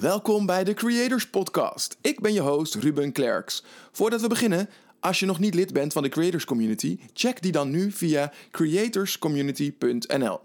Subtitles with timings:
[0.00, 1.96] Welkom bij de Creators Podcast.
[2.00, 3.64] Ik ben je host Ruben Klerks.
[3.92, 4.68] Voordat we beginnen,
[5.00, 8.32] als je nog niet lid bent van de Creators Community, check die dan nu via
[8.50, 10.40] creatorscommunity.nl.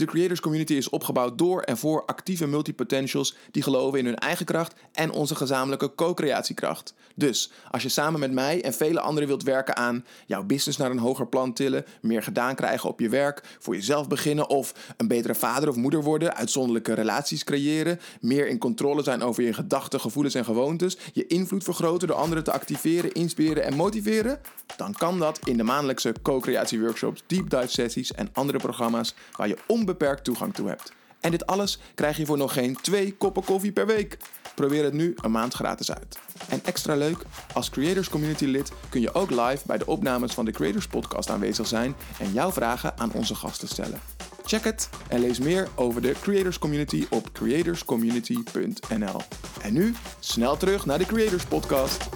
[0.00, 4.46] De Creators Community is opgebouwd door en voor actieve multipotentials die geloven in hun eigen
[4.46, 6.94] kracht en onze gezamenlijke co-creatiekracht.
[7.14, 10.90] Dus als je samen met mij en vele anderen wilt werken aan jouw business naar
[10.90, 15.08] een hoger plan tillen, meer gedaan krijgen op je werk, voor jezelf beginnen of een
[15.08, 20.00] betere vader of moeder worden, uitzonderlijke relaties creëren, meer in controle zijn over je gedachten,
[20.00, 24.40] gevoelens en gewoontes, je invloed vergroten door anderen te activeren, inspireren en motiveren,
[24.76, 29.48] dan kan dat in de maandelijkse co-creatie workshops, deep dive sessies en andere programma's waar
[29.48, 29.58] je
[29.90, 30.92] onbeperkt toegang toe hebt.
[31.20, 34.16] En dit alles krijg je voor nog geen twee koppen koffie per week.
[34.54, 36.18] Probeer het nu een maand gratis uit.
[36.48, 37.22] En extra leuk,
[37.54, 41.30] als Creators Community lid kun je ook live bij de opnames van de Creators Podcast
[41.30, 44.00] aanwezig zijn en jouw vragen aan onze gasten stellen.
[44.44, 49.20] Check het en lees meer over de Creators Community op creatorscommunity.nl.
[49.62, 52.08] En nu snel terug naar de Creators Podcast.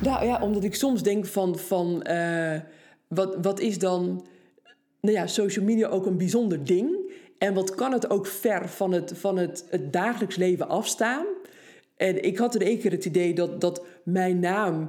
[0.00, 2.60] Nou ja, omdat ik soms denk van, van uh,
[3.08, 4.26] wat, wat is dan
[5.00, 6.96] nou ja, social media ook een bijzonder ding?
[7.38, 11.24] En wat kan het ook ver van het, van het, het dagelijks leven afstaan?
[11.96, 14.88] En ik had in één keer het idee dat, dat mijn naam,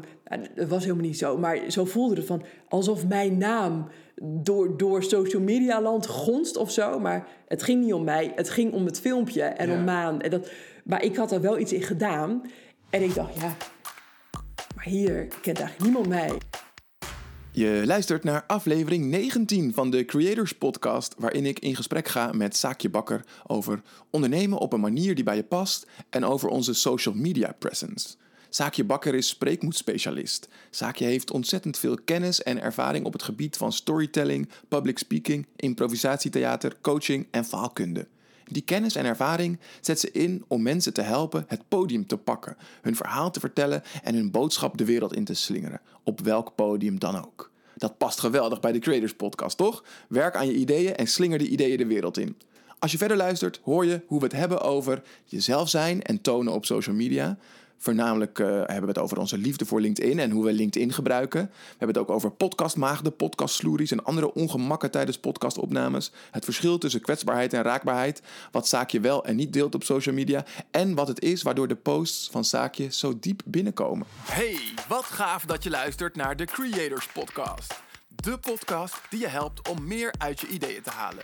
[0.55, 3.87] dat was helemaal niet zo, maar zo voelde het van alsof mijn naam
[4.21, 6.99] door, door social media land gonst of zo.
[6.99, 10.21] Maar het ging niet om mij, het ging om het filmpje en om Maan.
[10.21, 10.51] En dat,
[10.83, 12.41] maar ik had er wel iets in gedaan.
[12.89, 13.55] En ik dacht, ja,
[14.75, 16.31] maar hier kent eigenlijk niemand mij.
[17.51, 22.55] Je luistert naar aflevering 19 van de Creators Podcast, waarin ik in gesprek ga met
[22.55, 27.15] Saakje Bakker over ondernemen op een manier die bij je past en over onze social
[27.15, 28.15] media presence.
[28.49, 30.47] Saakje Bakker is spreekmoedspecialist.
[30.69, 36.75] Saakje heeft ontzettend veel kennis en ervaring op het gebied van storytelling, public speaking, improvisatietheater,
[36.81, 38.07] coaching en faalkunde.
[38.51, 42.57] Die kennis en ervaring zet ze in om mensen te helpen het podium te pakken,
[42.81, 46.99] hun verhaal te vertellen en hun boodschap de wereld in te slingeren, op welk podium
[46.99, 47.51] dan ook.
[47.75, 49.83] Dat past geweldig bij de Creators Podcast, toch?
[50.07, 52.37] Werk aan je ideeën en slinger de ideeën de wereld in.
[52.79, 56.53] Als je verder luistert, hoor je hoe we het hebben over jezelf zijn en tonen
[56.53, 57.37] op social media.
[57.81, 61.41] Voornamelijk uh, hebben we het over onze liefde voor LinkedIn en hoe we LinkedIn gebruiken.
[61.41, 66.11] We hebben het ook over podcastmaagden, podcastsloeries en andere ongemakken tijdens podcastopnames.
[66.31, 68.21] Het verschil tussen kwetsbaarheid en raakbaarheid.
[68.51, 70.45] Wat Zaakje wel en niet deelt op social media.
[70.71, 74.07] En wat het is waardoor de posts van Zaakje zo diep binnenkomen.
[74.21, 77.81] Hey, wat gaaf dat je luistert naar de Creators Podcast.
[78.15, 81.23] De podcast die je helpt om meer uit je ideeën te halen.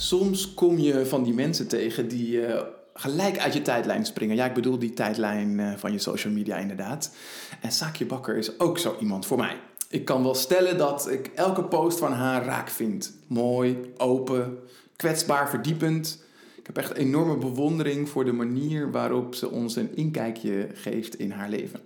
[0.00, 2.60] Soms kom je van die mensen tegen die uh,
[2.94, 4.36] gelijk uit je tijdlijn springen.
[4.36, 7.14] Ja, ik bedoel die tijdlijn uh, van je social media inderdaad.
[7.60, 9.56] En Saakje Bakker is ook zo iemand voor mij.
[9.88, 13.12] Ik kan wel stellen dat ik elke post van haar raak vind.
[13.26, 14.58] Mooi, open,
[14.96, 16.24] kwetsbaar, verdiepend.
[16.56, 21.30] Ik heb echt enorme bewondering voor de manier waarop ze ons een inkijkje geeft in
[21.30, 21.80] haar leven.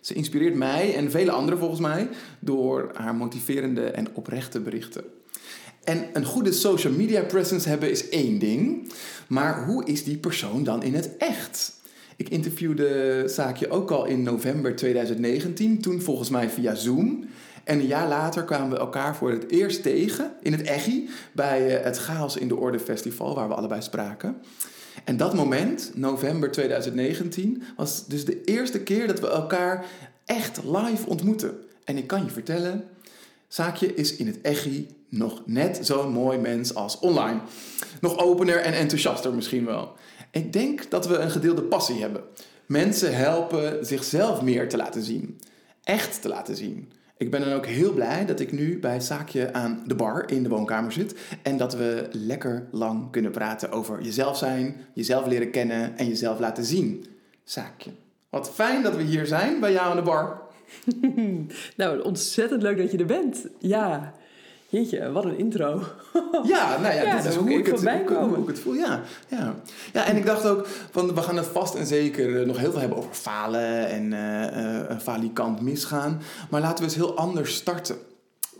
[0.00, 2.08] Ze inspireert mij en vele anderen volgens mij
[2.40, 5.04] door haar motiverende en oprechte berichten.
[5.88, 8.92] En een goede social media presence hebben is één ding.
[9.28, 11.72] Maar hoe is die persoon dan in het echt?
[12.16, 17.24] Ik interviewde Zaakje ook al in november 2019, toen volgens mij via Zoom.
[17.64, 21.76] En een jaar later kwamen we elkaar voor het eerst tegen in het Echi bij
[21.78, 24.36] eh, het Chaos in de Orde Festival, waar we allebei spraken.
[25.04, 29.84] En dat moment, november 2019, was dus de eerste keer dat we elkaar
[30.24, 31.56] echt live ontmoeten.
[31.84, 32.84] En ik kan je vertellen,
[33.48, 37.40] Zaakje is in het Echi nog net zo'n mooi mens als online.
[38.00, 39.92] Nog opener en enthousiaster misschien wel.
[40.30, 42.22] Ik denk dat we een gedeelde passie hebben.
[42.66, 45.40] Mensen helpen zichzelf meer te laten zien.
[45.84, 46.92] Echt te laten zien.
[47.16, 50.42] Ik ben dan ook heel blij dat ik nu bij Zaakje aan de bar in
[50.42, 51.14] de woonkamer zit.
[51.42, 56.38] En dat we lekker lang kunnen praten over jezelf zijn, jezelf leren kennen en jezelf
[56.38, 57.06] laten zien.
[57.44, 57.90] Zaakje.
[58.28, 60.42] Wat fijn dat we hier zijn bij jou aan de bar.
[61.76, 63.46] nou, ontzettend leuk dat je er bent.
[63.58, 64.14] Ja.
[64.70, 65.82] Jeetje, wat een intro.
[66.44, 68.74] ja, nou ja, dit is hoe ik, het, hoe, hoe, ik het voel.
[68.74, 69.54] Ja, ja.
[69.92, 72.70] ja, en ik dacht ook, van, we gaan het vast en zeker eh, nog heel
[72.70, 76.20] veel hebben over falen en uh, uh, falikant misgaan.
[76.50, 77.96] Maar laten we eens heel anders starten.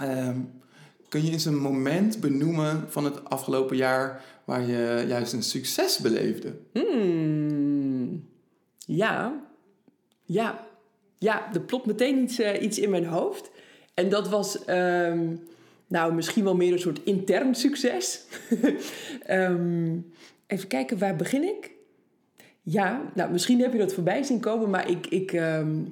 [0.02, 0.28] Uh,
[1.08, 5.98] kun je eens een moment benoemen van het afgelopen jaar waar je juist een succes
[5.98, 6.54] beleefde?
[6.72, 8.28] Hmm.
[8.78, 9.40] Ja,
[10.24, 10.66] ja,
[11.18, 13.50] ja, er plopt meteen iets, iets in mijn hoofd.
[13.94, 15.36] En dat was ehm,
[15.88, 18.24] nou misschien wel meer een soort intern succes.
[19.22, 19.98] Ehm,
[20.46, 21.70] even kijken, waar begin ik?
[22.62, 25.82] Ja, nou misschien heb je dat voorbij zien komen, maar ik, ik, ehm,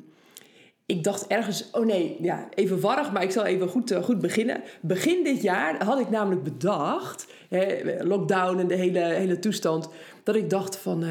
[0.87, 4.21] ik dacht ergens, oh nee, ja, even warrig, maar ik zal even goed, eh, goed
[4.21, 4.63] beginnen.
[4.81, 9.89] Begin dit jaar had ik namelijk bedacht, hè, lockdown en de hele, hele toestand,
[10.23, 11.05] dat ik dacht van,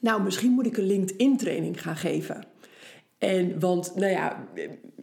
[0.00, 2.44] nou misschien moet ik een LinkedIn training gaan geven.
[3.18, 4.48] En want, nou ja,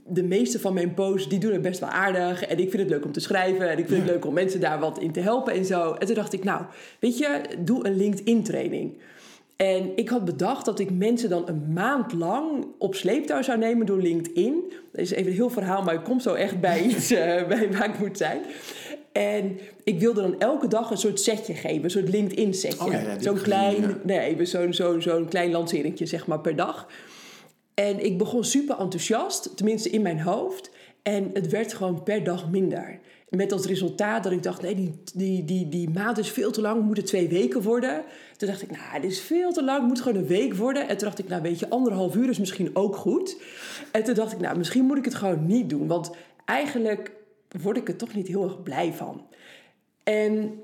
[0.10, 2.46] de meeste van mijn posts die doen het best wel aardig.
[2.46, 3.70] En ik vind het leuk om te schrijven.
[3.70, 5.94] En ik vind het leuk om mensen daar wat in te helpen en zo.
[5.94, 6.62] En toen dacht ik, nou,
[7.00, 8.98] weet je, doe een LinkedIn training.
[9.58, 13.86] En ik had bedacht dat ik mensen dan een maand lang op sleeptouw zou nemen
[13.86, 14.74] door LinkedIn.
[14.92, 17.18] Dat is even een heel verhaal, maar ik kom zo echt bij iets uh,
[17.48, 18.42] bij waar ik moet zijn.
[19.12, 22.86] En ik wilde dan elke dag een soort setje geven, een soort LinkedIn setje.
[22.86, 26.88] Oh zo'n klein, nee, zo'n zo'n zo'n klein lanceringje zeg maar per dag.
[27.80, 30.70] En ik begon super enthousiast, tenminste in mijn hoofd.
[31.02, 33.00] En het werd gewoon per dag minder.
[33.30, 36.62] Met als resultaat dat ik dacht, nee, die, die, die, die maand is veel te
[36.62, 38.04] lang, moet het twee weken worden.
[38.38, 40.88] Toen dacht ik, nou, dit is veel te lang, moet gewoon een week worden.
[40.88, 43.42] En toen dacht ik, nou weet je, anderhalf uur is misschien ook goed.
[43.92, 45.88] En toen dacht ik, nou, misschien moet ik het gewoon niet doen.
[45.88, 46.12] Want
[46.46, 47.12] eigenlijk
[47.62, 49.28] word ik er toch niet heel erg blij van.
[50.04, 50.60] En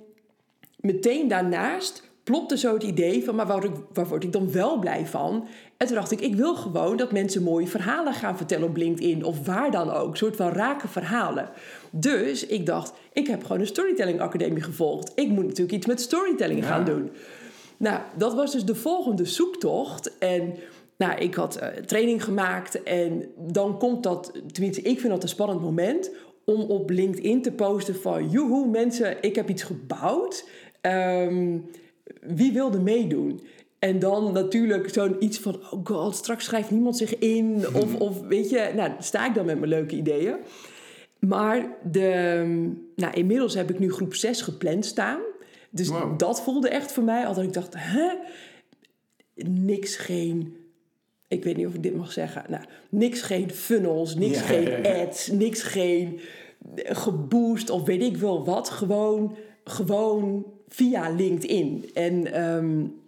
[0.75, 5.06] meteen daarnaast plopte zo het idee van, maar waar, waar word ik dan wel blij
[5.06, 5.48] van?
[5.78, 9.24] En toen dacht ik, ik wil gewoon dat mensen mooie verhalen gaan vertellen op LinkedIn
[9.24, 10.12] of waar dan ook.
[10.12, 11.50] Een soort van rake verhalen.
[11.92, 15.12] Dus ik dacht, ik heb gewoon een storytelling academie gevolgd.
[15.16, 17.12] Ik moet natuurlijk iets met storytelling gaan doen.
[17.78, 20.18] Nou, dat was dus de volgende zoektocht.
[20.18, 20.56] En
[20.98, 25.30] nou, ik had uh, training gemaakt en dan komt dat, tenminste ik vind dat een
[25.30, 26.12] spannend moment
[26.46, 28.30] om op LinkedIn te posten van...
[28.30, 30.46] joehoe mensen, ik heb iets gebouwd.
[30.81, 31.70] Um,
[32.22, 33.42] wie wilde meedoen?
[33.80, 37.66] En dan natuurlijk zo'n iets van, oh god, straks schrijft niemand zich in.
[37.74, 40.36] Of, of weet je, nou, sta ik dan met mijn leuke ideeën.
[41.20, 42.44] Maar de,
[42.96, 45.20] nou, inmiddels heb ik nu groep 6 gepland staan.
[45.70, 48.14] Dus dat voelde echt voor mij, altijd ik dacht, hè?
[49.36, 50.56] Niks geen,
[51.28, 52.44] ik weet niet of ik dit mag zeggen.
[52.48, 56.20] Nou, niks geen funnels, niks geen ads, niks geen
[56.76, 58.70] geboost of weet ik wel wat.
[58.70, 61.90] Gewoon, gewoon via LinkedIn.
[61.94, 63.02] En, um,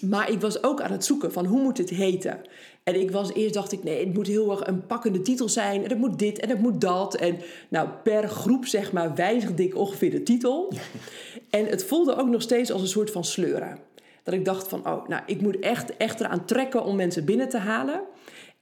[0.00, 2.40] maar ik was ook aan het zoeken van hoe moet het heten.
[2.82, 5.82] En ik was eerst dacht ik, nee, het moet heel erg een pakkende titel zijn.
[5.84, 7.14] En het moet dit en het moet dat.
[7.14, 10.72] En nou, per groep zeg maar wijzigde ik ongeveer de titel.
[11.50, 13.78] en het voelde ook nog steeds als een soort van sleuren.
[14.22, 17.48] Dat ik dacht van, oh, nou, ik moet echt, echt eraan trekken om mensen binnen
[17.48, 18.00] te halen.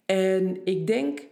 [0.06, 1.26] En ik denk,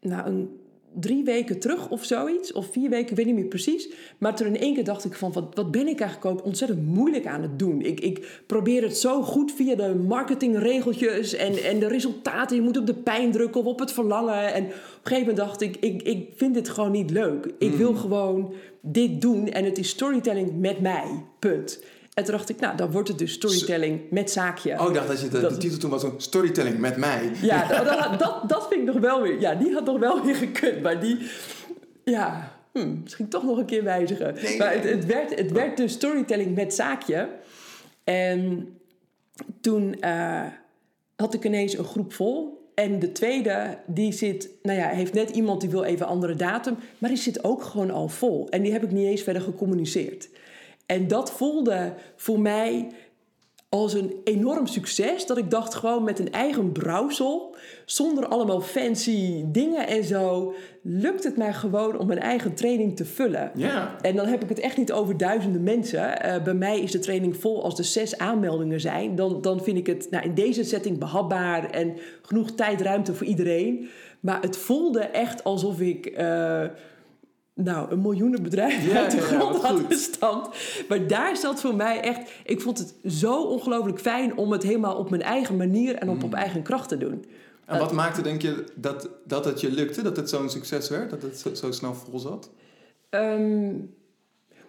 [0.00, 0.60] nou, een
[1.00, 3.88] drie weken terug of zoiets, of vier weken, ik weet niet meer precies.
[4.18, 6.86] Maar toen in één keer dacht ik van, wat, wat ben ik eigenlijk ook ontzettend
[6.86, 7.82] moeilijk aan het doen.
[7.82, 12.56] Ik, ik probeer het zo goed via de marketingregeltjes en, en de resultaten.
[12.56, 14.54] Je moet op de pijn drukken of op het verlangen.
[14.54, 17.52] En op een gegeven moment dacht ik, ik, ik vind dit gewoon niet leuk.
[17.58, 17.96] Ik wil mm.
[17.96, 21.80] gewoon dit doen en het is storytelling met mij, punt.
[22.16, 24.80] En toen dacht ik, nou, dan wordt het dus storytelling met zaakje.
[24.80, 27.30] Oh, ik dacht dat je de, de titel toen was een storytelling met mij.
[27.42, 29.40] Ja, dat, dat, dat, vind ik nog wel weer...
[29.40, 30.82] Ja, die had nog wel weer gekund.
[30.82, 31.30] Maar die...
[32.04, 34.34] Ja, hm, misschien toch nog een keer wijzigen.
[34.58, 37.28] maar het, het, werd, het werd dus storytelling met zaakje.
[38.04, 38.68] En
[39.60, 40.46] toen uh,
[41.16, 42.70] had ik ineens een groep vol.
[42.74, 46.76] En de tweede, die zit, nou ja, heeft net iemand die wil even andere datum.
[46.98, 48.48] Maar die zit ook gewoon al vol.
[48.48, 50.28] En die heb ik niet eens verder gecommuniceerd.
[50.86, 52.88] En dat voelde voor mij
[53.68, 55.26] als een enorm succes.
[55.26, 61.24] Dat ik dacht gewoon met een eigen brouwsel, zonder allemaal fancy dingen en zo, lukt
[61.24, 63.50] het mij gewoon om mijn eigen training te vullen.
[63.54, 63.96] Ja.
[64.00, 66.26] En dan heb ik het echt niet over duizenden mensen.
[66.26, 69.14] Uh, bij mij is de training vol als er zes aanmeldingen zijn.
[69.14, 73.26] Dan, dan vind ik het nou, in deze setting behapbaar en genoeg tijd, ruimte voor
[73.26, 73.88] iedereen.
[74.20, 76.18] Maar het voelde echt alsof ik.
[76.18, 76.64] Uh,
[77.64, 80.56] nou, een miljoenenbedrijf ja, uit de grond had gestampt.
[80.88, 82.30] Maar daar zat voor mij echt...
[82.44, 85.94] Ik vond het zo ongelooflijk fijn om het helemaal op mijn eigen manier...
[85.94, 86.36] en op, op mm.
[86.36, 87.24] eigen kracht te doen.
[87.64, 90.02] En wat maakte, denk je, dat, dat het je lukte?
[90.02, 91.10] Dat het zo'n succes werd?
[91.10, 92.50] Dat het zo, zo snel vol zat?
[93.10, 93.94] Um,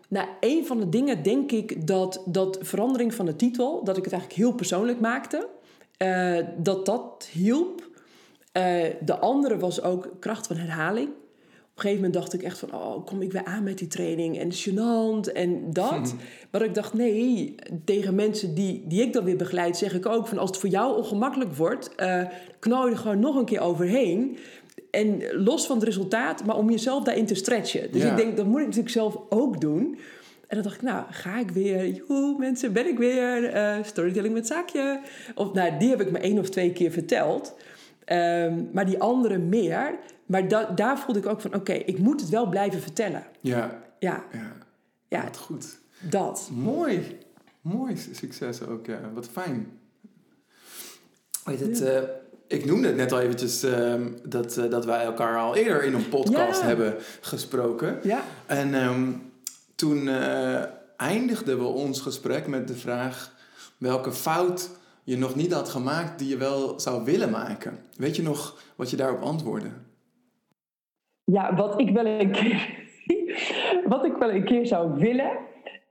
[0.07, 3.83] nou, een van de dingen denk ik dat, dat verandering van de titel...
[3.83, 5.47] dat ik het eigenlijk heel persoonlijk maakte.
[5.97, 7.81] Uh, dat dat hielp.
[8.57, 11.09] Uh, de andere was ook kracht van herhaling
[11.83, 14.39] een gegeven moment dacht ik echt van, oh, kom ik weer aan met die training
[14.39, 16.15] en gênant en dat.
[16.51, 17.55] Maar ik dacht, nee,
[17.85, 20.69] tegen mensen die, die ik dan weer begeleid, zeg ik ook van, als het voor
[20.69, 22.21] jou ongemakkelijk wordt, uh,
[22.59, 24.37] knal je er gewoon nog een keer overheen.
[24.91, 27.91] En los van het resultaat, maar om jezelf daarin te stretchen.
[27.91, 29.97] Dus ik denk, dat moet ik natuurlijk zelf ook doen.
[30.47, 31.87] En dan dacht ik, nou, ga ik weer.
[31.87, 33.45] Joe, mensen, ben ik weer.
[33.45, 34.99] eh, storytelling met zaakje.
[35.35, 37.55] Of, nou, die heb ik me één of twee keer verteld.
[38.05, 39.99] Ehm, maar die andere meer.
[40.27, 43.23] Maar da- daar voelde ik ook van, oké, ik moet het wel blijven vertellen.
[43.41, 44.51] Ja, Ja, ja.
[45.07, 45.77] ja Wat goed.
[45.99, 46.49] dat.
[46.53, 47.17] Mooi.
[47.61, 48.99] Mooi succes ook, ja.
[49.13, 49.79] Wat fijn.
[51.43, 52.01] Weet het, eh,
[52.47, 55.93] ik noemde het net al eventjes ehm, dat, eh, dat wij elkaar al eerder in
[55.93, 56.67] een podcast Ja.
[56.67, 57.99] hebben gesproken.
[58.03, 59.11] Ja, En ehm,
[59.75, 60.63] toen eh,
[60.97, 63.33] eindigden we ons gesprek met de vraag
[63.77, 64.69] welke fout
[65.03, 67.79] je nog niet had gemaakt die je wel zou willen maken.
[67.95, 69.69] Weet je nog wat je daarop antwoordde?
[71.31, 72.87] Ja, wat ik wel een keer,
[73.93, 75.31] wat ik wel een keer zou willen.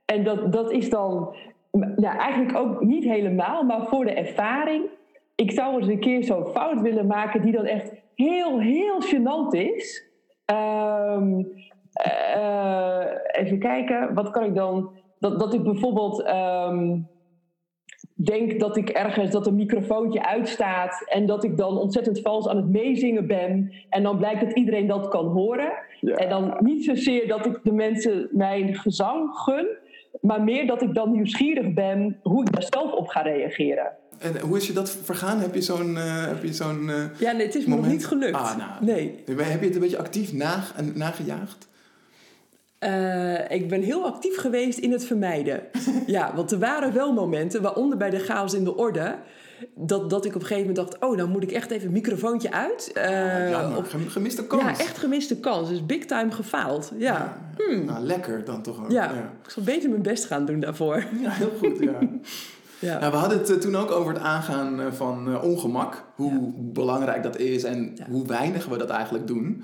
[0.05, 1.35] En dat, dat is dan
[1.71, 4.85] nou, eigenlijk ook niet helemaal, maar voor de ervaring.
[5.35, 9.49] Ik zou eens een keer zo'n fout willen maken die dan echt heel, heel gênant
[9.49, 10.09] is.
[10.45, 11.43] Ehm,
[11.93, 14.91] eh, even kijken, wat kan ik dan?
[15.19, 16.99] Dat, dat ik bijvoorbeeld ehm,
[18.25, 22.55] denk dat ik ergens dat een microfoontje uitstaat en dat ik dan ontzettend vals aan
[22.57, 23.71] het meezingen ben.
[23.89, 25.71] En dan blijkt dat iedereen dat kan horen.
[26.01, 29.67] En dan niet zozeer dat ik de mensen mijn gezang gun,
[30.21, 33.91] maar meer dat ik dan nieuwsgierig ben hoe ik daar zelf op ga reageren.
[34.19, 35.39] En hoe is je dat vergaan?
[35.39, 38.05] Heb je zo'n eh, heb je zo'n eh, Ja, nee, het is me nog niet
[38.07, 38.35] gelukt.
[38.35, 38.69] Ah, nou.
[38.85, 39.23] Nee.
[39.25, 41.67] Heb je het een beetje actief nag- nagejaagd?
[42.79, 45.61] Eh, ik ben heel actief geweest in het vermijden.
[46.05, 49.15] ja, want er waren wel momenten, waaronder bij de chaos in de orde,
[49.75, 51.93] dat, dat ik op een gegeven moment dacht: oh, dan moet ik echt even een
[51.93, 52.91] microfoontje uit.
[52.93, 54.61] Eh, Jammer, op- gem- gemiste kans.
[54.63, 55.69] ja, echt gemiste kans.
[55.69, 56.91] Dus big time gefaald.
[56.97, 57.37] Ja.
[57.57, 57.85] Hmm.
[57.85, 58.91] Nou, lekker dan toch ook.
[58.91, 59.03] Ja.
[59.03, 59.31] ja.
[59.43, 61.03] ik zal beter mijn best gaan doen daarvoor.
[61.21, 61.99] Ja, heel goed, ja.
[62.79, 62.99] Ja.
[62.99, 66.03] Nou, we hadden het eh, toen ook over het aangaan eh, van eh, ongemak.
[66.15, 68.05] Hoe belangrijk dat is en Ja.
[68.09, 69.63] hoe weinig we dat eigenlijk doen.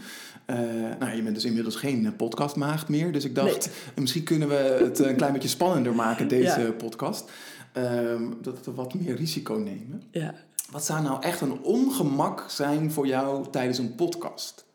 [1.00, 3.12] Nou, je bent dus inmiddels geen podcastmaagd meer.
[3.12, 7.32] Dus ik dacht, misschien kunnen we het een klein beetje spannender maken, deze podcast.
[7.74, 10.03] Ehm, dat we wat meer risico nemen.
[10.12, 10.34] ja.
[10.72, 14.65] Wat zou nou echt een ongemak zijn voor jou tijdens een podcast?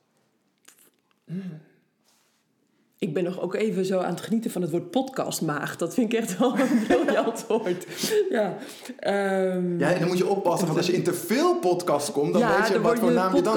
[2.98, 5.76] Ik ben nog ook even zo aan het genieten van het woord podcastmaag.
[5.76, 7.86] Dat vind ik echt wel een briljant woord.
[8.30, 8.56] Ja,
[8.98, 12.32] Ehm, Ja, en dan moet je oppassen, want als je in te veel podcasts komt,
[12.32, 13.54] dan ja, weet je dan wat voor je naam je dan...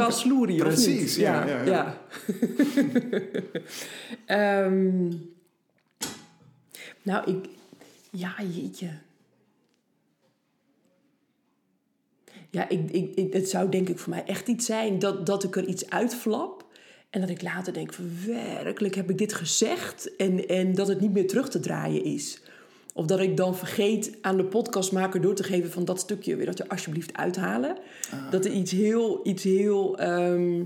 [0.57, 1.97] Precies, ja, ja, ja.
[4.65, 5.07] Ehm,
[7.01, 7.49] nou, ik...
[8.11, 8.89] Ja, jeetje.
[12.49, 15.43] Ja, ik, ik, ik, het zou denk ik voor mij echt iets zijn dat, dat
[15.43, 16.60] ik er iets uitflap.
[17.11, 20.15] En dat ik later denk van werkelijk heb ik dit gezegd.
[20.15, 22.41] En, en dat het niet meer terug te draaien is.
[22.93, 26.45] Of dat ik dan vergeet aan de podcastmaker door te geven van dat stukje weer
[26.45, 27.77] dat er alsjeblieft uithalen.
[28.29, 30.63] Dat er iets heel, iets heel, ehm,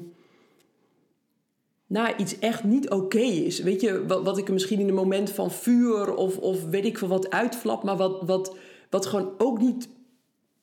[1.87, 3.59] nou, iets echt niet oké is.
[3.59, 6.85] Weet je, wat, wat ik er misschien in een moment van vuur of, of weet
[6.85, 8.57] ik veel wat uitflap, maar wat, wat,
[8.89, 9.89] wat gewoon ook niet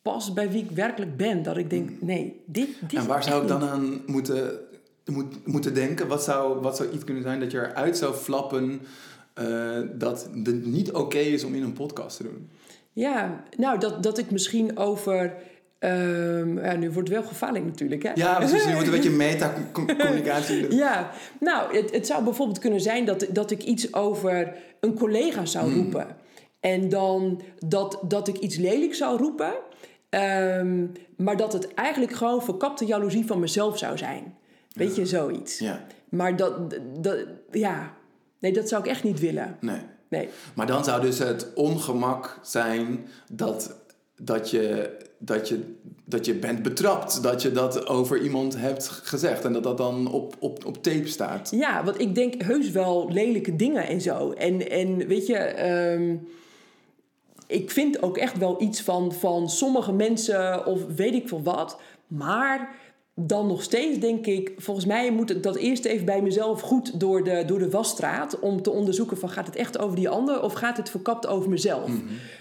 [0.02, 1.42] past bij wie ik werkelijk ben.
[1.42, 4.60] Dat ik denk, nee, dit, dit En waar zou ik dan aan moeten,
[5.04, 6.08] moet, moeten denken?
[6.08, 8.80] Wat zou, wat zou iets kunnen zijn dat je eruit zou flappen
[9.34, 12.50] eh, dat het niet oké is om in een podcast te doen?
[12.92, 15.34] Ja, nou, dat, dat ik misschien over...
[15.78, 18.10] ehm, ja, nu wordt het wel gevaarlijk natuurlijk, hè?
[18.14, 18.64] Ja, precies.
[18.64, 20.78] Je moet een beetje meta-communicatie doen.
[20.78, 25.44] Ja, nou, het, het zou bijvoorbeeld kunnen zijn dat, dat ik iets over een collega
[25.44, 26.06] zou roepen.
[26.60, 29.52] En dan dat, dat ik iets lelijk zou roepen.
[30.08, 34.34] ehm, maar dat het eigenlijk gewoon verkapte jaloezie van mezelf zou zijn.
[34.74, 35.58] Weet je, zoiets.
[35.58, 37.18] Ja, Maar dat, dat,
[37.50, 37.94] ja,
[38.38, 39.56] nee, dat zou ik echt niet willen.
[39.60, 39.80] nee.
[40.08, 40.28] Nee.
[40.54, 43.76] Maar dan zou dus het ongemak zijn dat,
[44.16, 47.22] dat, je, dat, je, dat je bent betrapt.
[47.22, 49.44] Dat je dat over iemand hebt gezegd.
[49.44, 51.50] En dat dat dan op, op, op tape staat.
[51.50, 54.32] Ja, want ik denk heus wel lelijke dingen en zo.
[54.32, 56.16] En, en weet je, ehm,
[57.46, 61.80] ik vind ook echt wel iets van, van sommige mensen of weet ik veel wat.
[62.06, 62.74] Maar
[63.14, 67.00] dan nog steeds denk ik, volgens mij moet ik dat eerst even bij mezelf goed
[67.00, 68.38] door de, door de wasstraat.
[68.38, 71.50] Om te onderzoeken van gaat het echt over die ander of gaat het verkapt over
[71.50, 71.90] mezelf.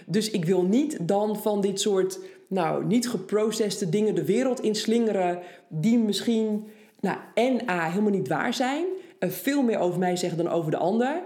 [0.05, 5.39] Dus ik wil niet dan van dit soort, nou, niet geprocesste dingen de wereld inslingeren.
[5.67, 6.67] Die misschien,
[6.99, 8.85] nou, en A, helemaal niet waar zijn.
[9.19, 11.23] En veel meer over mij zeggen dan over de ander.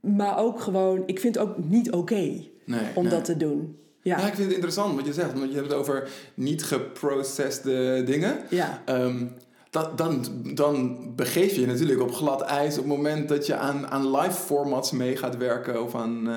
[0.00, 3.12] Maar ook gewoon, ik vind het ook niet oké Nee, om nee.
[3.12, 3.76] dat te doen.
[4.02, 5.32] Ja, Ja, ik vind het interessant wat je zegt.
[5.32, 8.38] Want je hebt het over niet geprocessede dingen.
[8.48, 8.82] ja.
[8.84, 9.26] Ehm,
[9.70, 13.56] dat, dan, dan begeef je je natuurlijk op glad ijs op het moment dat je
[13.56, 16.28] aan, aan live formats mee gaat werken of aan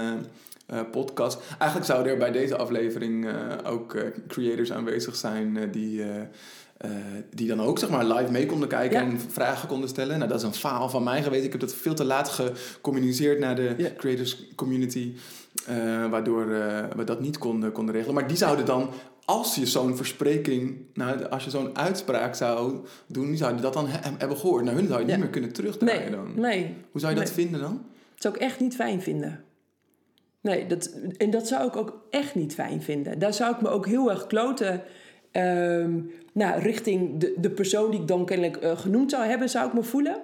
[0.65, 1.43] eh, podcasts.
[1.57, 6.03] Eigenlijk zouden er bij deze aflevering eh, ook creators aanwezig zijn die,
[6.77, 6.89] eh,
[7.33, 9.05] die dan ook zeg maar, live mee konden kijken Ja.
[9.11, 10.17] en vragen konden stellen.
[10.17, 11.45] Nou, dat is een faal van mij geweest.
[11.45, 13.89] Ik heb dat veel te laat gecommuniceerd naar de Ja.
[13.97, 15.13] creators community,
[15.65, 15.75] eh,
[16.09, 18.15] waardoor eh, we dat niet konden, konden regelen.
[18.15, 18.89] Maar die zouden dan,
[19.25, 23.87] als je zo'n verspreking, nou, als je zo'n uitspraak zou doen, die zouden dat dan
[23.87, 24.63] he- hebben gehoord.
[24.63, 25.11] Nou, hun zou je Ja.
[25.11, 26.31] niet meer kunnen terugdraaien Nee, dan.
[26.35, 26.73] nee.
[26.91, 27.71] Hoe zou je dat vinden dan?
[28.13, 29.43] Dat zou ik echt niet fijn vinden.
[30.41, 33.19] Nee, dat, en dat zou ik ook echt niet fijn vinden.
[33.19, 34.81] Daar zou ik me ook heel erg kloten.
[35.35, 35.99] Ehm,
[36.33, 39.73] nou, richting de, de persoon die ik dan kennelijk eh, genoemd zou hebben, zou ik
[39.73, 40.21] me voelen.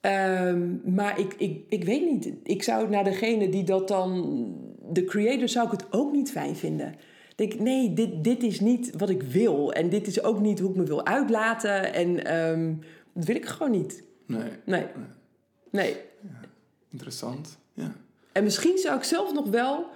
[0.00, 2.32] Ehm, maar ik, ik, ik weet niet.
[2.42, 4.54] Ik zou naar degene die dat dan.
[4.90, 6.94] De creator zou ik het ook niet fijn vinden.
[7.36, 9.72] Ik denk, nee, dit, dit is niet wat ik wil.
[9.72, 11.94] En dit is ook niet hoe ik me wil uitlaten.
[11.94, 12.74] En ehm,
[13.12, 14.02] dat wil ik gewoon niet.
[14.26, 14.86] Nee, Nee.
[15.70, 15.96] Nee.
[16.90, 17.58] interessant.
[17.74, 17.92] Ja.
[18.32, 19.86] En misschien zou ik zelf nog wel.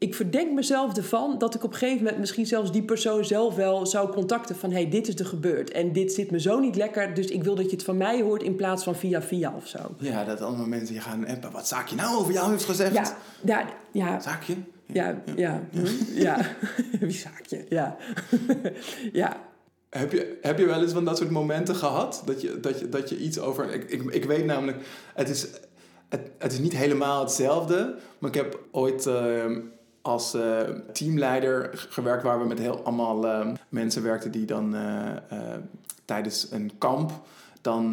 [0.00, 3.54] Ik verdenk mezelf ervan dat ik op een gegeven moment misschien zelfs die persoon zelf
[3.54, 6.76] wel zou contacten van hey, dit is er gebeurd en dit zit me zo niet
[6.76, 9.52] lekker, dus ik wil dat je het van mij hoort in plaats van via via
[9.56, 9.78] of zo.
[9.98, 11.52] ja, dat allemaal mensen je gaan appen.
[11.52, 12.94] Wat Zaakje nou over jou heeft gezegd?
[12.94, 14.54] Ja, ja, ja, Zaakje?
[14.86, 16.38] ja, ja, hm, ja.
[17.00, 17.64] Wie zaakje?
[17.68, 17.96] Ja,
[19.12, 19.36] ja.
[19.90, 22.22] Heb je, heb je wel eens van dat soort momenten gehad?
[22.24, 23.74] Dat je, dat je, dat je iets over...
[23.74, 24.78] Ik, ik, ik weet namelijk...
[25.14, 25.46] Het is,
[26.08, 27.94] het, het is niet helemaal hetzelfde.
[28.18, 29.44] Maar ik heb ooit eh,
[30.02, 30.58] als eh,
[30.92, 32.22] teamleider gewerkt...
[32.22, 34.30] waar we met heel allemaal eh, mensen werkten...
[34.30, 35.36] die dan eh,
[36.04, 37.12] tijdens een kamp...
[37.60, 37.92] dan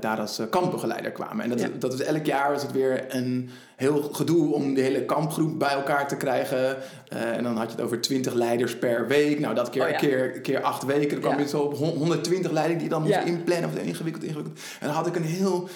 [0.00, 1.44] daar als kampbegeleider kwamen.
[1.44, 1.68] En dat, Ja.
[1.78, 4.54] dat was elk jaar was het weer een heel gedoe...
[4.54, 6.76] om de hele kampgroep bij elkaar te krijgen.
[7.08, 9.40] En dan had je het over 20 leiders per week.
[9.40, 9.96] Nou, dat keer, Oh ja.
[9.96, 11.10] keer, keer acht weken.
[11.10, 13.70] Dan kwam je zo op hon- 120 leidingen die je dan moest inplannen.
[13.70, 14.58] Of ingewikkeld, ingewikkeld.
[14.80, 15.68] En dan had ik een heel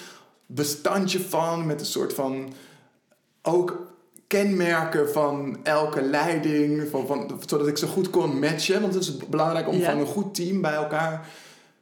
[0.46, 2.52] bestandje van met een soort van
[3.42, 3.85] ook
[4.26, 8.80] kenmerken van elke leiding, van, van, zodat ik ze goed kon matchen.
[8.80, 9.90] Want het is belangrijk om Ja.
[9.90, 11.28] van een goed team bij elkaar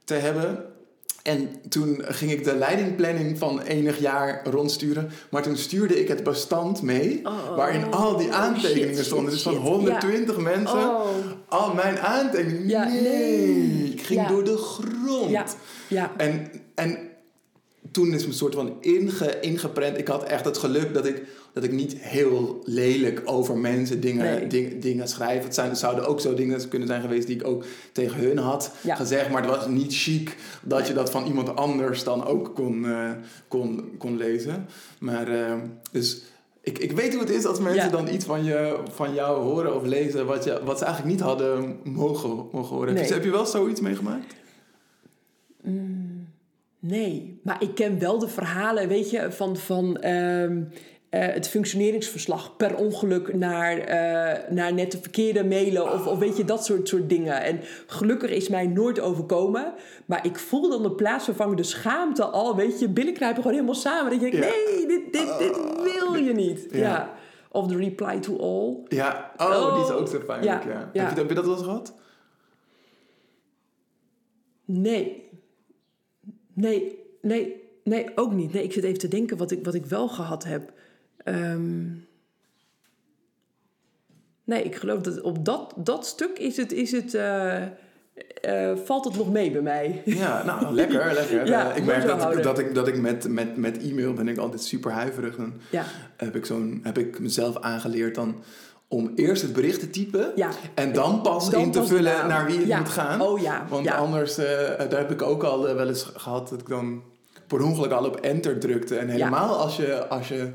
[0.05, 0.65] te hebben.
[1.23, 5.11] En toen ging ik de leidingplanning van enig jaar rondsturen.
[5.31, 7.21] Maar toen stuurde ik het bestand mee.
[7.23, 9.33] Oh, waarin al die oh, aantekeningen shit, stonden.
[9.33, 9.63] Dus van shit.
[9.63, 10.79] 120 mensen.
[10.79, 11.07] Oh.
[11.49, 12.69] Al mijn aantekeningen.
[12.69, 13.01] Ja, nee.
[13.01, 13.93] nee.
[13.93, 14.29] Ik ging Ja.
[14.29, 15.57] door de grond.
[16.17, 16.99] En, en
[17.95, 19.99] toen is me een soort van inge, ingeprent.
[19.99, 24.25] Ik had echt het geluk dat ik, dat ik niet heel lelijk over mensen dingen,
[24.25, 24.47] Nee.
[24.47, 25.45] ding- dingen schrijf.
[25.45, 28.73] Het, zijn, zouden ook zo dingen kunnen zijn geweest die ik ook tegen hun had
[28.83, 28.95] Ja.
[28.95, 29.31] gezegd.
[29.31, 33.11] Maar het was niet chic dat je dat van iemand anders dan ook kon, eh,
[33.49, 34.67] kon, kon lezen.
[34.99, 35.55] Maar eh,
[35.93, 36.23] dus...
[36.61, 37.91] Ik, ik weet hoe het is als mensen Ja.
[37.91, 41.25] dan iets van, je, van jou horen of lezen wat, je, wat ze eigenlijk niet
[41.25, 42.95] hadden mogen, mogen horen.
[42.95, 43.13] Nee.
[43.13, 44.35] heb je wel zoiets meegemaakt?
[46.87, 50.63] Nee, maar ik ken wel de verhalen, weet je, van, van ehm,
[51.09, 56.37] eh, het functioneringsverslag per ongeluk naar, eh, naar net de verkeerde mailen of, of weet
[56.37, 57.43] je, dat soort, soort dingen.
[57.43, 59.75] En gelukkig is mij nooit overkomen,
[60.07, 64.11] maar ik voel dan de plaatsvervangende schaamte al, weet je, binnenkruipen gewoon helemaal samen.
[64.11, 64.53] Dat je denkt, Ja.
[64.53, 66.67] nee, dit, dit, dit wil je niet.
[66.71, 66.79] Ja.
[66.79, 67.15] Ja.
[67.51, 68.97] Of de reply to all.
[68.97, 70.65] Ja, oh, die is Oh, ook zo pijnlijk.
[70.65, 71.95] Ja, ja, Heb, je, heb je dat wel eens gehad?
[74.65, 75.24] Nee.
[76.55, 78.53] Nee, nee, nee, ook niet.
[78.53, 80.73] Nee, ik zit even te denken wat ik, wat ik wel gehad heb.
[81.17, 81.85] Ehm,
[84.45, 89.05] nee, ik geloof dat op dat, dat stuk is het, is het, eh, eh, valt
[89.05, 90.03] het nog mee bij mij.
[90.05, 91.47] Ja, nou, lekker, lekker.
[91.47, 94.29] Ja, Eh, ik merk dat, ik, dat ik, dat ik met, met, met e-mail ben
[94.29, 95.37] ik altijd super huiverig.
[95.37, 95.85] Dan Ja,
[96.17, 98.43] heb ik, zo'n, heb ik mezelf aangeleerd dan
[98.95, 100.51] om eerst het bericht te typen ja.
[100.75, 102.79] en dan pas Dan in te pas vullen naar wie het Ja.
[102.79, 103.21] moet gaan.
[103.21, 103.97] Oh ja, Want ja.
[103.97, 104.47] anders, eh,
[104.79, 107.03] daar heb ik ook al eh, wel eens gehad dat ik dan
[107.47, 108.97] per ongeluk al op enter drukte.
[108.97, 110.49] En helemaal als, je, als je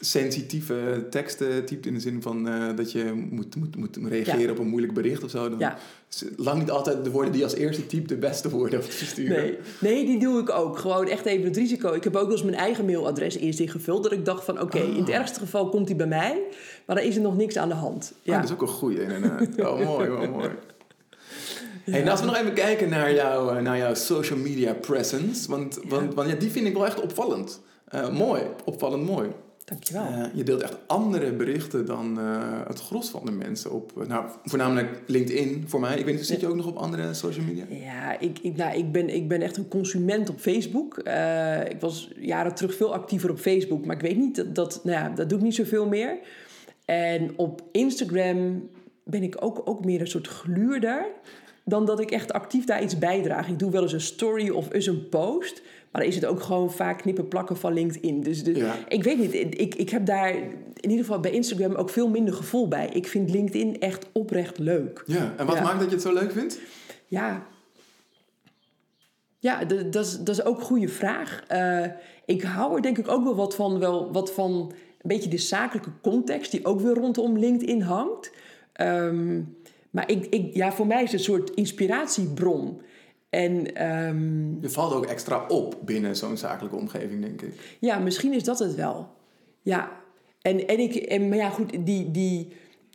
[0.00, 4.58] sensitieve teksten typt in de zin van eh, dat je moet, moet, moet reageren op
[4.58, 5.48] een moeilijk bericht of zo.
[5.48, 5.72] Dan
[6.10, 9.36] is lang niet altijd de woorden die als eerste typt de beste woorden te sturen.
[9.36, 10.78] Nee, nee, die doe ik ook.
[10.78, 11.92] Gewoon echt even het risico.
[11.92, 14.02] Ik heb ook wel eens mijn eigen mailadres eerst ingevuld.
[14.02, 16.42] Dat ik dacht van oké, in het ergste geval komt die bij mij.
[16.88, 18.12] Maar dan is er nog niks aan de hand.
[18.22, 18.32] Ja.
[18.32, 19.48] Ja, dat is ook een goeie inderdaad.
[19.68, 20.50] Oh, mooi, oh, mooi.
[21.84, 25.50] Hey, en als we nog even kijken naar, jou, eh, naar jouw social media presence.
[25.50, 27.60] Want, want, want ja, die vind ik wel echt opvallend.
[27.88, 29.28] Eh, mooi, opvallend mooi.
[29.64, 30.02] dankjewel.
[30.02, 32.18] Eh, je deelt echt andere berichten dan
[32.66, 35.98] het gros van de mensen op, nou, voornamelijk LinkedIn voor mij.
[35.98, 37.64] Ik weet niet, zit je ook nog op andere social media?
[37.68, 40.98] Ja, ik, ik, nou, ik, ben, ik ben echt een consument op Facebook.
[41.68, 44.98] Ik was jaren terug veel actiever op Facebook, maar ik weet niet, dat, dat, nou
[44.98, 46.18] ja, dat doe ik niet zoveel meer.
[46.90, 48.68] En op Instagram
[49.04, 51.06] ben ik ook, ook meer een soort gluurder
[51.64, 53.48] dan dat ik echt actief daar iets bijdraag.
[53.48, 56.42] Ik doe wel eens een story of eens een post, maar dan is het ook
[56.42, 58.20] gewoon vaak knippen plakken van LinkedIn.
[58.22, 58.74] Dus, dus Ja.
[58.88, 60.34] ik weet niet, ik, ik heb daar
[60.74, 62.88] in ieder geval bij Instagram ook veel minder gevoel bij.
[62.92, 65.02] Ik vind LinkedIn echt oprecht leuk.
[65.06, 65.62] Ja, en wat Ja.
[65.62, 66.60] maakt dat je het zo leuk vindt?
[67.06, 67.46] Ja,
[69.40, 71.44] Ja, dat is, ook een goede vraag.
[71.48, 71.84] Eh,
[72.26, 75.90] ik hou er denk ik ook wel wat van, wel wat van beetje de zakelijke
[76.02, 78.30] context, die ook weer rondom LinkedIn hangt.
[78.72, 79.42] Ehm,
[79.90, 82.80] maar ik, ik, ja, voor mij is het een soort inspiratiebron.
[83.30, 87.76] En ehm, Je valt ook extra op binnen zo'n zakelijke omgeving, denk ik.
[87.80, 89.08] ja, misschien is dat het wel.
[89.62, 89.90] Ja,
[90.42, 92.52] en, en ik, en, maar ja, goed, die, die,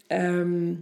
[0.08, 0.74] ehm,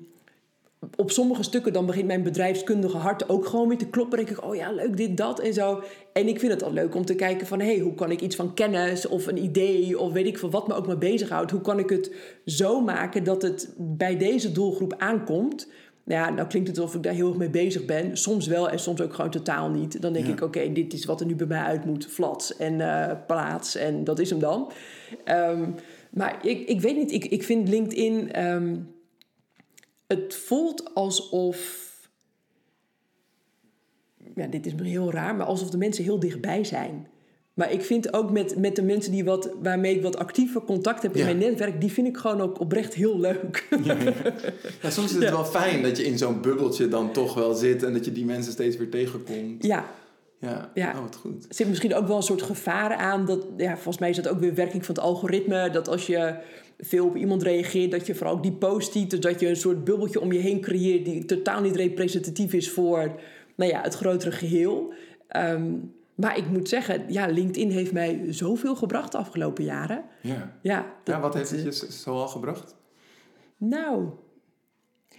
[0.95, 4.17] op sommige stukken dan begint mijn bedrijfskundige hart ook gewoon weer te kloppen.
[4.17, 5.83] Dan denk ik, oh ja, leuk, dit, dat en zo.
[6.13, 8.21] En ik vind het al leuk om te kijken van, hé, hey, hoe kan ik
[8.21, 11.51] iets van kennis of een idee of weet ik veel wat me ook maar bezighoudt.
[11.51, 12.11] Hoe kan ik het
[12.45, 15.67] zo maken dat het bij deze doelgroep aankomt?
[16.03, 18.17] Nou ja, nou klinkt het alsof ik daar heel erg mee bezig ben.
[18.17, 20.01] Soms wel en soms ook gewoon totaal niet.
[20.01, 20.31] Dan denk Ja.
[20.31, 22.05] ik, oké, dit is wat er nu bij mij uit moet.
[22.05, 24.71] Flats en eh, plaats en dat is hem dan.
[25.23, 25.69] Ehm,
[26.11, 28.31] maar ik, ik weet niet, ik, ik vind LinkedIn...
[28.31, 28.75] ehm,
[30.12, 31.89] het voelt alsof...
[34.36, 37.08] Ja, dit is heel raar, maar alsof de mensen heel dichtbij zijn.
[37.54, 41.02] Maar ik vind ook met, met de mensen die wat, waarmee ik wat actiever contact
[41.02, 41.26] heb in Ja.
[41.26, 41.82] mijn netwerk...
[41.82, 43.67] die vind ik gewoon ook oprecht heel leuk.
[44.82, 45.32] Ja, soms is het Ja.
[45.32, 48.26] wel fijn dat je in zo'n bubbeltje dan toch wel zit en dat je die
[48.26, 49.63] mensen steeds weer tegenkomt.
[49.65, 49.86] ja,
[50.39, 50.91] Ja, Ja.
[50.95, 51.45] oh, wat goed.
[51.50, 53.26] er zit misschien ook wel een soort gevaar aan.
[53.26, 55.69] Dat, ja, volgens mij is dat ook weer werking van het algoritme.
[55.69, 56.36] Dat als je
[56.81, 59.09] veel op iemand reageert, dat je vooral ook die post ziet.
[59.09, 62.71] Dus dat je een soort bubbeltje om je heen creëert die totaal niet representatief is
[62.71, 63.19] voor
[63.55, 64.93] nou ja, het grotere geheel.
[65.27, 65.73] Ehm,
[66.15, 70.03] maar ik moet zeggen, ja, LinkedIn heeft mij zoveel gebracht de afgelopen jaren.
[70.21, 70.57] Ja.
[70.61, 72.75] Ja, dat- ja, wat heeft het eh, je zo- zoal gebracht?
[73.57, 74.09] Nou,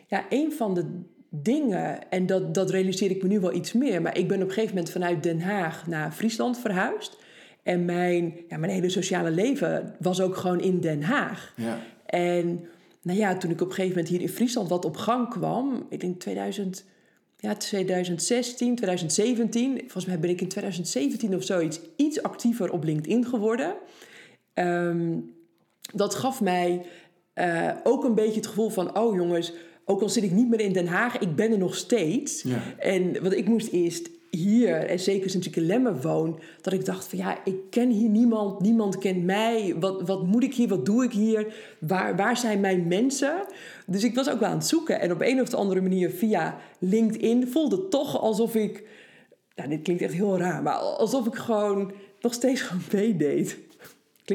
[0.07, 0.85] ja, een van de
[1.29, 4.48] dingen, en dat, dat realiseer ik me nu wel iets meer, maar ik ben op
[4.48, 7.16] een gegeven moment vanuit Den Haag naar Friesland verhuisd.
[7.62, 11.53] En mijn, ja, mijn hele sociale leven was ook gewoon in Den Haag.
[11.57, 11.79] Ja.
[12.07, 12.64] En
[13.03, 15.87] nou ja, toen ik op een gegeven moment hier in Friesland wat op gang kwam,
[15.88, 16.85] ik denk 2000,
[17.37, 23.25] ja, 2016, 2017, volgens mij ben ik in 2017 of zoiets iets actiever op LinkedIn
[23.25, 23.75] geworden.
[24.55, 25.18] Ehm,
[25.94, 26.87] dat gaf mij
[27.33, 29.53] eh, ook een beetje het gevoel van, oh jongens,
[29.85, 32.42] ook al zit ik niet meer in Den Haag, ik ben er nog steeds.
[32.42, 32.62] Ja.
[32.79, 36.85] En want ik moest eerst hier, en zeker sinds ik in Lemmer woon, dat ik
[36.85, 39.75] dacht van ja, ik ken hier niemand, niemand kent mij.
[39.81, 41.55] Wat, wat moet ik hier, wat doe ik hier?
[41.79, 43.45] Waar, waar zijn mijn mensen?
[43.87, 45.01] Dus ik was ook wel aan het zoeken.
[45.01, 48.85] En op een of andere manier via LinkedIn voelde het toch alsof ik,
[49.55, 53.59] nou dit klinkt echt heel raar, maar alsof ik gewoon nog steeds gewoon meedeed.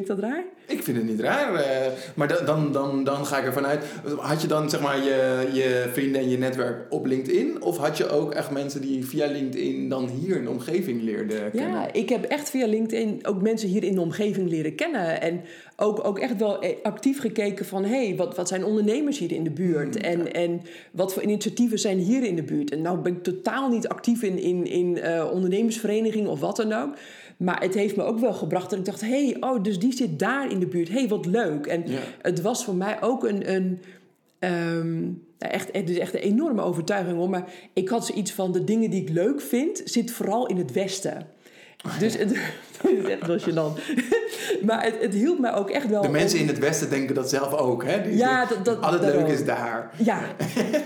[0.03, 0.43] Klinkt dat raar?
[0.67, 3.85] Ik vind het niet raar, eh, maar da- dan, dan, dan ga ik ervan uit.
[4.17, 7.61] Had je dan zeg maar je, je vrienden en je netwerk op LinkedIn?
[7.61, 11.51] Of had je ook echt mensen die via LinkedIn dan hier in de omgeving leerden
[11.51, 11.71] kennen?
[11.71, 15.21] Ja, ik heb echt via LinkedIn ook mensen hier in de omgeving leren kennen.
[15.21, 15.41] En
[15.75, 17.83] ook, ook echt wel eh, actief gekeken van...
[17.83, 19.95] hé, hey, wat, wat zijn ondernemers hier in de buurt?
[19.95, 22.71] Mm, en, en wat voor initiatieven zijn hier in de buurt?
[22.71, 26.73] En nou ben ik totaal niet actief in, in, in eh, ondernemersverenigingen of wat dan
[26.73, 26.95] ook.
[27.37, 29.01] Maar het heeft me ook wel gebracht dat ik dacht...
[29.01, 30.87] hé, hey, oh, dus die zit daar in de buurt.
[30.87, 31.65] Hé, hey, wat leuk.
[31.65, 31.99] En Ja.
[32.21, 33.53] het was voor mij ook een...
[33.53, 33.81] een
[34.39, 35.01] ehm,
[35.39, 37.29] nou, echt, het is echt een enorme overtuiging hoor.
[37.29, 40.71] Maar ik had zoiets van: de dingen die ik leuk vind, zit vooral in het
[40.71, 41.27] Westen.
[41.99, 42.29] Dus het,
[42.81, 43.81] dat is echt wel gênant.
[44.67, 46.01] maar het, het hielp mij ook echt wel.
[46.01, 48.01] De mensen om- in het Westen denken dat zelf ook, hè?
[48.01, 49.91] Die Ja, dat- dat- al het is daar.
[49.97, 50.21] Ja,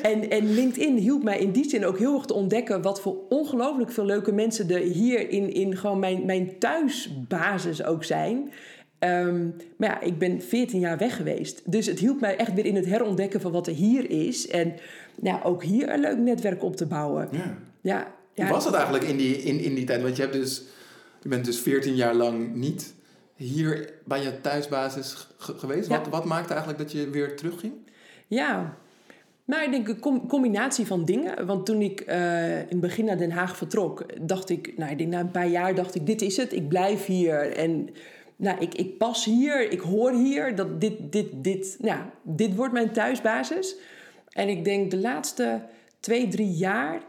[0.01, 3.15] en, en LinkedIn hielp mij in die zin ook heel erg te ontdekken wat voor
[3.30, 8.51] ongelooflijk veel leuke mensen er hier in, in gewoon mijn, mijn thuisbasis ook zijn.
[8.99, 9.43] Ehm,
[9.77, 11.62] maar ja, ik ben 14 jaar weg geweest.
[11.65, 14.47] Dus het hielp mij echt weer in het herontdekken van wat er hier is.
[14.47, 14.73] En
[15.21, 17.27] nou, ook hier een leuk netwerk op te bouwen.
[17.32, 17.58] Ja.
[17.82, 20.01] Ja, ja, Hoe was het eigenlijk in die, in, in die tijd?
[20.01, 20.63] Want je, hebt dus,
[21.22, 22.94] je bent dus 14 jaar lang niet
[23.36, 25.90] hier bij je thuisbasis ge- geweest.
[25.90, 25.98] Ja.
[25.98, 27.74] Wat, wat maakte eigenlijk dat je weer terugging?
[28.28, 28.78] Ja,
[29.46, 31.46] nou, ik denk een com- combinatie van dingen.
[31.46, 34.98] Want toen ik eh, in het begin naar Den Haag vertrok, dacht ik, nou, ik
[34.98, 37.52] denk na een paar jaar dacht ik, dit is het, ik blijf hier.
[37.56, 37.90] En
[38.36, 42.74] nou, ik, ik pas hier, ik hoor hier, dat dit, dit, dit, nou, dit wordt
[42.74, 43.76] mijn thuisbasis.
[44.30, 45.62] En ik denk de laatste
[46.00, 47.02] twee, drie jaar.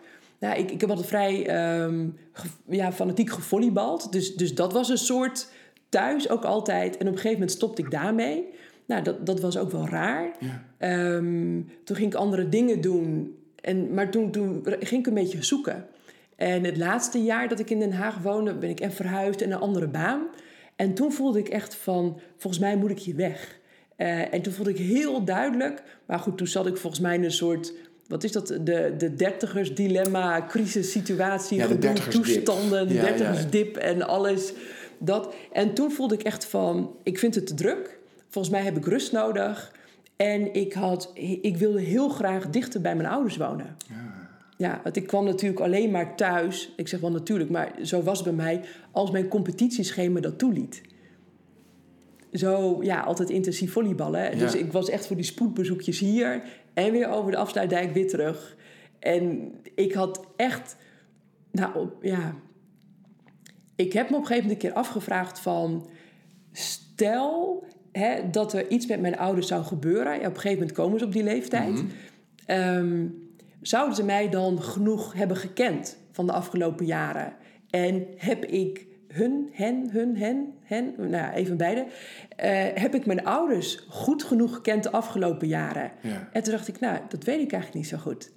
[0.42, 4.12] Nou, ik, ik heb altijd vrij ehm, ge- ja, fanatiek gevolleybald.
[4.12, 5.48] Dus, dus dat was een soort
[5.88, 6.96] thuis ook altijd.
[6.96, 8.44] En op een gegeven moment stopte ik daarmee.
[8.86, 10.36] Nou, dat, dat was ook wel raar.
[10.40, 10.64] Ja.
[10.78, 13.36] Ehm, toen ging ik andere dingen doen.
[13.60, 15.86] En, maar toen, toen ging ik een beetje zoeken.
[16.36, 19.50] En het laatste jaar dat ik in Den Haag woonde, ben ik even verhuisd en
[19.52, 20.22] een andere baan.
[20.76, 23.58] En toen voelde ik echt van, volgens mij moet ik hier weg.
[23.96, 27.24] Eh, en toen voelde ik heel duidelijk, maar goed, toen zat ik volgens mij in
[27.24, 27.72] een soort,
[28.12, 33.00] wat is dat, de, de dertigers dilemma, crisissituatie, Ja, de toestanden, Ja, ja.
[33.00, 34.52] dertigersdip en alles.
[34.98, 35.34] Dat.
[35.52, 37.98] En toen voelde ik echt van, ik vind het te druk.
[38.28, 39.72] Volgens mij heb ik rust nodig.
[40.16, 43.76] En ik, had, ik wilde heel graag dichter bij mijn ouders wonen.
[44.56, 46.72] Ja, want ik kwam natuurlijk alleen maar thuis.
[46.76, 48.60] Ik zeg wel natuurlijk, maar zo was het bij mij.
[48.90, 50.82] Als mijn competitieschema dat toeliet.
[52.32, 54.22] Zo, ja, altijd intensief volleyballen.
[54.22, 54.38] Ja.
[54.38, 56.42] Dus ik was echt voor die spoedbezoekjes hier.
[56.74, 58.56] En weer over de afsluitdijk weer terug.
[58.98, 60.76] En ik had echt...
[61.50, 62.34] Nou, ja...
[63.76, 65.90] Ik heb me op een gegeven moment een keer afgevraagd van...
[66.52, 70.12] Stel hè, dat er iets met mijn ouders zou gebeuren.
[70.12, 71.84] Ja, op een gegeven moment komen ze op die leeftijd.
[72.46, 73.06] Ehm,
[73.60, 77.32] zouden ze mij dan genoeg hebben gekend van de afgelopen jaren?
[77.70, 81.86] En heb ik hun, hen, hun, hen, hen, nou ja, even beide.
[82.36, 85.90] eh, heb ik mijn ouders goed genoeg gekend de afgelopen jaren?
[86.00, 86.28] Ja.
[86.32, 88.30] En toen dacht ik, nou, dat weet ik eigenlijk niet zo goed.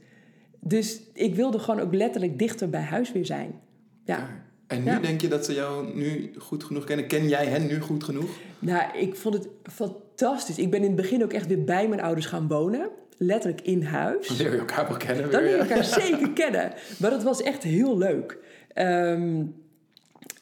[0.60, 3.60] Dus ik wilde gewoon ook letterlijk dichter bij huis weer zijn.
[4.04, 4.30] Ja.
[4.68, 5.00] En nu Ja.
[5.00, 7.08] denk je dat ze jou nu goed genoeg kennen?
[7.08, 8.30] Ken jij hen nu goed genoeg?
[8.60, 10.58] Nou, ik vond het fantastisch.
[10.58, 12.90] Ik ben in het begin ook echt weer bij mijn ouders gaan wonen.
[13.18, 14.28] Letterlijk in huis.
[14.28, 15.62] Dan leer je elkaar wel kennen Dan leer je ja.
[15.62, 16.72] elkaar zeker kennen.
[17.00, 18.38] Maar dat was echt heel leuk.
[18.74, 19.44] Ehm,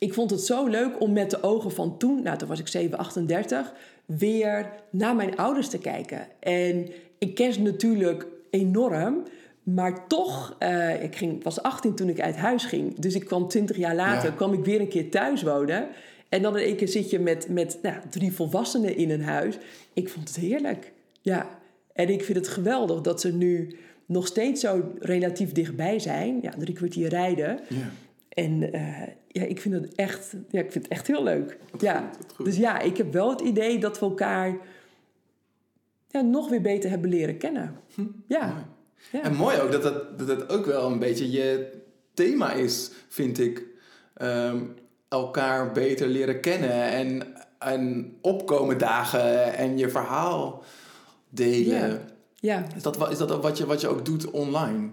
[0.04, 2.68] ik vond het zo leuk om met de ogen van toen, nou toen was ik
[2.68, 3.74] 7, 38,
[4.06, 6.28] weer naar mijn ouders te kijken.
[6.40, 6.88] En
[7.18, 9.24] ik ken ze natuurlijk enorm,
[9.64, 13.00] maar toch, eh, ik ging, was 18 toen ik uit huis ging.
[13.00, 14.36] Dus ik kwam 20 jaar later, Ja.
[14.36, 15.88] kwam ik weer een keer thuis wonen.
[16.30, 19.58] En dan in één keer zit je met, met nou, drie volwassenen in een huis.
[19.94, 20.92] Ik vond het heerlijk.
[21.22, 21.48] Ja,
[21.94, 26.40] en ik vind het geweldig dat ze nu nog steeds zo relatief dichtbij zijn.
[26.42, 27.60] Ja, drie kwartier rijden.
[27.70, 27.92] Ja.
[28.34, 31.58] En eh, ja, ik vind het echt, ja, ik vind het echt heel leuk.
[31.80, 32.10] Ja.
[32.36, 32.46] goed.
[32.46, 34.58] Dus ja, ik heb wel het idee dat we elkaar
[36.08, 37.76] ja, nog weer beter hebben leren kennen.
[38.28, 38.46] Ja.
[38.48, 38.66] Mooi.
[39.12, 39.22] ja.
[39.22, 41.72] En mooi ook dat dat, dat ook wel een beetje je
[42.14, 43.66] thema is, vind ik.
[44.14, 44.66] Ehm,
[45.08, 47.22] elkaar beter leren kennen en,
[47.60, 50.64] en opkomen dagen en je verhaal
[51.30, 51.90] delen.
[51.90, 52.00] Ja.
[52.36, 54.90] ja, Is dat, is dat wat je, wat je ook doet online?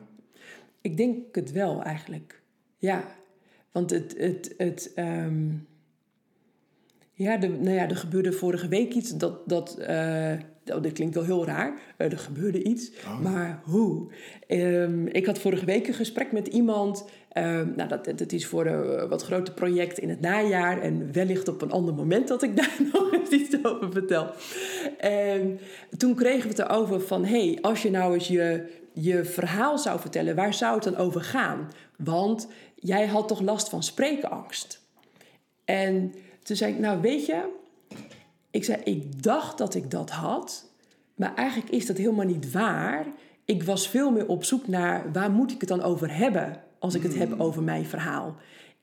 [0.80, 2.42] ik denk het wel eigenlijk.
[2.78, 3.04] Ja,
[3.72, 5.48] want het, het, het ehm,
[7.12, 10.32] ja, de, nou ja, er gebeurde vorige week iets dat, dat, eh,
[10.66, 13.20] oh, dit klinkt wel heel raar, Eh, er gebeurde iets, Oh.
[13.20, 14.12] maar hoe?
[14.46, 18.66] Ehm, ik had vorige week een gesprek met iemand, ehm, nou dat, dat is voor
[18.66, 22.56] een wat groter project in het najaar en wellicht op een ander moment dat ik
[22.60, 24.30] daar nog eens iets over vertel.
[24.98, 25.58] En
[25.96, 30.00] toen kregen we het erover van, hey, als je nou eens je, je verhaal zou
[30.00, 31.68] vertellen, waar zou het dan over gaan?
[31.96, 32.48] Want
[32.80, 34.80] jij had toch last van spreekangst?
[35.64, 37.48] En toen zei ik, nou weet je,
[38.50, 40.70] ik zei, ik dacht dat ik dat had,
[41.14, 43.06] maar eigenlijk is dat helemaal niet waar.
[43.44, 46.94] Ik was veel meer op zoek naar waar moet ik het dan over hebben als
[46.94, 48.36] ik het heb over mijn verhaal.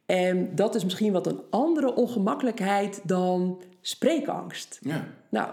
[0.05, 4.79] En dat is misschien wat een andere ongemakkelijkheid dan spreekangst.
[4.81, 5.07] Ja.
[5.29, 5.51] Nou,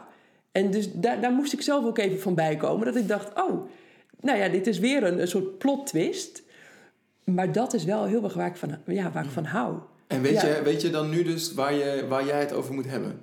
[0.52, 2.86] en dus daar, daar moest ik zelf ook even van bijkomen.
[2.86, 3.68] Dat ik dacht, oh,
[4.20, 6.42] nou ja, dit is weer een, een soort plot twist.
[7.24, 9.76] Maar dat is wel heel erg waar ik van, ja, waar ik van hou.
[10.06, 10.46] En weet, Ja.
[10.46, 13.20] je, weet je dan nu dus waar, je, waar jij het over moet hebben?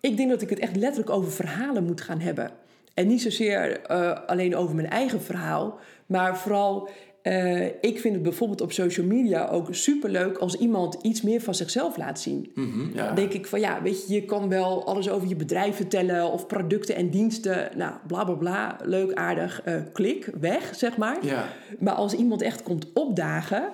[0.00, 2.50] Ik denk dat ik het echt letterlijk over verhalen moet gaan hebben.
[2.94, 6.88] En niet zozeer eh, alleen over mijn eigen verhaal, maar vooral.
[7.22, 11.54] Eh, ik vind het bijvoorbeeld op social media ook superleuk als iemand iets meer van
[11.54, 12.52] zichzelf laat zien.
[12.94, 13.06] Ja.
[13.06, 16.32] Dan denk ik van ja, weet je, je kan wel alles over je bedrijf vertellen
[16.32, 17.68] of producten en diensten.
[17.76, 21.26] Nou, bla bla bla, leuk, aardig, eh, klik, weg, zeg maar.
[21.26, 21.48] Ja.
[21.78, 23.68] Maar als iemand echt komt opdagen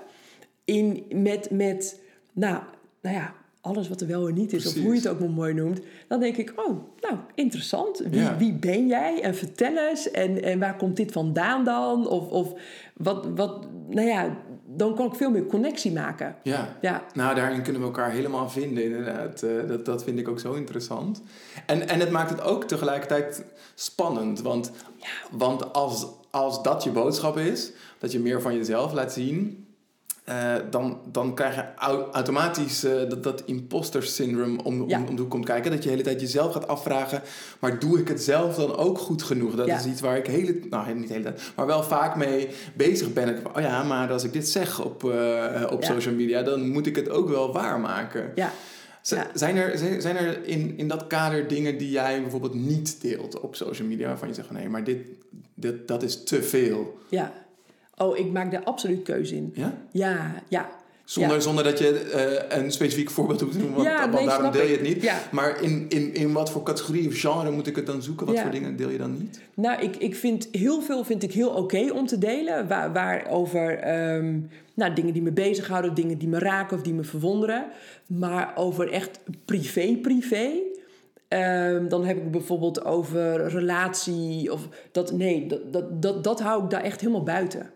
[0.64, 2.00] in, met, met
[2.32, 2.58] nou,
[3.00, 4.78] nou ja, alles wat er wel en niet is, Precies.
[4.78, 7.98] of hoe je het ook maar mooi noemt, dan denk ik, oh, nou, interessant.
[8.10, 8.36] Wie, Ja.
[8.36, 9.22] wie ben jij?
[9.22, 10.10] En vertel eens.
[10.10, 12.08] En, en waar komt dit vandaan dan?
[12.08, 12.52] Of, of
[12.96, 16.36] wat, wat, nou ja, dan kan ik veel meer connectie maken.
[16.42, 16.76] Ja.
[16.80, 19.42] Ja, Nou, daarin kunnen we elkaar helemaal vinden, inderdaad.
[19.42, 21.22] Eh, dat, dat vind ik ook zo interessant.
[21.66, 24.42] En, en het maakt het ook tegelijkertijd spannend.
[24.42, 24.70] Want,
[25.30, 29.65] want als, als dat je boodschap is, dat je meer van jezelf laat zien...
[30.26, 34.98] eh, dan, dan krijg je au- automatisch eh, dat, dat imposter syndrome om, Ja.
[35.00, 35.70] om, om de hoek komt kijken.
[35.70, 37.22] Dat je de hele tijd jezelf gaat afvragen...
[37.58, 39.54] maar doe ik het zelf dan ook goed genoeg?
[39.54, 39.78] Dat Ja.
[39.78, 43.12] is iets waar ik hele, nou niet de hele tijd, maar wel vaak mee bezig
[43.12, 43.28] ben.
[43.28, 45.86] Ik, oh ja, maar als ik dit zeg op, eh, op Ja.
[45.92, 46.42] social media...
[46.42, 48.32] dan moet ik het ook wel waarmaken.
[48.34, 48.52] ja.
[49.34, 53.56] Zijn er, zijn, er in, in dat kader dingen die jij bijvoorbeeld niet deelt op
[53.56, 54.06] social media...
[54.08, 54.98] waarvan je zegt van nee, maar dit,
[55.54, 56.98] dit, dat is te veel?
[57.08, 57.32] ja.
[57.96, 59.50] Oh, ik maak daar absoluut keuze in.
[59.54, 59.74] Ja?
[59.92, 60.68] Ja, ja.
[61.04, 61.40] Zonder, Ja.
[61.42, 64.64] zonder dat je eh, een specifiek voorbeeld hoeft te noemen, want, Ja, nee, daarom deel
[64.66, 65.02] je het niet.
[65.02, 65.18] Ja.
[65.30, 68.26] Maar in, in, in wat voor categorie of genre moet ik het dan zoeken?
[68.26, 69.40] Wat voor dingen deel je dan niet?
[69.54, 72.68] Nou, ik, ik vind heel veel vind ik heel oké om te delen.
[72.68, 74.38] Waar, waar over ehm,
[74.74, 77.66] nou, dingen die me bezighouden, dingen die me raken of die me verwonderen.
[78.06, 80.48] Maar over echt privé-privé.
[81.28, 85.12] ehm, dan heb ik bijvoorbeeld over relatie of dat.
[85.12, 87.70] Nee, dat, dat, dat, dat hou ik daar echt helemaal buiten.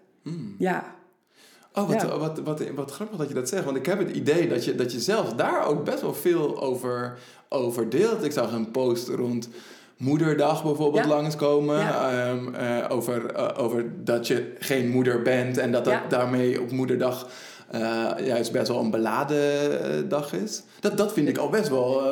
[0.58, 0.98] Ja,
[1.74, 2.18] Oh, wat, Ja.
[2.18, 3.64] wat, wat, wat, grappig dat je dat zegt.
[3.64, 6.62] Want ik heb het idee dat je, dat je zelf daar ook best wel veel
[6.62, 8.24] over, over deelt.
[8.24, 9.48] Ik zag een post rond
[9.96, 11.08] Moederdag bijvoorbeeld Ja.
[11.10, 11.78] langskomen.
[11.78, 12.10] Ja.
[12.28, 15.58] ehm, eh, over, eh, over dat je geen moeder bent.
[15.58, 16.06] En dat dat Ja.
[16.08, 17.28] daarmee op Moederdag
[17.70, 17.80] eh,
[18.24, 20.62] juist best wel een beladen dag is.
[20.80, 22.02] Dat, dat vind ik al best wel...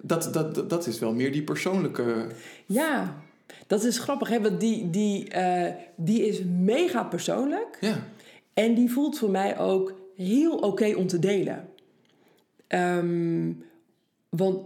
[0.00, 2.26] dat, dat, dat is wel meer die persoonlijke...
[2.66, 3.14] ja,
[3.66, 4.40] dat is grappig, hè?
[4.40, 7.78] Want die, die, eh, die is mega persoonlijk.
[7.80, 8.06] Ja,
[8.54, 11.68] En die voelt voor mij ook heel oké om te delen.
[12.66, 13.52] Ehm,
[14.28, 14.58] want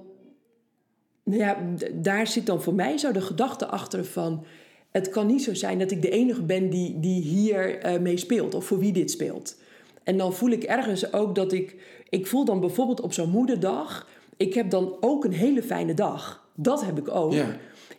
[1.23, 1.59] nou ja,
[1.93, 4.45] daar zit dan voor mij zo de gedachte achter van...
[4.91, 8.17] het kan niet zo zijn dat ik de enige ben die, die hier eh, mee
[8.17, 8.55] speelt...
[8.55, 9.57] of voor wie dit speelt.
[10.03, 11.77] En dan voel ik ergens ook dat ik...
[12.09, 14.09] Ik voel dan bijvoorbeeld op zo'n moederdag...
[14.37, 16.49] ik heb dan ook een hele fijne dag.
[16.55, 17.33] Dat heb ik ook.
[17.33, 17.57] ja.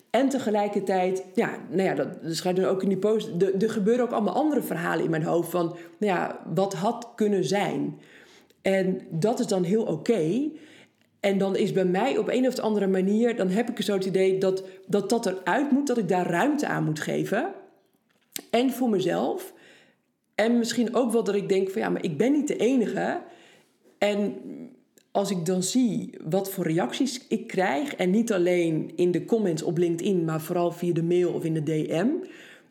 [0.09, 3.29] En tegelijkertijd, ja, nou ja, dat schrijft dan ook in die post.
[3.41, 7.11] Er, er gebeuren ook allemaal andere verhalen in mijn hoofd van, nou ja, wat had
[7.15, 7.99] kunnen zijn.
[8.61, 10.49] En dat is dan heel oké.
[11.19, 14.05] En dan is bij mij op een of andere manier, dan heb ik zo het
[14.05, 17.51] idee dat, dat dat eruit moet, dat ik daar ruimte aan moet geven.
[18.49, 19.53] En voor mezelf.
[20.35, 23.21] En misschien ook wel dat ik denk van ja, maar ik ben niet de enige.
[23.97, 24.35] En
[25.11, 29.63] als ik dan zie wat voor reacties ik krijg, en niet alleen in de comments
[29.63, 32.07] op LinkedIn, maar vooral via de mail of in de DM,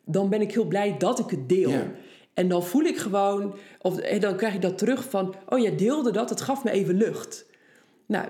[0.05, 1.70] dan ben ik heel blij dat ik het deel.
[1.70, 1.92] Ja.
[2.35, 6.11] En dan voel ik gewoon, of dan krijg ik dat terug van, oh jij deelde
[6.11, 7.46] dat, het gaf me even lucht.
[8.07, 8.29] Nou,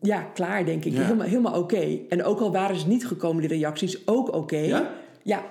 [0.00, 0.92] ja, klaar denk ik.
[0.92, 1.02] Ja.
[1.02, 1.98] Helemaal, helemaal oké.
[2.08, 4.58] En ook al waren ze niet gekomen, die reacties, ook oké.
[4.58, 4.94] Ja?
[5.22, 5.44] Ja,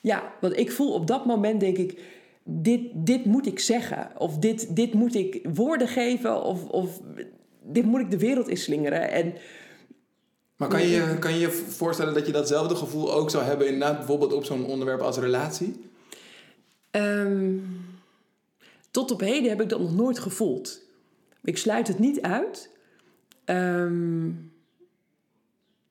[0.00, 2.00] ja, want ik voel op dat moment, denk ik,
[2.44, 4.10] dit, dit moet ik zeggen.
[4.18, 6.42] Of dit, dit moet ik woorden geven.
[6.42, 7.00] Of, of
[7.62, 9.10] dit moet ik de wereld inslingeren.
[9.10, 9.34] En
[10.56, 13.66] Maar kan je, je- kan je je voorstellen dat je datzelfde gevoel ook zou hebben...
[13.66, 15.80] inderdaad bijvoorbeeld op zo'n onderwerp als relatie?
[16.90, 17.56] ehm,
[18.90, 20.80] tot op heden heb ik dat nog nooit gevoeld.
[21.42, 22.70] Ik sluit het niet uit.
[23.44, 24.28] Ehm,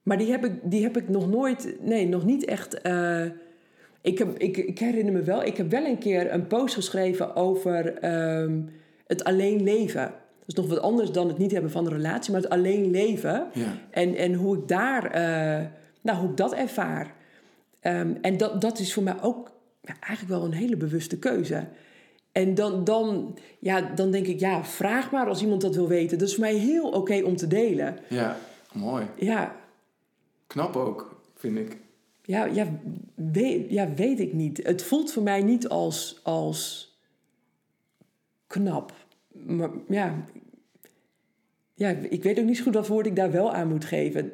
[0.04, 2.82] maar die heb, ik, die heb ik nog nooit, nee, nog niet echt.
[2.82, 3.26] eh,
[4.02, 7.36] ik, heb, ik, ik herinner me wel, ik heb wel een keer een post geschreven
[7.36, 8.62] over ehm,
[9.08, 10.14] het alleen leven.
[10.40, 12.92] Dat is nog wat anders dan het niet hebben van een relatie, maar het alleen
[12.92, 13.48] leven.
[13.54, 13.78] Ja.
[13.92, 15.66] En, en hoe ik daar, eh,
[16.02, 17.14] nou, hoe ik dat ervaar.
[17.80, 21.68] Ehm, en dat, dat is voor mij ook ja, eigenlijk wel een hele bewuste keuze.
[22.32, 26.18] En dan, dan, ja, dan denk ik, ja, vraag maar als iemand dat wil weten.
[26.18, 27.98] Dat is voor mij heel oké om te delen.
[28.08, 28.38] Ja,
[28.74, 29.06] mooi.
[29.16, 29.56] Ja,
[30.50, 31.78] Knap ook, vind ik.
[32.24, 32.68] Ja, ja,
[33.16, 34.60] weet, ja, weet ik niet.
[34.64, 36.94] Het voelt voor mij niet als, als
[38.48, 38.94] knap.
[39.32, 40.26] Maar ja,
[41.80, 44.32] ja, ik weet ook niet zo goed wat woord ik daar wel aan moet geven.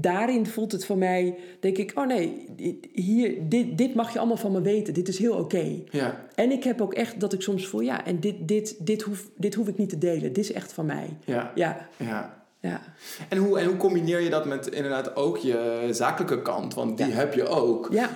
[0.00, 2.46] Daarin voelt het voor mij, denk ik, oh nee,
[2.92, 4.94] hier, dit, dit mag je allemaal van me weten.
[4.94, 5.82] Dit is heel oké.
[5.90, 9.02] Ja, En ik heb ook echt dat ik soms voel, ja, en dit, dit, dit,
[9.02, 10.32] hoef, dit hoef ik niet te delen.
[10.32, 11.08] Dit is echt van mij.
[11.24, 12.45] ja, Ja, ja.
[12.66, 12.80] Ja.
[13.28, 16.74] En hoe, en hoe combineer je dat met inderdaad ook je zakelijke kant?
[16.74, 17.12] Want die Ja.
[17.14, 17.88] heb je ook.
[17.90, 18.08] Ja.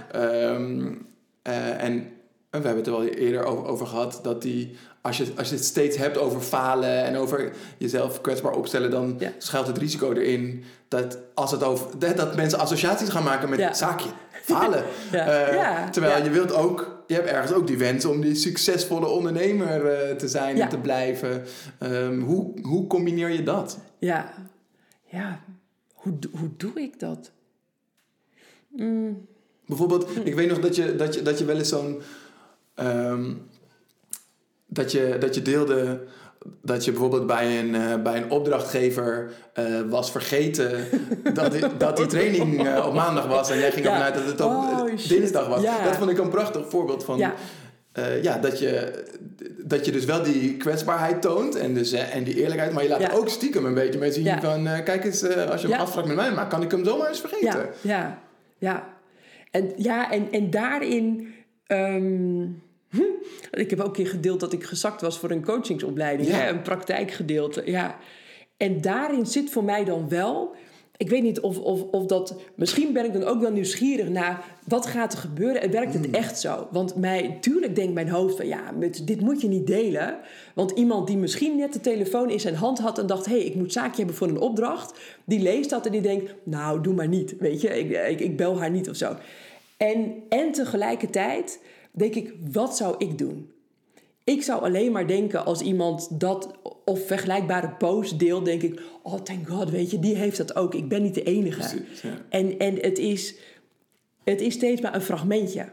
[1.42, 2.12] Eh, en
[2.50, 5.54] we hebben het er wel eerder over, over gehad dat die, als je, als je
[5.54, 9.30] het steeds hebt over falen en over jezelf kwetsbaar opstellen, dan Ja.
[9.38, 13.58] schuilt het risico erin dat, als het over, dat, dat mensen associaties gaan maken met
[13.58, 13.66] Ja.
[13.66, 14.08] het zaakje.
[14.42, 14.84] Falen.
[15.12, 15.26] Ja.
[15.26, 15.88] Eh, Ja.
[15.90, 20.16] Terwijl je wilt ook, je hebt ergens ook die wens om die succesvolle ondernemer eh,
[20.16, 20.62] te zijn Ja.
[20.62, 21.44] en te blijven.
[21.78, 23.78] Ehm, hoe, hoe combineer je dat?
[23.98, 24.34] Ja,
[25.04, 25.40] ja.
[25.94, 27.30] Hoe, hoe doe ik dat?
[28.68, 29.26] Mm,
[29.66, 32.00] Bijvoorbeeld, ik weet nog dat je, dat je, dat je wel eens zo'n.
[32.74, 33.34] ehm,
[34.66, 36.06] dat, je, dat je deelde
[36.62, 40.84] dat je bijvoorbeeld bij een, eh, bij een opdrachtgever eh, was vergeten
[41.34, 43.90] dat die, dat die training eh, op maandag was en jij ging Ja.
[43.90, 45.62] ervan uit dat het op Oh, dinsdag was.
[45.62, 45.84] Ja.
[45.84, 47.18] Dat vond ik een prachtig voorbeeld van.
[47.18, 47.34] Ja.
[48.22, 49.04] ja, dat je,
[49.64, 53.12] dat je dus wel die kwetsbaarheid toont en, dus, en die eerlijkheid, maar je laat
[53.12, 55.78] ook stiekem een beetje mee zien van, kijk eens, als je een Ja.
[55.78, 57.48] afspraak met mij maakt, kan ik hem zomaar eens vergeten.
[57.48, 58.18] ja, ja,
[58.58, 58.88] ja.
[59.50, 61.34] En, ja, en, en daarin...
[61.66, 62.46] ehm, hm,
[63.50, 66.28] ik heb ook een keer gedeeld dat ik gezakt was voor een coachingsopleiding.
[66.28, 66.36] Ja.
[66.36, 67.98] Hè, een praktijkgedeelte, ja.
[68.56, 70.54] En daarin zit voor mij dan wel...
[70.96, 72.40] Ik weet niet of, of, of dat...
[72.54, 74.44] Misschien ben ik dan ook wel nieuwsgierig naar...
[74.66, 76.68] wat gaat er gebeuren en werkt het echt zo?
[76.70, 78.46] Want mij, tuurlijk denkt mijn hoofd van...
[78.46, 80.18] ja, met, dit moet je niet delen.
[80.54, 82.98] Want iemand die misschien net de telefoon in zijn hand had...
[82.98, 84.98] en dacht, hé, hey, ik moet zaakje hebben voor een opdracht...
[85.24, 86.34] die leest dat en die denkt...
[86.42, 87.78] nou, doe maar niet, weet je.
[87.78, 89.16] Ik, ik, ik bel haar niet of zo.
[89.76, 91.60] En, en tegelijkertijd
[91.92, 93.50] denk ik, wat zou ik doen?
[94.24, 99.14] Ik zou alleen maar denken als iemand dat of vergelijkbare post deelt, denk ik, oh
[99.20, 100.74] thank god, weet je, die heeft dat ook.
[100.74, 101.58] Ik ben niet de enige.
[101.58, 102.26] Precies, ja.
[102.28, 103.34] En, en het, is,
[104.24, 105.68] het is steeds maar een fragmentje.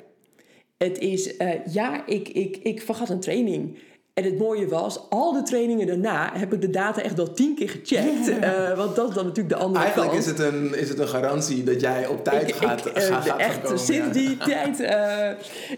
[0.77, 3.77] Het is, eh, ja, ik, ik, ik vergat een training.
[4.17, 7.55] En het mooie was, al de trainingen daarna heb ik de data echt al tien
[7.55, 8.39] keer gecheckt.
[8.39, 10.23] Eh, want dat is dan natuurlijk de andere Eigenlijk kant.
[10.25, 13.03] is het, een, is het een garantie dat jij op tijd Ik- gaat, ik, eh,
[13.03, 14.11] gaat, gaat echt komen, sinds ja.
[14.13, 15.29] die tijd eh,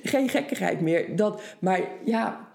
[0.03, 1.15] geen gekkigheid meer.
[1.15, 2.47] Dat, maar ja,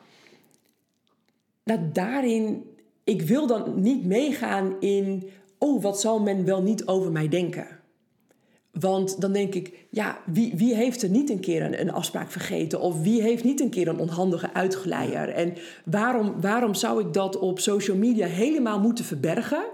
[1.64, 2.64] nou, daarin,
[3.04, 7.66] ik wil dan niet meegaan in, oh, wat zal men wel niet over mij denken?
[8.80, 12.30] Want dan denk ik, ja, wie, wie heeft er niet een keer een, een afspraak
[12.30, 12.80] vergeten?
[12.80, 15.28] Of wie heeft niet een keer een onhandige uitgeleier?
[15.28, 19.64] En waarom, waarom zou ik dat op social media helemaal moeten verbergen?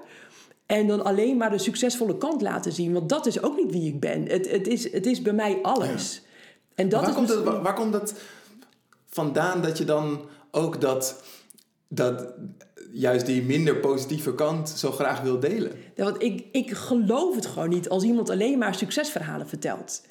[0.67, 2.93] En dan alleen maar de succesvolle kant laten zien?
[2.93, 4.29] Want dat is ook niet wie ik ben.
[4.29, 6.23] Het, het, is, het is bij mij alles.
[6.75, 8.15] En dat waar, is komt misschien- waar, waar komt dat
[9.09, 10.21] vandaan dat je dan
[10.51, 11.23] ook dat,
[11.89, 12.27] dat
[12.93, 15.73] juist die minder positieve kant zo graag wil delen?
[15.97, 20.07] Want ik, ik geloof het gewoon niet als iemand alleen maar succesverhalen vertelt.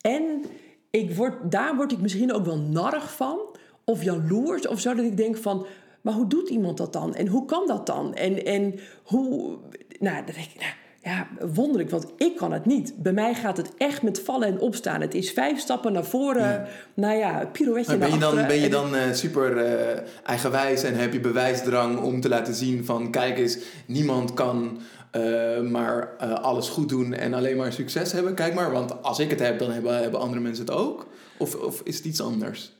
[0.00, 0.44] En
[0.90, 3.38] ik word, daar word ik misschien ook wel narrig van.
[3.84, 4.94] Of jaloers of zo.
[4.94, 5.66] Dat ik denk van,
[6.00, 7.14] maar hoe doet iemand dat dan?
[7.14, 8.14] En hoe kan dat dan?
[8.14, 9.58] En, en hoe...
[9.98, 10.72] Nou, dan denk ik, nou,
[11.06, 12.92] ja, wonderlijk, want ik kan het niet.
[12.96, 15.00] Bij mij gaat het echt met vallen en opstaan.
[15.00, 16.66] Het is vijf stappen naar voren.
[16.94, 21.12] Nou ja, pirouetje ben je dan, ben je dan eh, super eh, eigenwijs en heb
[21.12, 24.80] je bewijsdrang om te laten zien van kijk eens, niemand kan
[25.10, 28.34] eh, maar alles goed doen en alleen maar succes hebben.
[28.34, 31.06] Kijk maar, want als ik het heb, dan hebben, hebben andere mensen het ook.
[31.38, 32.72] Of, of is het iets anders?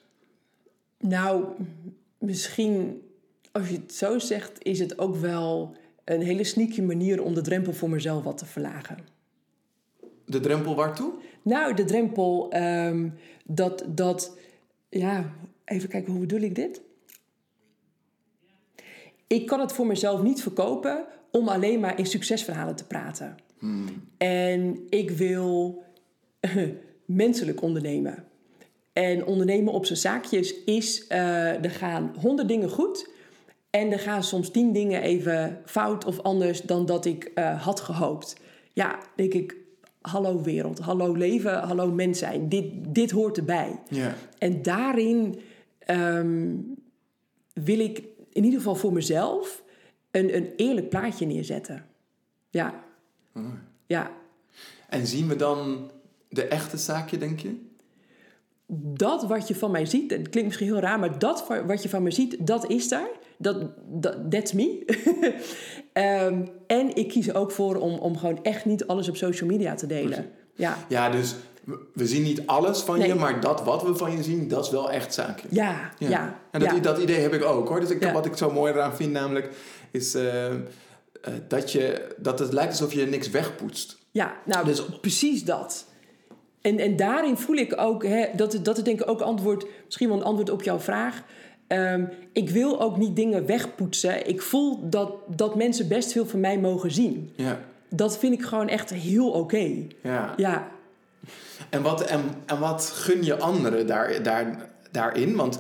[0.98, 1.44] Nou,
[2.18, 3.02] misschien
[3.52, 7.40] als je het zo zegt, is het ook wel een hele sneaky manier om de
[7.40, 8.98] drempel voor mezelf wat te verlagen.
[10.24, 11.12] De drempel waartoe?
[11.42, 13.08] Nou, de drempel ehm,
[13.44, 14.38] dat, dat,
[14.88, 15.32] ja,
[15.64, 16.80] even kijken, hoe bedoel ik dit?
[19.26, 23.36] Ik kan het voor mezelf niet verkopen om alleen maar in succesverhalen te praten.
[24.16, 25.82] En ik wil
[27.04, 28.24] menselijk ondernemen.
[28.92, 33.14] En ondernemen op zijn zaakjes is, eh, er gaan honderd dingen goed.
[33.76, 37.80] En er gaan soms tien dingen even fout of anders dan dat ik eh, had
[37.80, 38.36] gehoopt.
[38.72, 39.56] Ja, denk ik,
[40.00, 42.48] hallo wereld, hallo leven, hallo mens zijn.
[42.48, 43.80] Dit, dit hoort erbij.
[43.88, 44.14] Ja.
[44.38, 45.40] En daarin
[45.78, 46.54] ehm,
[47.52, 47.98] wil ik
[48.32, 49.62] in ieder geval voor mezelf
[50.10, 51.86] een, een eerlijk plaatje neerzetten.
[52.50, 52.84] Ja.
[53.86, 54.10] Ja,
[54.88, 55.90] En zien we dan
[56.28, 57.64] de echte zaakje, denk je?
[58.94, 61.82] dat wat je van mij ziet, het klinkt misschien heel raar, maar dat wa- wat
[61.82, 63.08] je van mij ziet, dat is daar.
[63.38, 63.56] Dat,
[63.86, 64.84] dat that's me.
[65.92, 69.48] Ehm, en ik kies er ook voor om, om gewoon echt niet alles op social
[69.50, 70.30] media te delen.
[70.54, 71.34] Ja, Ja, dus
[71.94, 73.08] we- zien niet alles van Nee.
[73.08, 75.48] je, maar dat wat we van je zien, dat is wel echt zaakje.
[75.50, 76.38] ja, ja.
[76.50, 76.78] En dat, ja.
[76.78, 77.80] dat idee heb ik ook hoor.
[77.80, 78.12] Dus ik, Ja.
[78.12, 79.48] wat ik zo mooi eraan vind namelijk,
[79.90, 80.54] is eh, eh,
[81.48, 83.98] dat, je, dat het lijkt alsof je niks wegpoetst.
[84.10, 85.86] Ja, nou, Dus- precies dat.
[86.60, 89.66] En, en daarin voel ik ook, hè, dat, het- dat is denk ik ook antwoord,
[89.84, 91.22] misschien wel een antwoord op jouw vraag.
[91.66, 94.28] Ehm, ik wil ook niet dingen wegpoetsen.
[94.28, 97.30] Ik voel dat, dat mensen best veel van mij mogen zien.
[97.36, 97.60] Ja.
[97.88, 99.72] Dat vind ik gewoon echt heel oké.
[100.02, 100.34] ja.
[100.36, 100.68] Ja,
[101.70, 105.36] En, wat, en, en wat gun je anderen daar, daar, daarin?
[105.36, 105.58] Want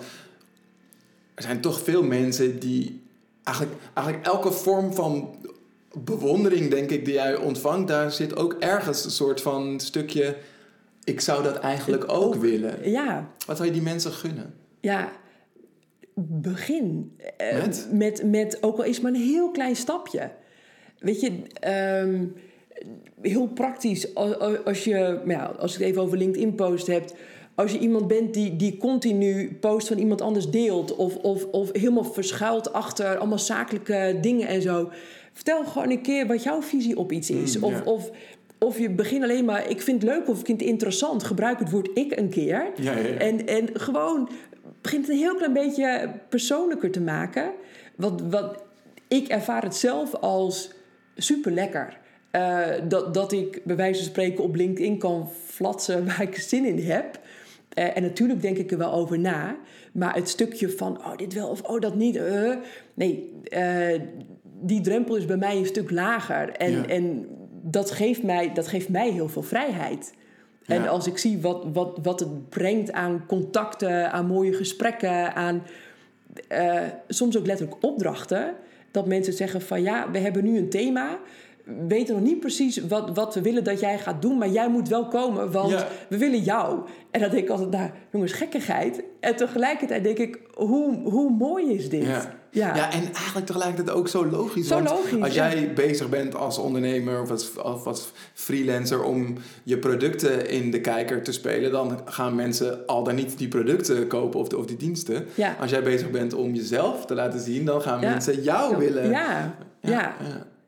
[1.34, 3.02] er zijn toch veel mensen die
[3.42, 5.34] eigenlijk, eigenlijk elke vorm van
[5.98, 10.36] bewondering, denk ik, die jij ontvangt, daar zit ook ergens een soort van stukje.
[11.04, 12.90] Ik zou dat eigenlijk ook willen.
[12.90, 14.54] ja, Wat zou je die mensen gunnen?
[14.80, 15.08] ja.
[16.24, 17.88] Begin eh, Met?
[17.92, 20.30] met, met ook al is maar een heel klein stapje.
[20.98, 22.24] Weet je, ehm,
[23.20, 24.14] heel praktisch.
[24.14, 24.94] Als, als je,
[25.24, 27.14] nou ja, als ik het even over LinkedIn post hebt.
[27.54, 30.96] Als je iemand bent die, die continu post van iemand anders deelt.
[30.96, 34.90] Of, of, of helemaal verschuilt achter allemaal zakelijke dingen en zo.
[35.32, 37.56] Vertel gewoon een keer wat jouw visie op iets is.
[37.56, 37.82] Mm, of, ja.
[37.84, 38.10] of,
[38.58, 41.24] of je begint alleen maar, ik vind het leuk of ik vind het interessant.
[41.24, 42.70] Gebruik het woord ik een keer.
[42.76, 43.16] Ja, ja, ja.
[43.16, 44.28] En, en gewoon
[44.86, 47.50] begint het een heel klein beetje persoonlijker te maken.
[47.96, 48.62] Wat, wat,
[49.08, 50.70] ik ervaar het zelf als
[51.16, 51.98] super lekker.
[52.88, 56.78] dat, dat ik bij wijze van spreken op LinkedIn kan flatsen waar ik zin in
[56.78, 57.20] heb.
[57.76, 59.56] Eh, en natuurlijk denk ik er wel over na.
[59.92, 62.16] Maar het stukje van, oh, dit wel of oh, dat niet.
[62.16, 62.54] eh,
[62.94, 64.00] nee, eh,
[64.60, 66.48] die drempel is bij mij een stuk lager.
[66.50, 66.86] En, Ja.
[66.86, 67.26] en
[67.62, 70.14] dat, geeft mij, dat geeft mij heel veel vrijheid.
[70.66, 70.88] En Ja.
[70.88, 75.62] als ik zie wat, wat, wat het brengt aan contacten, aan mooie gesprekken, aan
[76.48, 78.54] eh, soms ook letterlijk opdrachten.
[78.90, 81.18] Dat mensen zeggen van ja, we hebben nu een thema.
[81.88, 84.88] Weten nog niet precies wat, wat we willen dat jij gaat doen, maar jij moet
[84.88, 85.88] wel komen, want Ja.
[86.08, 86.80] we willen jou.
[87.10, 89.02] En dan denk ik altijd, nou, jongens, gekkigheid.
[89.20, 92.04] En tegelijkertijd denk ik, hoe, hoe mooi is dit?
[92.04, 92.34] Ja.
[92.50, 92.74] Ja.
[92.74, 94.68] Ja, en eigenlijk tegelijkertijd ook zo logisch.
[94.68, 95.50] Zo want logisch, als ja.
[95.50, 100.80] jij bezig bent als ondernemer of als, of als freelancer om je producten in de
[100.80, 104.66] kijker te spelen, dan gaan mensen al dan niet die producten kopen of, de, of
[104.66, 105.26] die diensten.
[105.34, 105.56] Ja.
[105.60, 109.10] Als jij bezig bent om jezelf te laten zien, dan gaan mensen jou willen.
[109.10, 110.16] Ja, ja.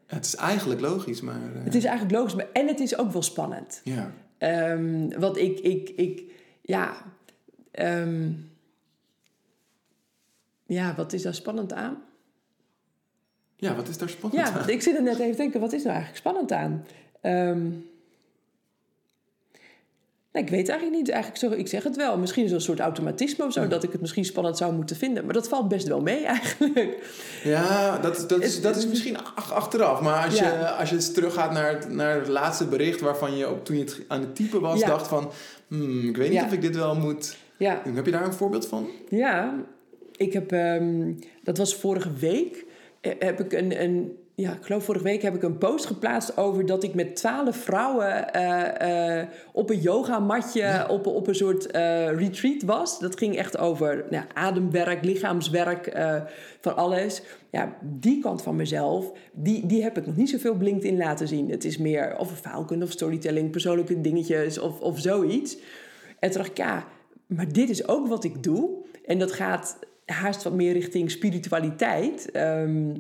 [0.08, 0.14] Ja.
[0.16, 1.54] Het is eigenlijk logisch, maar.
[1.56, 3.80] eh, Het is eigenlijk logisch, maar- en het is ook wel spannend.
[3.84, 4.12] ja.
[4.38, 6.22] Ehm, want ik, ik, ik,
[6.62, 6.96] ja,
[7.70, 8.30] ehm,
[10.66, 12.02] ja, wat is daar spannend aan?
[13.56, 14.68] ja, wat is daar spannend Ja, aan?
[14.68, 16.84] ik zit er net even te denken, wat is nou eigenlijk spannend aan?
[17.20, 17.70] Ehm,
[20.38, 21.08] nee, ik weet eigenlijk niet.
[21.10, 22.18] Eigenlijk zo, ik zeg het wel.
[22.18, 25.24] Misschien is een soort automatisme of zo, dat ik het misschien spannend zou moeten vinden.
[25.24, 26.96] Maar dat valt best wel mee eigenlijk.
[27.44, 30.00] Ja, dat, is- dat, is, dat is misschien ach- achteraf.
[30.00, 30.58] Maar als, Ja.
[30.58, 33.76] je, als je eens teruggaat naar het, naar het laatste bericht waarvan je op, toen
[33.76, 34.86] je het aan het typen was, Ja.
[34.86, 35.30] dacht van,
[35.68, 37.36] hmm, ik weet niet of ik dit wel moet.
[37.56, 38.88] Ja, Heb je daar een voorbeeld van?
[39.08, 39.54] ja.
[40.16, 41.12] Ik heb, ehm,
[41.42, 42.64] dat was vorige week,
[43.00, 46.36] eh, heb ik een, een, ja, ik geloof vorige week heb ik een post geplaatst
[46.36, 51.70] over dat ik met twaalf vrouwen eh, eh, op een yogamatje op, op een soort
[51.70, 52.98] eh, retreat was.
[52.98, 55.96] Dat ging echt over nou, ademwerk, lichaamswerk,
[56.60, 57.22] van alles.
[57.50, 61.28] Ja, die kant van mezelf, die, die heb ik nog niet zoveel op LinkedIn laten
[61.28, 61.50] zien.
[61.50, 65.58] Het is meer of faalkunde of storytelling, persoonlijke dingetjes of, of zoiets.
[66.18, 66.86] En toen dacht ik, ja,
[67.26, 68.70] maar dit is ook wat ik doe.
[69.04, 72.30] En dat gaat haast wat meer richting spiritualiteit.
[72.30, 72.90] Ehm,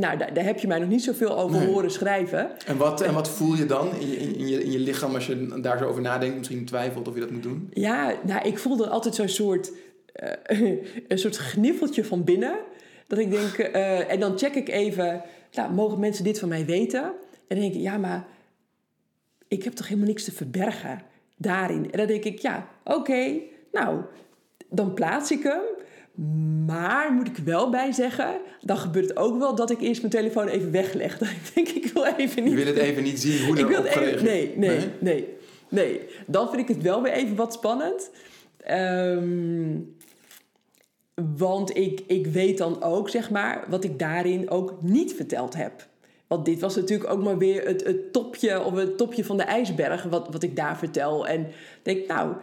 [0.00, 1.68] nou, daar, daar heb je mij nog niet zoveel over Nee.
[1.68, 2.50] horen schrijven.
[2.66, 5.26] En wat, en wat voel je dan in je, in, je, in je lichaam als
[5.26, 6.36] je daar zo over nadenkt?
[6.36, 7.70] Misschien twijfelt of je dat moet doen?
[7.72, 9.72] Ja, nou, ik voelde altijd zo'n soort,
[10.12, 10.58] eh,
[11.08, 12.56] een soort gniffeltje van binnen.
[13.06, 15.22] Dat ik denk, eh, en dan check ik even,
[15.52, 17.02] nou, mogen mensen dit van mij weten?
[17.48, 18.26] En dan denk ik, ja, maar
[19.48, 21.02] ik heb toch helemaal niks te verbergen
[21.36, 21.90] daarin.
[21.92, 23.32] En dan denk ik, ja, oké,
[23.72, 24.00] nou,
[24.70, 25.60] dan plaats ik hem.
[26.66, 30.12] Maar moet ik wel bij zeggen, dan gebeurt het ook wel dat ik eerst mijn
[30.12, 31.18] telefoon even wegleg.
[31.18, 33.62] Dat ik denk, ik wil even niet Je wil het even niet zien hoe ik
[33.62, 35.28] er wil het even, nee, nee, nee,
[35.68, 38.10] nee, Dan vind ik het wel weer even wat spannend.
[38.56, 39.78] Ehm,
[41.36, 45.86] want ik, ik weet dan ook, zeg maar, wat ik daarin ook niet verteld heb.
[46.26, 49.42] Want dit was natuurlijk ook maar weer het, het topje of het topje van de
[49.42, 51.26] ijsberg, wat, wat ik daar vertel.
[51.26, 51.46] En
[51.82, 52.34] denk, nou,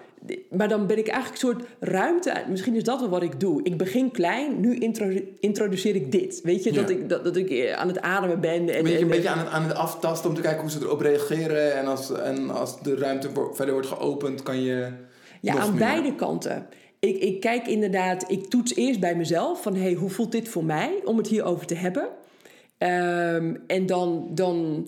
[0.49, 2.33] maar dan ben ik eigenlijk een soort ruimte.
[2.49, 3.63] Misschien is dat wel wat ik doe.
[3.63, 6.39] Ik begin klein, nu intro- introduceer ik dit.
[6.43, 6.81] Weet je, Ja.
[6.81, 8.51] dat, ik, dat, dat ik eh, aan het ademen ben.
[8.51, 10.69] En, Een beetje, en- een beetje aan, het, aan het aftasten om te kijken hoe
[10.69, 11.75] ze erop reageren.
[11.77, 14.87] En als, en als de ruimte verder wordt geopend, kan je.
[15.41, 15.79] Ja, aan meer.
[15.79, 16.67] beide kanten.
[16.99, 20.63] Ik, ik kijk inderdaad, ik toets eerst bij mezelf van hey, hoe voelt dit voor
[20.65, 22.07] mij om het hierover te hebben.
[22.77, 24.87] Ehm, en dan, dan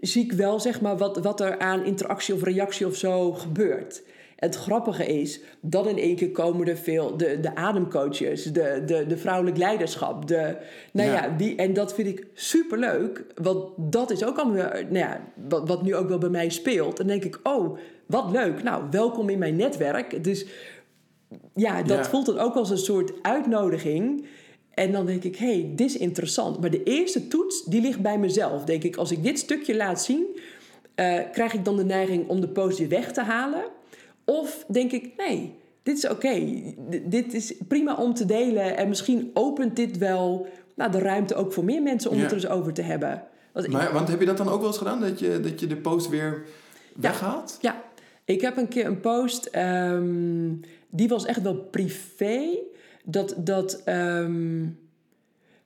[0.00, 4.02] zie ik wel zeg maar wat, wat er aan interactie of reactie of zo gebeurt.
[4.40, 9.06] Het grappige is dat in één keer komen er veel de, de ademcoaches, de, de,
[9.06, 10.28] de vrouwelijk leiderschap.
[10.28, 10.56] De,
[10.92, 11.14] nou ja.
[11.14, 11.28] Ja.
[11.36, 13.24] die, en dat vind ik superleuk.
[13.34, 16.96] Want dat is ook allemaal, nou ja, wat, wat nu ook wel bij mij speelt.
[16.96, 18.62] Dan denk ik, oh, wat leuk.
[18.62, 20.24] Nou, welkom in mijn netwerk.
[20.24, 20.46] Dus
[21.54, 22.04] ja, dat Ja.
[22.04, 24.26] voelt dan ook als een soort uitnodiging.
[24.74, 26.60] En dan denk ik, hé, hey, dit is interessant.
[26.60, 28.64] Maar de eerste toets, die ligt bij mezelf.
[28.64, 30.26] Denk ik, als ik dit stukje laat zien,
[30.94, 33.64] eh, krijg ik dan de neiging om de post weer weg te halen?
[34.30, 36.42] Of denk ik, nee, dit is oké.
[37.04, 38.76] Dit is prima om te delen.
[38.76, 42.22] En misschien opent dit wel nou, de ruimte ook voor meer mensen om Ja.
[42.22, 43.22] het er eens over te hebben.
[43.52, 45.00] Want ik- Maar, want heb je dat dan ook wel eens gedaan?
[45.00, 46.42] Dat je, dat je de post weer
[46.96, 47.58] weghaalt?
[47.60, 47.82] Ja,
[48.24, 50.52] ik heb een keer een post, ehm,
[50.90, 52.40] die was echt wel privé.
[53.04, 54.62] Dat, dat, ehm,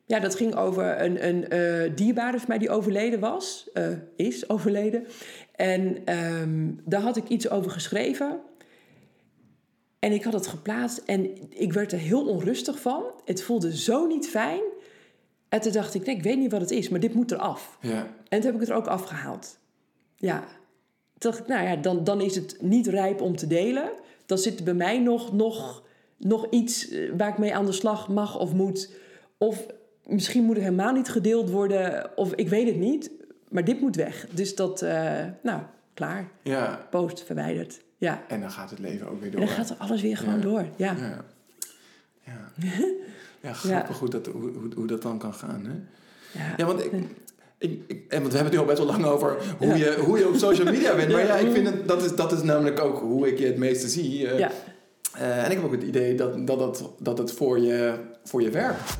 [0.07, 4.49] ja, dat ging over een, een eh, dierbare van mij die overleden was, eh, is
[4.49, 5.05] overleden.
[5.57, 8.41] En ehm, daar had ik iets over geschreven.
[10.05, 13.03] En ik had het geplaatst en ik werd er heel onrustig van.
[13.25, 14.63] Het voelde zo niet fijn.
[15.49, 17.79] En toen dacht ik, nee, ik weet niet wat het is, maar dit moet eraf.
[17.81, 17.99] Ja.
[18.29, 19.59] En toen heb ik het er ook afgehaald.
[20.17, 20.39] Ja.
[21.19, 23.91] Toen dacht ik, nou ja, dan, dan is het niet rijp om te delen.
[24.27, 25.83] Dan zit er bij mij nog, nog,
[26.17, 28.91] nog iets eh, waar ik mee aan de slag mag of moet.
[29.39, 29.67] Of
[30.07, 32.11] misschien moet het helemaal niet gedeeld worden.
[32.17, 33.11] Of ik weet het niet.
[33.49, 34.27] Maar dit moet weg.
[34.31, 35.63] Dus dat, eh, nou,
[35.95, 36.31] klaar.
[36.43, 36.87] ja.
[36.91, 37.83] Post verwijderd.
[37.97, 38.22] Ja.
[38.28, 39.47] En dan gaat het leven ook weer En door.
[39.47, 40.40] dan gaat er alles weer gewoon Ja.
[40.40, 40.64] door.
[40.76, 40.97] Ja.
[40.99, 41.24] Ja.
[42.24, 42.51] Ja.
[43.49, 45.64] ja, grappig Hoe, dat, hoe, hoe, hoe dat dan kan gaan.
[45.66, 45.72] Hè?
[46.45, 46.55] Ja.
[46.57, 46.92] Ja, want ik,
[47.59, 49.74] ik, ik, en want we hebben het nu al best wel lang over hoe, Ja.
[49.74, 51.12] je, hoe je op social media bent.
[51.12, 51.36] Maar Ja.
[51.36, 54.28] ik vind het, dat, is, dat is namelijk ook hoe ik je het meeste zie.
[54.28, 54.38] eh.
[54.38, 54.51] Ja.
[55.14, 58.42] Eh, en ik heb ook het idee dat, dat, dat, dat het voor je, voor
[58.42, 58.97] je werkt.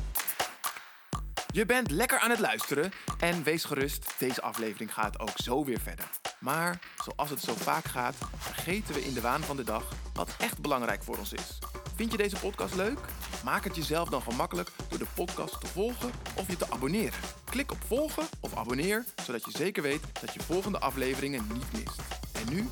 [1.55, 5.79] Je bent lekker aan het luisteren en wees gerust, deze aflevering gaat ook zo weer
[5.79, 6.09] verder.
[6.39, 10.35] Maar zoals het zo vaak gaat, vergeten we in de waan van de dag wat
[10.39, 11.59] echt belangrijk voor ons is.
[11.95, 12.99] Vind je deze podcast leuk?
[13.43, 17.19] Maak het jezelf dan gemakkelijk door de podcast te volgen of je te abonneren.
[17.43, 22.01] Klik op volgen of abonneer, zodat je zeker weet dat je volgende afleveringen niet mist.
[22.33, 22.67] En nu,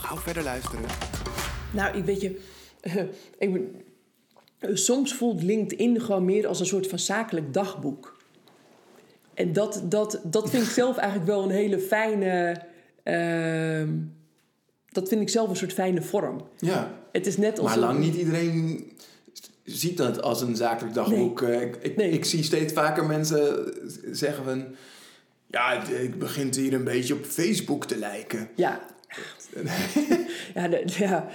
[0.00, 0.84] gauw verder luisteren.
[1.72, 2.40] Nou, ik weet je,
[3.38, 3.60] ik
[4.72, 8.17] soms voelt LinkedIn gewoon meer als een soort van zakelijk dagboek.
[9.38, 12.62] En dat, dat, dat vind ik zelf eigenlijk wel een hele fijne.
[13.02, 13.88] ehm,
[14.90, 16.40] dat vind ik zelf een soort fijne vorm.
[16.58, 17.68] Ja, Het is net als.
[17.68, 18.90] maar lang niet iedereen
[19.64, 21.42] ziet dat als een zakelijk dagboek.
[21.42, 22.10] Eh, Ik, ik, Nee.
[22.10, 23.72] ik zie steeds vaker mensen
[24.12, 24.64] zeggen van...
[25.50, 28.48] Ja, het begint hier een beetje op Facebook te lijken.
[28.56, 28.80] Ja.
[30.54, 31.28] ja, ja.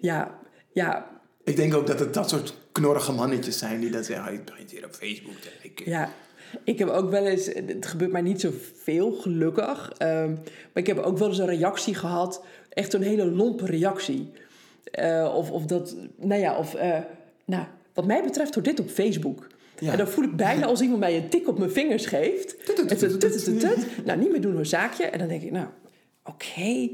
[0.00, 0.38] Ja.
[0.72, 1.10] Ja.
[1.44, 4.32] Ik denk ook dat het dat soort knorrige mannetjes zijn die dat zeggen.
[4.32, 5.90] Het begint hier op Facebook te lijken.
[5.90, 6.10] Ja,
[6.64, 10.98] ik heb ook wel eens, het gebeurt mij niet zoveel gelukkig, ehm, maar ik heb
[10.98, 14.30] ook wel eens een reactie gehad, echt zo'n hele lompe reactie.
[14.90, 16.98] Eh, of, of dat, nou ja, of, eh,
[17.44, 19.46] nou, wat mij betreft hoort dit op Facebook.
[19.78, 19.92] Ja.
[19.92, 22.56] En dan voel ik bijna als iemand mij een tik op mijn vingers geeft.
[22.56, 23.86] En zo, tut, tut, tut, tut.
[24.06, 25.04] Nou, niet meer doen hoor, zaakje.
[25.04, 25.66] En dan denk ik, nou,
[26.24, 26.88] oké.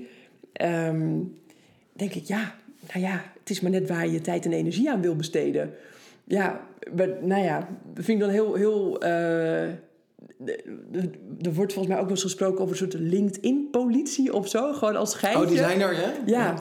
[0.52, 1.18] Ehm,
[1.92, 2.54] denk ik, ja,
[2.92, 5.74] nou ja, het is maar net waar je je tijd en energie aan wil besteden.
[6.24, 9.00] Ja, maar, nou ja, dat vind ik dan heel, heel...
[9.00, 9.62] eh,
[11.42, 14.72] er wordt volgens mij ook wel eens gesproken over een soort LinkedIn-politie of zo.
[14.72, 15.42] Gewoon als geintje.
[15.42, 16.12] Oh, die zijn er, ja?
[16.26, 16.54] Ja.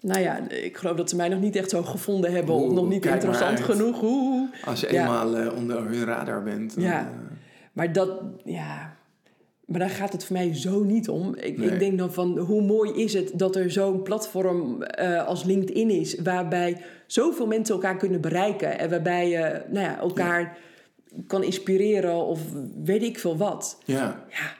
[0.00, 2.54] Nou ja, ik geloof dat ze mij nog niet echt zo gevonden hebben.
[2.54, 4.02] of nog niet interessant genoeg.
[4.02, 4.48] Oeh.
[4.64, 5.00] Als je Ja.
[5.00, 6.74] eenmaal eh, onder hun radar bent.
[6.74, 7.00] dan, Ja.
[7.00, 7.06] eh,
[7.72, 8.10] Maar dat,
[8.44, 8.95] ja...
[9.66, 11.34] Maar daar gaat het voor mij zo niet om.
[11.34, 11.68] Ik, Nee.
[11.70, 15.90] ik denk dan van, hoe mooi is het dat er zo'n platform eh, als LinkedIn
[15.90, 16.14] is...
[16.22, 18.78] waarbij zoveel mensen elkaar kunnen bereiken...
[18.78, 20.58] en waarbij je nou ja, elkaar
[21.26, 22.40] kan inspireren of
[22.84, 23.78] weet ik veel wat.
[23.84, 24.24] ja.
[24.30, 24.54] Ja,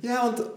[0.00, 0.48] Ja, want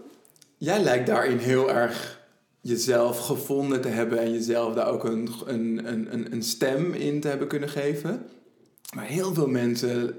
[0.58, 2.20] jij lijkt daarin heel erg
[2.60, 7.28] jezelf gevonden te hebben en jezelf daar ook een, een, een- een stem in te
[7.28, 8.22] hebben kunnen geven.
[8.94, 10.14] Maar heel veel mensen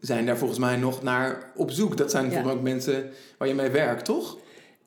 [0.00, 1.96] zijn daar volgens mij nog naar op zoek.
[1.96, 4.38] Dat zijn mij ook mensen waar je mee werkt, toch?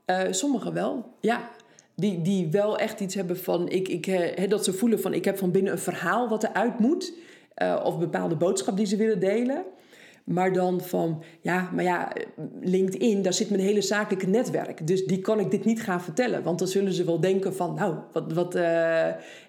[0.06, 1.50] Eh, sommigen wel, ja.
[1.96, 5.26] Die, die wel echt iets hebben van, ik, ik, eh, dat ze voelen van, ik
[5.26, 7.14] heb van binnen een verhaal wat eruit moet.
[7.54, 9.64] eh, of bepaalde boodschap die ze willen delen.
[10.24, 12.12] Maar dan van, ja, maar ja,
[12.62, 14.88] LinkedIn, daar zit mijn hele zakelijke netwerk.
[14.88, 16.44] Dus die kan ik dit niet gaan vertellen.
[16.44, 18.54] Want dan zullen ze wel denken van, nou, wat, wat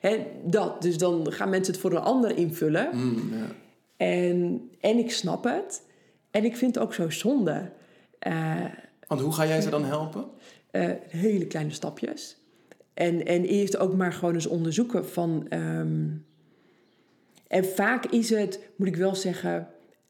[0.00, 0.82] hè, dat.
[0.82, 2.88] Dus dan gaan mensen het voor een ander invullen.
[2.92, 3.54] Mm, ja.
[3.98, 5.82] En, en ik snap het.
[6.30, 7.70] En ik vind het ook zo zonde.
[8.18, 8.64] Eh,
[9.06, 10.24] Want hoe ga jij ze dan helpen?
[10.70, 12.36] eh, hele kleine stapjes.
[12.94, 15.46] En, en eerst ook maar gewoon eens onderzoeken van.
[15.48, 16.06] ehm,
[17.46, 19.68] en vaak is het, moet ik wel zeggen,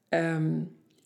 [0.09, 0.51] ehm,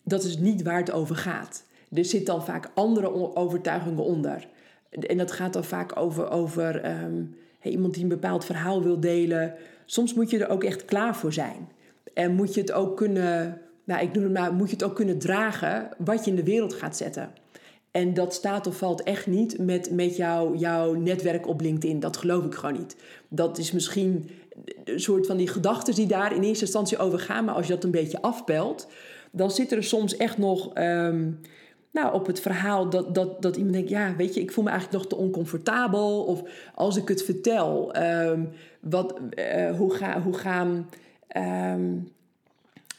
[0.03, 1.63] dat is niet waar het over gaat.
[1.93, 4.47] Er zit dan vaak andere overtuigingen onder.
[4.89, 7.23] En dat gaat dan vaak over, over ehm,
[7.59, 9.53] hey, iemand die een bepaald verhaal wil delen.
[9.85, 11.69] Soms moet je er ook echt klaar voor zijn.
[12.13, 14.95] En moet je het ook kunnen, nou ik noem het maar, moet je het ook
[14.95, 17.31] kunnen dragen wat je in de wereld gaat zetten.
[17.91, 21.99] En dat staat of valt echt niet met, met jouw, jouw netwerk op LinkedIn.
[21.99, 22.95] Dat geloof ik gewoon niet.
[23.29, 24.29] Dat is misschien
[24.83, 27.45] een soort van die gedachten die daar in eerste instantie over gaan.
[27.45, 28.87] Maar als je dat een beetje afpelt,
[29.31, 31.31] dan zit er soms echt nog ehm,
[31.91, 33.89] nou, op het verhaal dat, dat, dat iemand denkt...
[33.89, 36.23] ja, weet je, ik voel me eigenlijk nog te oncomfortabel.
[36.23, 36.43] Of
[36.75, 38.45] als ik het vertel, ehm,
[38.79, 40.89] wat, eh, hoe, ga, hoe gaan...
[41.33, 41.91] ehm,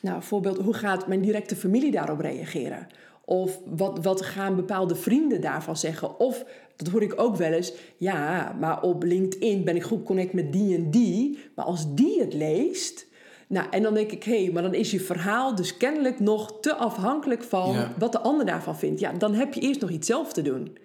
[0.01, 2.87] nou, voorbeeld, hoe gaat mijn directe familie daarop reageren?
[3.25, 6.19] Of wat, wat gaan bepaalde vrienden daarvan zeggen?
[6.19, 6.45] Of,
[6.77, 10.53] dat hoor ik ook wel eens, ja, maar op LinkedIn ben ik goed connect met
[10.53, 11.39] die en die.
[11.55, 13.07] Maar als die het leest,
[13.47, 16.61] nou, en dan denk ik, hé, hey, maar dan is je verhaal dus kennelijk nog
[16.61, 17.93] te afhankelijk van Ja.
[17.99, 19.01] wat de ander daarvan vindt.
[19.01, 20.77] Ja, dan heb je eerst nog iets zelf te doen.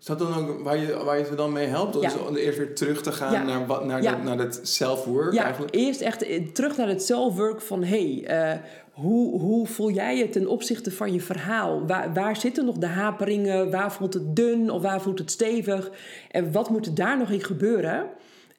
[0.00, 1.96] Is dat dan ook waar je, waar je ze dan mee helpt?
[1.96, 2.08] Om Ja.
[2.10, 3.42] zo eerst weer terug te gaan Ja.
[3.42, 4.14] naar, wat, naar, Ja.
[4.14, 5.74] de- naar het self-work Ja, eigenlijk?
[5.74, 7.84] eerst echt eh, terug naar het zelfwerk van...
[7.84, 8.58] hé, hey, eh,
[8.92, 11.86] hoe, hoe voel jij het ten opzichte van je verhaal?
[11.86, 13.70] Waar, waar zitten nog de haperingen?
[13.70, 15.90] Waar voelt het dun of waar voelt het stevig?
[16.30, 18.06] En wat moet er daar nog in gebeuren?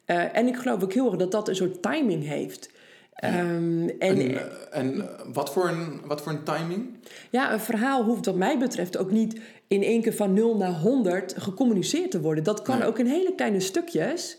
[0.04, 2.70] Eh, en ik geloof ook heel erg dat dat een soort timing heeft.
[3.14, 6.98] Ehm, en, En, en wat, voor een, wat voor een timing?
[7.30, 9.40] ja, een verhaal hoeft wat mij betreft ook niet
[9.70, 12.44] in één keer van 0 naar 100 gecommuniceerd te worden.
[12.44, 12.86] Dat kan Nee.
[12.88, 14.38] ook in hele kleine stukjes.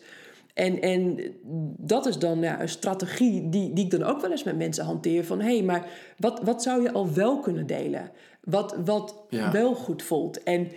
[0.53, 1.19] En, en
[1.77, 4.85] dat is dan ja, een strategie die, die ik dan ook wel eens met mensen
[4.85, 5.25] hanteer.
[5.25, 8.11] Van hé, hey, maar wat, wat zou je al wel kunnen delen?
[8.43, 9.51] Wat, wat Ja.
[9.51, 10.43] wel goed voelt.
[10.43, 10.67] En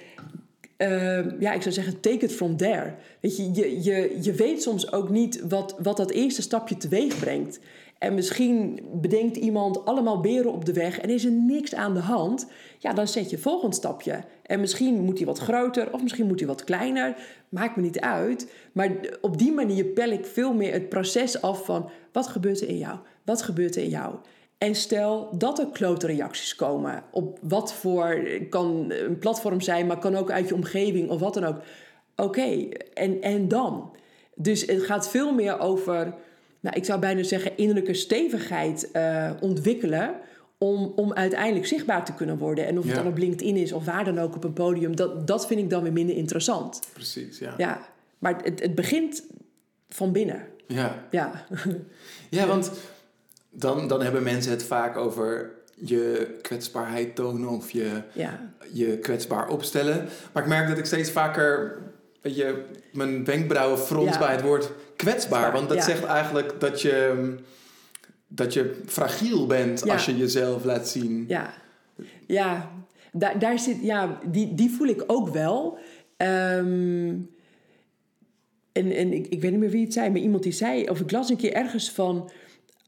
[0.77, 2.95] ehm, ja, ik zou zeggen, take it from there.
[3.21, 7.19] Weet je, je, je, je weet soms ook niet wat, wat dat eerste stapje teweeg
[7.19, 7.61] brengt.
[7.99, 12.01] En misschien bedenkt iemand allemaal beren op de weg en is er niks aan de
[12.01, 12.47] hand.
[12.79, 14.21] Ja, dan zet je volgend stapje.
[14.47, 17.17] En misschien moet hij wat groter of misschien moet hij wat kleiner.
[17.49, 18.53] Maakt me niet uit.
[18.73, 18.91] Maar
[19.21, 22.79] op die manier pel ik veel meer het proces af van wat gebeurt er in
[22.79, 22.99] jou?
[23.25, 24.15] Wat gebeurt er in jou?
[24.59, 29.99] En stel dat er klote reacties komen op wat voor, kan een platform zijn, maar
[29.99, 31.61] kan ook uit je omgeving of wat dan ook.
[32.17, 33.97] Oké, en, en dan?
[34.35, 36.15] Dus het gaat veel meer over,
[36.61, 40.15] nou, ik zou bijna zeggen, innerlijke stevigheid uh, ontwikkelen.
[40.65, 42.67] Om, om uiteindelijk zichtbaar te kunnen worden.
[42.67, 45.27] En of het dan op LinkedIn is of waar dan ook op een podium, dat,
[45.27, 46.81] dat vind ik dan weer minder interessant.
[46.93, 47.55] Precies, ja.
[47.57, 47.89] Ja,
[48.19, 49.23] maar het, het begint
[49.89, 50.47] van binnen.
[50.67, 51.05] Ja.
[51.11, 51.47] Ja,
[52.31, 52.71] ja want
[53.51, 58.53] dan, dan hebben mensen het vaak over je kwetsbaarheid tonen of je, ja.
[58.73, 60.09] je kwetsbaar opstellen.
[60.33, 61.79] Maar ik merk dat ik steeds vaker
[62.21, 65.53] weet je, mijn wenkbrauwen frons bij het woord kwetsbaar.
[65.53, 67.25] Want dat zegt eigenlijk dat je,
[68.35, 71.25] dat je fragiel bent als je jezelf laat zien.
[71.29, 71.55] Ja,
[72.27, 72.73] ja.
[73.13, 75.79] Daar, daar zit, ja die, die voel ik ook wel.
[76.17, 77.15] Ehm,
[78.73, 81.01] en en ik, ik weet niet meer wie het zei, maar iemand die zei, of
[81.01, 82.31] ik las een keer ergens van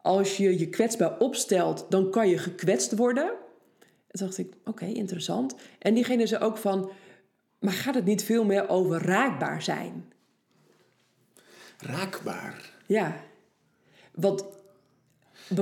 [0.03, 3.27] als je je kwetsbaar opstelt, dan kan je gekwetst worden.
[4.07, 5.55] Toen dacht ik, oké, interessant.
[5.79, 6.91] En diegene zei ook van,
[7.59, 10.13] maar gaat het niet veel meer over raakbaar zijn?
[11.79, 12.71] Raakbaar?
[12.87, 13.21] Ja.
[14.15, 14.56] Wat...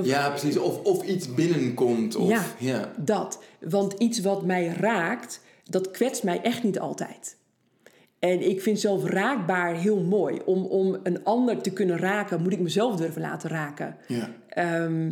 [0.03, 0.57] Ja, precies.
[0.57, 2.15] Of, of iets binnenkomt.
[2.15, 3.43] Of, ja, ja, dat.
[3.59, 7.37] Want iets wat mij raakt, dat kwetst mij echt niet altijd.
[8.19, 10.41] En ik vind zelf raakbaar heel mooi.
[10.45, 13.97] Om, om een ander te kunnen raken, moet ik mezelf durven laten raken.
[14.07, 14.31] Ja.
[14.49, 15.11] Ehm,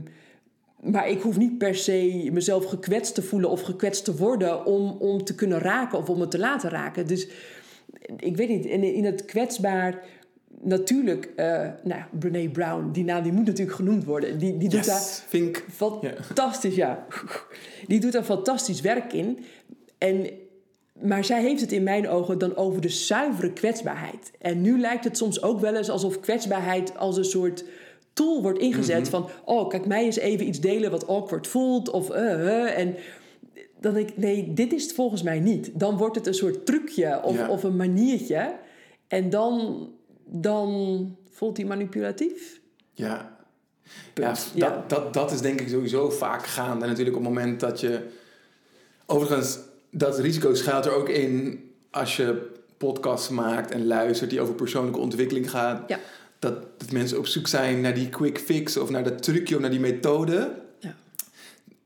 [0.79, 4.89] maar ik hoef niet per se mezelf gekwetst te voelen of gekwetst te worden om,
[4.99, 7.07] om te kunnen raken of om het te laten raken.
[7.07, 7.27] Dus
[8.17, 10.03] ik weet niet, in, in het kwetsbaar.
[10.63, 14.37] Natuurlijk, uh, nou, Brene Brown, die naam die moet natuurlijk genoemd worden.
[14.37, 15.65] Die, die doet daar Vink.
[15.75, 17.05] fantastisch, ja.
[17.87, 19.45] Die doet daar fantastisch werk in.
[19.97, 20.27] En
[21.01, 24.31] maar zij heeft het in mijn ogen dan over de zuivere kwetsbaarheid.
[24.39, 27.65] En nu lijkt het soms ook wel eens alsof kwetsbaarheid als een soort
[28.13, 29.01] tool wordt ingezet.
[29.01, 29.09] Mhm.
[29.09, 31.89] Van, oh, kijk, mij eens even iets delen wat awkward voelt.
[31.89, 32.95] Of, uh, uh, en
[33.79, 35.79] dan denk ik, nee, dit is het volgens mij niet.
[35.79, 38.55] Dan wordt het een soort trucje of, of een maniertje.
[39.07, 39.87] En dan,
[40.25, 42.59] dan voelt hij manipulatief.
[42.93, 43.37] Ja.
[44.13, 46.83] Ja, Dat, dat, dat is denk ik sowieso vaak gaande.
[46.83, 48.07] En natuurlijk op het moment dat je...
[49.05, 49.59] Overigens
[49.89, 54.99] dat risico schuilt er ook in als je podcasts maakt en luistert die over persoonlijke
[54.99, 55.83] ontwikkeling gaan.
[55.87, 55.99] Ja.
[56.39, 59.61] Dat, dat mensen op zoek zijn naar die quick fix of naar dat trucje of
[59.61, 60.51] naar die methode.
[60.79, 60.95] Ja,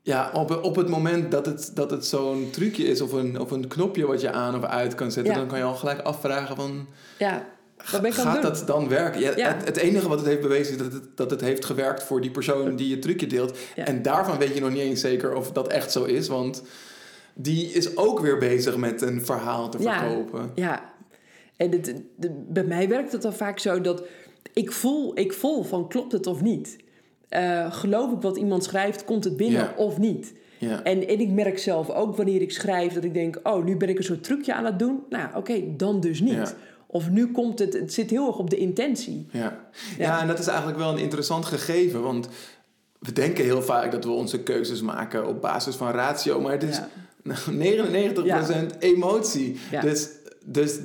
[0.02, 3.50] ja op, op het moment dat het, dat het zo'n trucje is of een, of
[3.50, 6.56] een knopje wat je aan of uit kan zetten, dan kan je al gelijk afvragen
[6.56, 6.86] van...
[7.18, 7.48] Ja.
[7.90, 9.20] Wat ben ik Gaat dat dan werken?
[9.20, 12.02] Ja, Het, het, enige wat het heeft bewezen is dat het, dat het heeft gewerkt
[12.02, 13.58] voor die persoon die je trucje deelt.
[13.74, 16.28] En daarvan weet je nog niet eens zeker of dat echt zo is.
[16.28, 16.62] Want
[17.34, 20.50] die is ook weer bezig met een verhaal te verkopen.
[20.54, 20.92] Ja,
[21.56, 21.94] en het,
[22.48, 24.02] bij mij werkt het dan vaak zo dat
[24.52, 26.76] ik voel, ik voel van klopt het of niet.
[27.30, 30.32] Uh, geloof ik wat iemand schrijft, komt het binnen of niet.
[30.58, 30.82] Ja.
[30.82, 33.88] En, en ik merk zelf ook wanneer ik schrijf dat ik denk, oh, nu ben
[33.88, 35.02] ik een soort trucje aan het doen.
[35.08, 36.56] Nou, oké, dan dus niet.
[36.90, 39.26] Of nu komt het, het zit heel erg op de intentie.
[39.32, 39.70] Ja.
[39.98, 42.28] ja, en dat is eigenlijk wel een interessant gegeven, want
[42.98, 46.62] we denken heel vaak dat we onze keuzes maken op basis van ratio, maar het
[46.62, 46.80] is
[48.74, 49.58] 99% emotie.
[49.80, 50.08] Dus,
[50.44, 50.78] dus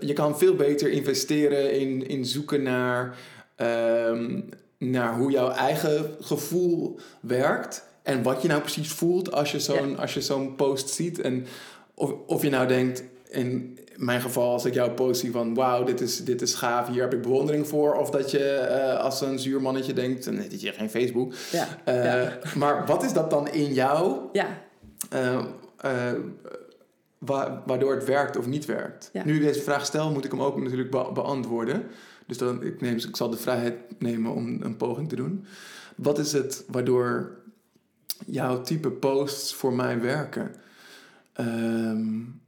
[0.00, 3.16] je kan veel beter investeren in, in zoeken naar,
[3.56, 4.48] um,
[4.78, 7.88] naar hoe jouw eigen gevoel werkt.
[8.02, 11.20] En wat je nou precies voelt als je zo'n als je zo'n post ziet.
[11.20, 11.46] En
[11.94, 15.54] of, of je nou denkt, in mijn geval als ik jouw post zie van...
[15.54, 17.94] wauw, dit is, dit is gaaf, hier heb ik bewondering voor.
[17.94, 21.34] Of dat je uh, als een zuur mannetje denkt, nee, dit is geen Facebook.
[21.52, 21.66] Ja.
[21.88, 24.18] Uh, maar wat is dat dan in jou?
[24.32, 24.46] Ja.
[25.14, 25.40] Uh,
[27.18, 29.10] wa waardoor het werkt of niet werkt.
[29.24, 31.82] Nu ik deze vraag stel, moet ik hem ook natuurlijk be beantwoorden.
[32.26, 35.44] Dus dan, ik, neem, ik zal de vrijheid nemen om een poging te doen.
[35.96, 37.36] Wat is het waardoor
[38.26, 40.54] jouw type posts voor mij werken?
[41.40, 42.40] Um,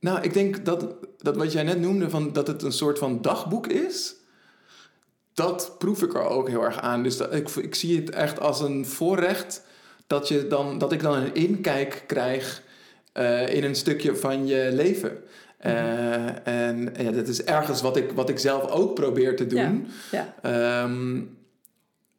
[0.00, 3.22] nou, ik denk dat, dat wat jij net noemde, van dat het een soort van
[3.22, 4.14] dagboek is
[5.36, 7.02] dat proef ik er ook heel erg aan.
[7.02, 9.62] Dus dat, ik, ik zie het echt als een voorrecht
[10.06, 12.62] dat, je dan, dat ik dan een inkijk krijg
[13.14, 15.22] uh, in een stukje van je leven.
[15.66, 19.86] Uh, en ja, dat is ergens wat ik, wat ik zelf ook probeer te doen.
[20.10, 20.82] Ja, ja.
[20.82, 21.38] Um,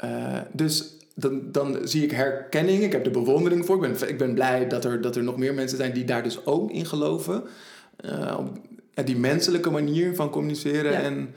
[0.04, 3.86] uh, dus dan, dan zie ik herkenning, ik heb de bewondering voor.
[3.86, 6.24] Ik ben, ik ben blij dat er, dat er nog meer mensen zijn die daar
[6.24, 7.44] dus ook in geloven.
[8.38, 8.60] op
[9.06, 10.94] die menselijke manier van communiceren.
[10.94, 11.34] En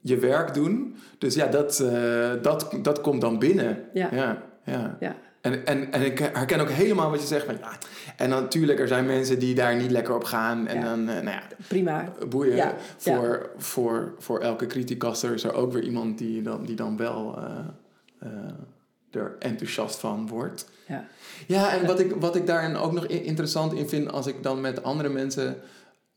[0.00, 0.96] je werk doen.
[1.18, 3.84] Dus ja, dat, eh, dat, dat komt dan binnen.
[3.92, 4.08] Ja.
[4.12, 4.96] ja, ja.
[5.00, 5.16] Ja.
[5.40, 7.44] En, en, en ik herken ook helemaal wat je zegt.
[7.44, 7.78] Van, ja,
[8.16, 10.66] en dan, natuurlijk, er zijn mensen die daar niet lekker op gaan.
[10.66, 12.12] En dan, nou ja, Prima.
[12.28, 12.72] boeien.
[12.96, 17.38] Voor, Voor, voor elke criticaster is er ook weer iemand die dan, die dan wel
[19.18, 20.68] er enthousiast van wordt.
[20.86, 21.08] Ja.
[21.46, 24.60] Ja, en wat ik, wat ik daarin ook nog interessant in vind als ik dan
[24.60, 25.56] met andere mensen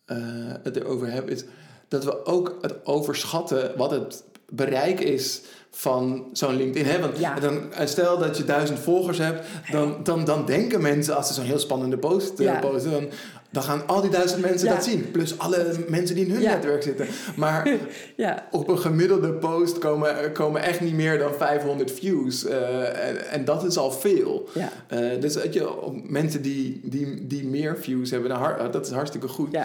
[0.06, 0.18] eh,
[0.64, 1.44] het erover heb, is
[1.88, 5.42] dat we ook het overschatten wat het bereik is
[5.72, 6.92] van zo'n LinkedIn.
[6.92, 7.00] Hè?
[7.00, 7.40] Want Ja.
[7.40, 11.34] dan, eh, stel dat je duizend volgers hebt, dan, dan, dan denken mensen als ze
[11.34, 12.60] zo'n heel spannende post eh, Ja.
[12.60, 13.08] posten, dan,
[13.50, 14.74] dan gaan al die duizend mensen Ja.
[14.74, 15.12] dat zien.
[15.12, 16.52] Plus alle mensen die in hun Ja.
[16.54, 17.08] netwerk zitten.
[17.36, 17.70] Maar
[18.16, 18.48] Ja.
[18.52, 22.46] op een gemiddelde post komen, komen echt niet meer dan 500 views.
[22.46, 24.50] eh, en, en dat is al veel.
[24.88, 29.28] Eh, dus dat je, mensen die, die, die meer views hebben, dan dat is hartstikke
[29.28, 29.58] goed.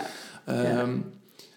[0.44, 0.90] Ehm,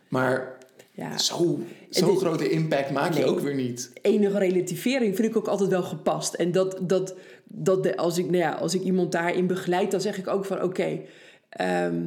[0.08, 0.58] Maar
[0.92, 1.18] Ja.
[1.18, 1.60] zo,
[1.90, 3.92] zo'n grote impact maak je ook weer niet.
[4.02, 6.34] enige relativering vind ik ook altijd wel gepast.
[6.34, 10.02] En dat, dat, dat de, als, ik, nou ja, als ik iemand daarin begeleid, dan
[10.02, 11.00] zeg ik ook van oké.
[11.50, 12.02] ehm,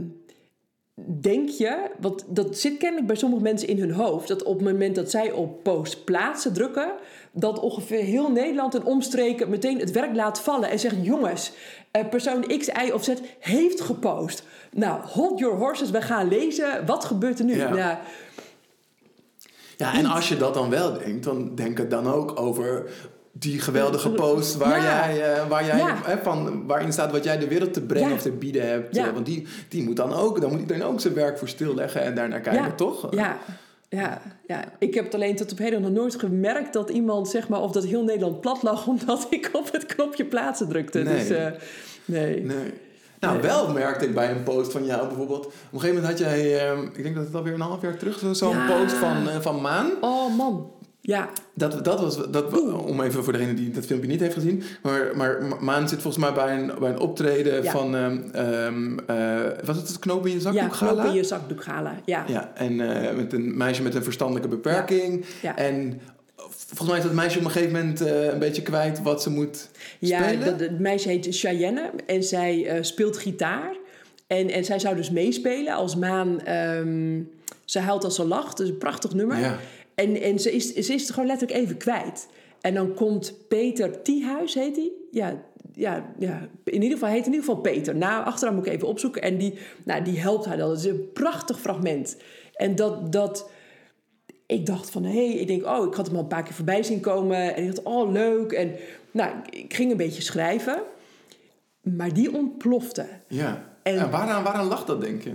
[1.20, 4.72] denk je, want dat zit kennelijk bij sommige mensen in hun hoofd, dat op het
[4.72, 6.92] moment dat zij op post plaatsen drukken,
[7.32, 11.52] dat ongeveer heel Nederland en omstreken meteen het werk laat vallen en zegt: jongens,
[11.90, 14.44] eh, persoon X, Y of Z heeft gepost.
[14.72, 16.86] Nou, hold your horses, we gaan lezen.
[16.86, 17.56] Wat gebeurt er nu?
[17.56, 17.74] Ja.
[17.74, 17.96] Nou,
[19.82, 22.90] Ja, en als je dat dan wel denkt, dan denk het dan ook over
[23.32, 24.84] die geweldige post waar Ja.
[25.12, 25.96] jij, eh, waar jij Ja.
[26.04, 28.14] hè, van, waarin staat wat jij de wereld te brengen Ja.
[28.14, 28.96] of te bieden hebt.
[28.96, 32.02] Eh, want die, die moet dan ook, dan moet iedereen ook zijn werk voor stilleggen
[32.02, 33.06] en daarnaar kijken, toch?
[33.14, 33.38] Ja,
[33.88, 34.64] ja, ja.
[34.78, 37.72] Ik heb het alleen tot op heden nog nooit gemerkt dat iemand, zeg maar, of
[37.72, 40.98] dat heel Nederland plat lag omdat ik op het knopje plaatsen drukte.
[40.98, 41.18] Nee.
[41.18, 41.46] Dus, eh,
[42.04, 42.44] nee.
[42.44, 42.72] Nee.
[43.22, 45.46] Nou, wel merkte ik bij een post van jou bijvoorbeeld.
[45.46, 47.96] Op een gegeven moment had jij, eh, ik denk dat het alweer een half jaar
[47.96, 48.66] terug zo'n Ja.
[48.66, 49.90] post van, eh, van Maan.
[50.00, 50.70] Oh man,
[51.00, 51.28] ja.
[51.54, 54.62] Dat, dat was, dat, om even voor degene die dat filmpje niet heeft gezien.
[54.82, 57.70] Maar, maar Ma- Maan zit volgens mij bij een, bij een optreden Ja.
[57.70, 61.04] van, ehm, ehm, eh, was het het knoop in je Ja, zakdoek knop gala?
[61.04, 61.92] in je zakdoek halen.
[62.04, 65.24] Ja, Ja, en eh, met een meisje met een verstandelijke beperking.
[65.42, 65.56] Ja.
[65.56, 66.00] En
[66.50, 69.30] volgens mij is dat meisje op een gegeven moment eh, een beetje kwijt wat ze
[69.30, 69.68] moet
[69.98, 70.44] ja spelen.
[70.44, 73.76] dat, het meisje heet Cheyenne en zij eh, speelt gitaar.
[74.26, 76.40] En, en zij zou dus meespelen als Maan...
[76.40, 77.20] ehm
[77.64, 79.38] ze huilt als ze lacht, dus een prachtig nummer.
[79.38, 79.58] Ja.
[79.94, 82.28] En, en ze, is, ze is het gewoon letterlijk even kwijt.
[82.60, 84.90] En dan komt Peter Thiehuis, heet hij?
[85.10, 85.42] Ja,
[85.74, 87.96] ja, ja, in ieder geval heet in ieder geval Peter.
[87.96, 89.22] Nou, achteraan moet ik even opzoeken.
[89.22, 90.68] En die, nou, die helpt haar dan.
[90.68, 92.16] Dat is een prachtig fragment.
[92.54, 93.12] En dat...
[93.12, 93.50] dat
[94.52, 96.54] ik dacht van, hé, hey, ik denk, oh, ik had hem al een paar keer
[96.54, 97.54] voorbij zien komen.
[97.54, 98.52] En ik dacht, oh, leuk.
[98.52, 98.72] En
[99.10, 100.82] nou, ik ging een beetje schrijven.
[101.80, 103.06] Maar die ontplofte.
[103.28, 103.70] Ja.
[103.82, 105.32] En- En waaraan, waaraan lag dat, denk je?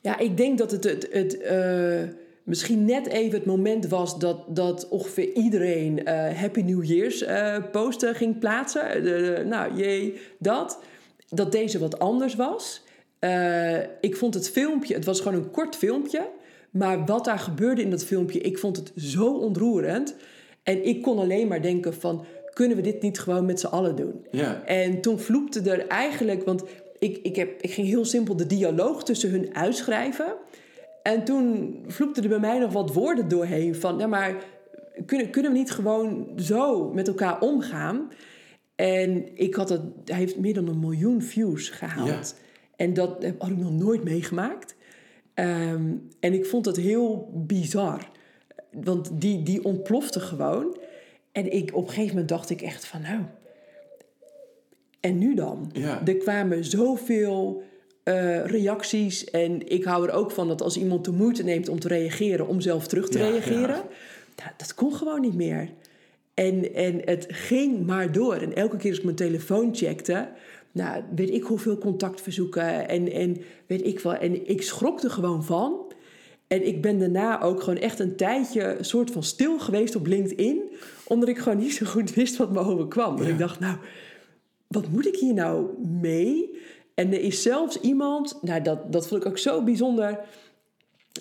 [0.00, 2.02] Ja, ik denk dat het, het, het eh,
[2.42, 7.56] misschien net even het moment was dat, dat ongeveer iedereen eh, Happy New Year's eh,
[7.72, 8.82] posten ging plaatsen.
[9.48, 10.78] Nou, jee, dat.
[11.28, 12.82] Dat deze wat anders was.
[14.00, 16.28] Ik vond het filmpje, het was gewoon een kort filmpje.
[16.70, 20.16] Maar wat daar gebeurde in dat filmpje, ik vond het zo ontroerend.
[20.62, 23.96] En ik kon alleen maar denken van, kunnen we dit niet gewoon met z'n allen
[23.96, 24.26] doen?
[24.30, 24.62] Ja.
[24.64, 26.62] En toen vloepte er eigenlijk, want
[26.98, 30.34] ik, ik, heb, ik ging heel simpel de dialoog tussen hun uitschrijven.
[31.02, 34.34] En toen vloepte er bij mij nog wat woorden doorheen van, ja maar
[35.06, 38.10] kunnen, kunnen we niet gewoon zo met elkaar omgaan?
[38.74, 42.34] En ik had het, hij heeft meer dan een miljoen views gehaald.
[42.76, 44.75] En dat heb- had ik nog nooit meegemaakt.
[45.36, 48.10] Ehm, en ik vond het heel bizar.
[48.70, 50.76] Want die, die ontplofte gewoon.
[51.32, 53.20] En ik, op een gegeven moment dacht ik echt van, nou,
[55.00, 55.70] en nu dan?
[55.72, 56.06] Ja.
[56.06, 57.62] Er kwamen zoveel
[58.02, 59.24] eh, reacties.
[59.24, 62.46] En ik hou er ook van dat als iemand de moeite neemt om te reageren,
[62.46, 63.76] om zelf terug te Ja, reageren.
[63.76, 63.84] ja.
[64.36, 65.68] Nou, dat kon gewoon niet meer.
[66.34, 68.34] En, en het ging maar door.
[68.34, 70.28] En elke keer als ik mijn telefoon checkte,
[70.76, 74.14] nou, weet ik hoeveel contactverzoeken en, en weet ik wel.
[74.14, 75.92] En ik schrok er gewoon van.
[76.46, 80.06] En ik ben daarna ook gewoon echt een tijdje een soort van stil geweest op
[80.06, 80.62] LinkedIn.
[81.04, 83.16] Omdat ik gewoon niet zo goed wist wat me overkwam.
[83.16, 83.28] En Ja.
[83.30, 83.76] ik dacht, nou,
[84.68, 85.66] wat moet ik hier nou
[86.00, 86.58] mee?
[86.94, 90.18] En er is zelfs iemand, nou dat, dat vond ik ook zo bijzonder.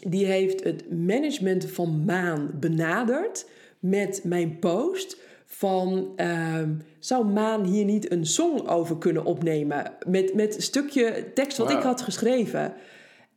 [0.08, 3.50] Die heeft het management van Maan benaderd
[3.80, 5.18] met mijn post.
[5.58, 9.92] Van ehm, zou Maan hier niet een song over kunnen opnemen?
[10.08, 12.74] Met, met een stukje tekst wat ik had geschreven.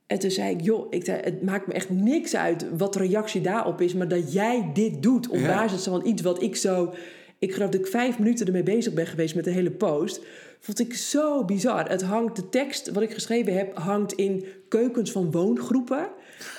[0.07, 2.99] En toen zei ik, joh, ik zei, het maakt me echt niks uit wat de
[2.99, 3.95] reactie daarop is.
[3.95, 5.47] Maar dat jij dit doet op Ja.
[5.47, 6.95] basis van iets wat ik zo...
[7.39, 10.21] Ik geloof dat ik vijf minuten ermee bezig ben geweest met de hele post.
[10.61, 11.91] Vond ik zo bizar.
[11.91, 16.09] Het hangt, de tekst wat ik geschreven heb, hangt in keukens van woongroepen.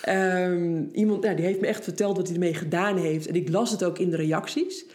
[0.01, 3.27] Ehm, iemand nou, die heeft me echt verteld wat hij ermee gedaan heeft.
[3.27, 4.85] En ik las het ook in de reacties.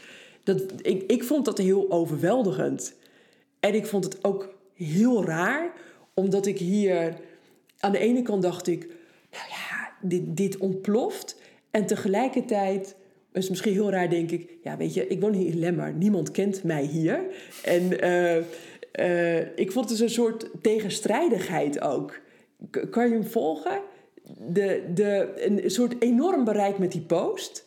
[0.44, 2.94] Dat, ik, ik vond dat heel overweldigend.
[3.60, 5.72] En ik vond het ook heel raar,
[6.14, 7.16] omdat ik hier
[7.78, 8.86] aan de ene kant dacht ik,
[9.30, 11.36] nou ja, dit, dit ontploft.
[11.70, 12.96] En tegelijkertijd
[13.32, 14.50] is misschien heel raar, denk ik.
[14.62, 15.92] Ja, weet je, ik woon hier in Lemmer.
[15.94, 17.20] Niemand kent mij hier.
[17.62, 18.36] En eh,
[18.92, 22.20] eh, ik vond het dus een soort tegenstrijdigheid ook.
[22.90, 23.80] kan je hem volgen?
[24.38, 27.66] De, de, een soort enorm bereik met die post.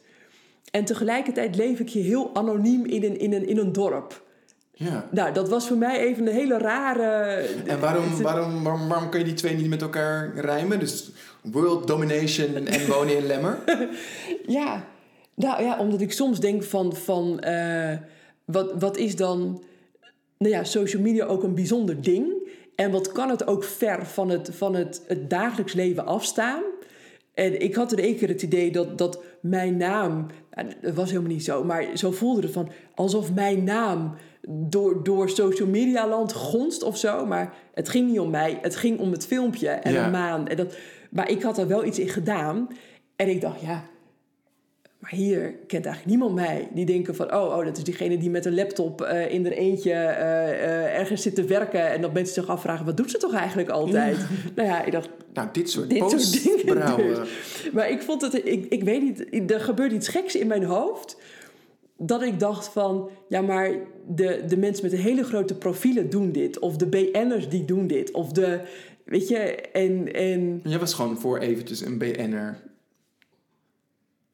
[0.72, 4.26] En tegelijkertijd leef ik hier heel anoniem in een, in een, in een dorp.
[4.72, 5.08] Ja.
[5.12, 7.04] Nou, dat was voor mij even een hele rare.
[7.66, 10.80] En waarom, waarom, waarom, waarom kun je die twee niet met elkaar rijmen?
[10.80, 11.12] Dus
[11.42, 13.58] world domination en wonen in Lemmer?
[14.60, 14.86] ja.
[15.34, 17.94] Nou ja, omdat ik soms denk van, van uh,
[18.46, 19.64] wat, wat is dan
[20.38, 22.34] nou ja, social media ook een bijzonder ding?
[22.76, 26.62] En wat kan het ook ver van het, van het, het dagelijks leven afstaan?
[27.38, 31.10] En ik had er één keer het idee dat, dat mijn naam, nou, dat was
[31.10, 34.14] helemaal niet zo, maar zo voelde het van alsof mijn naam
[34.50, 37.26] door, door social media land gonst of zo.
[37.26, 40.06] Maar het ging niet om mij, het ging om het filmpje en ja.
[40.06, 40.48] een maan.
[40.48, 40.78] En dat,
[41.10, 42.68] maar ik had er wel iets in gedaan.
[43.16, 43.84] En ik dacht, ja,
[45.08, 46.68] maar hier kent eigenlijk niemand mij.
[46.74, 49.52] Die denken van, oh, oh dat is diegene die met een laptop uh, in er
[49.52, 51.92] eentje uh, uh, ergens zit te werken.
[51.92, 54.18] En dat mensen zich afvragen, wat doet ze toch eigenlijk altijd?
[54.56, 55.10] nou ja, ik dacht...
[55.34, 57.30] Nou, dit soort, dit soort dingen dus.
[57.74, 61.18] Maar ik vond het, ik, ik weet niet, er gebeurt iets geks in mijn hoofd.
[61.98, 63.72] Dat ik dacht van, ja, maar
[64.08, 66.60] de, de mensen met de hele grote profielen doen dit.
[66.60, 68.12] Of de BN'ers die doen dit.
[68.12, 68.60] Of de,
[69.06, 69.38] weet je,
[69.72, 70.14] en...
[70.14, 70.60] en...
[70.64, 72.66] Jij was gewoon voor eventjes een BN'er.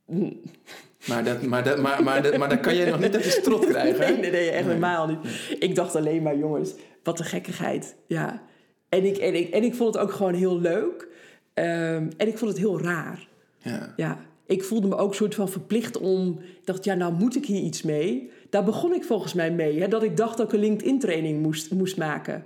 [0.06, 3.30] Maar dat, maar, dat, maar, maar, dat, maar dan kan je nog niet uit je
[3.30, 4.00] strot krijgen.
[4.00, 5.20] Nee, nee, nee echt helemaal niet.
[5.60, 6.74] Ik dacht alleen maar, jongens,
[7.04, 7.96] wat een gekkigheid.
[8.08, 8.42] Ja.
[8.90, 11.08] En ik, en ik, en ik vond het ook gewoon heel leuk.
[11.54, 13.28] Um, en ik vond het heel raar.
[13.58, 13.94] Ja.
[13.96, 14.18] ja.
[14.46, 16.40] Ik voelde me ook soort van verplicht om...
[16.40, 18.32] Ik dacht, ja, nou moet ik hier iets mee.
[18.50, 19.80] Daar begon ik volgens mij mee.
[19.80, 22.46] Hè, dat ik dacht dat ik een LinkedIn-training moest, moest maken.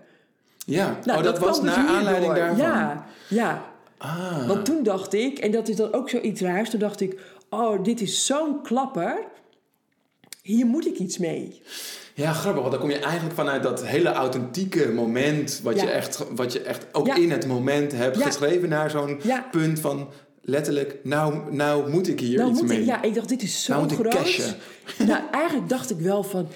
[0.65, 2.57] Ja, nou, oh, dat, dat was dus naar aanleiding daarvan?
[2.57, 3.65] Ja, ja.
[3.97, 4.47] Ah.
[4.47, 6.69] Want toen dacht ik, en dat is dan ook zoiets raars...
[6.69, 7.19] Toen dacht ik,
[7.49, 9.25] oh, dit is zo'n klapper.
[10.41, 11.61] Hier moet ik iets mee.
[12.13, 16.25] Ja, grappig, want dan kom je eigenlijk vanuit dat hele authentieke moment, wat, je, echt,
[16.35, 19.21] wat je echt ook in het moment hebt geschreven, naar zo'n
[19.51, 20.09] punt van
[20.41, 22.79] letterlijk, nou, nou moet ik hier nou iets mee.
[22.79, 24.55] Ik, ja, ik dacht, dit is zo nou groot.
[25.07, 26.47] nou, eigenlijk dacht ik wel van,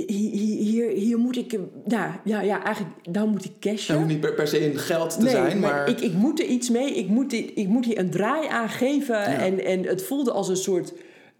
[0.00, 3.94] hier, hier, moet ik, ja, ja, ja, eigenlijk, nou moet ik cashen.
[3.94, 5.74] Dat hoeft niet per, se in geld te zijn, maar...
[5.74, 5.88] maar...
[5.88, 9.24] Ik, ik moet er iets mee, ik moet, ik moet hier een draai aan geven.
[9.24, 10.92] En, en het voelde als een soort,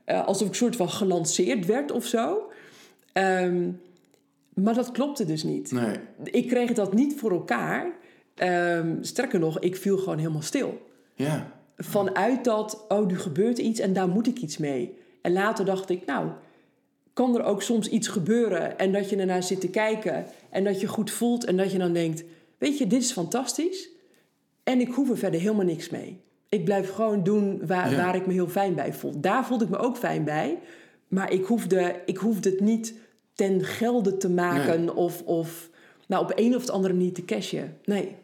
[0.06, 2.50] uh, alsof ik soort van gelanceerd werd of zo.
[3.12, 3.80] Um,
[4.54, 5.72] maar dat klopte dus niet.
[5.72, 5.96] Nee.
[6.24, 7.92] Ik kreeg dat niet voor elkaar.
[8.36, 10.86] Um, sterker nog, ik viel gewoon helemaal stil.
[11.14, 11.52] Ja.
[11.76, 14.94] Vanuit dat, oh, nu gebeurt iets en daar moet ik iets mee.
[15.22, 16.28] En later dacht ik, nou,
[17.12, 20.80] kan er ook soms iets gebeuren en dat je ernaar zit te kijken en dat
[20.80, 22.24] je goed voelt en dat je dan denkt,
[22.58, 23.88] weet je, dit is fantastisch
[24.62, 26.20] en ik hoef er verder helemaal niks mee.
[26.48, 29.20] Ik blijf gewoon doen waar, waar ik me heel fijn bij voel.
[29.20, 30.58] Daar voelde ik me ook fijn bij,
[31.08, 32.94] maar ik hoefde, ik hoefde het niet
[33.34, 35.70] ten gelde te maken of, of
[36.06, 37.78] nou, op een of andere manier te cashen.
[37.84, 38.16] Nee.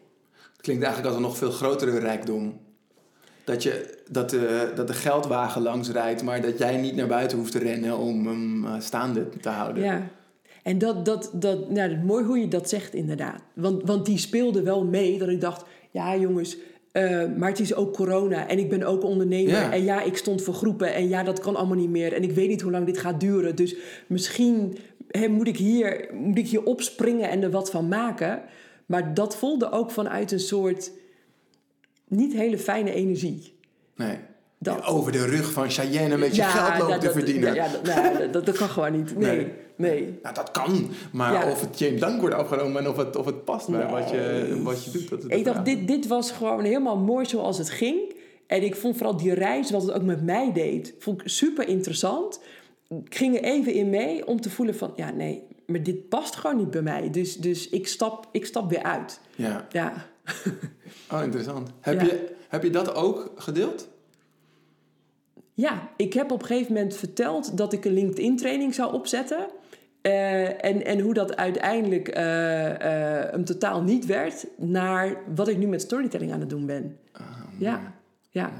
[0.51, 2.59] Het klinkt eigenlijk als een nog veel grotere rijkdom
[3.49, 7.37] dat, je, dat, de, dat de geldwagen langs rijdt, maar dat jij niet naar buiten
[7.37, 9.83] hoeft te rennen om hem uh, staande te houden.
[9.83, 10.07] Ja,
[10.63, 13.41] en dat, dat, dat, nou, dat mooi hoe je dat zegt inderdaad.
[13.53, 16.57] Want, want die speelde wel mee dat ik dacht, ja jongens,
[16.93, 19.71] uh, maar het is ook corona en ik ben ook ondernemer.
[19.71, 22.13] En ja, ik stond voor groepen en ja, dat kan allemaal niet meer.
[22.13, 23.55] En ik weet niet hoe lang dit gaat duren.
[23.55, 23.75] Dus
[24.07, 24.77] misschien
[25.29, 28.41] moet, ik hier, moet ik hier opspringen en er wat van maken.
[28.85, 30.91] Maar dat voelde ook vanuit een soort
[32.09, 33.53] niet hele fijne energie.
[33.95, 34.17] Nee.
[34.57, 34.85] Dat.
[34.85, 37.53] Over de rug van Cheyenne een beetje geld lopen te verdienen.
[37.53, 39.17] Ja, ja dat, dat, kan gewoon niet.
[39.17, 40.19] Nee, nee.
[40.23, 40.89] Nou, dat kan.
[41.11, 43.87] Maar of het je in dank wordt afgenomen en of het, of het past bij
[43.87, 45.09] wat, je, wat je doet.
[45.09, 48.13] Dat ik dacht, dit, dit was gewoon helemaal mooi zoals het ging.
[48.47, 51.67] En ik vond vooral die reis, wat het ook met mij deed, vond ik super
[51.67, 52.39] interessant.
[53.05, 56.35] Ik ging er even in mee om te voelen van, ja nee, maar dit past
[56.35, 57.09] gewoon niet bij mij.
[57.09, 59.19] Dus, dus ik, stap, ik stap weer uit.
[59.35, 59.67] Ja.
[59.71, 60.05] Ja.
[61.11, 61.69] Oh, interessant.
[61.79, 63.89] Heb, je, heb je dat ook gedeeld?
[65.53, 69.47] Ja, ik heb op een gegeven moment verteld dat ik een LinkedIn-training zou opzetten.
[70.01, 75.57] Uh, en, en hoe dat uiteindelijk uh, uh, een totaal niet werd, naar wat ik
[75.57, 76.97] nu met storytelling aan het doen ben.
[77.11, 77.23] Ah,
[77.57, 77.93] ja,
[78.29, 78.51] ja,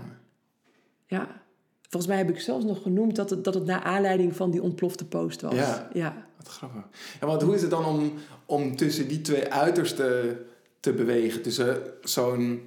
[1.06, 1.42] ja.
[1.82, 4.62] Volgens mij heb ik zelfs nog genoemd dat het, dat het naar aanleiding van die
[4.62, 5.54] ontplofte post was.
[5.54, 6.26] Ja, ja.
[6.38, 6.84] wat grappig.
[7.20, 8.14] Ja, want hoe is het dan om,
[8.46, 10.38] om tussen die twee uitersten
[10.80, 11.42] te bewegen.
[11.42, 12.62] Tussen zo'n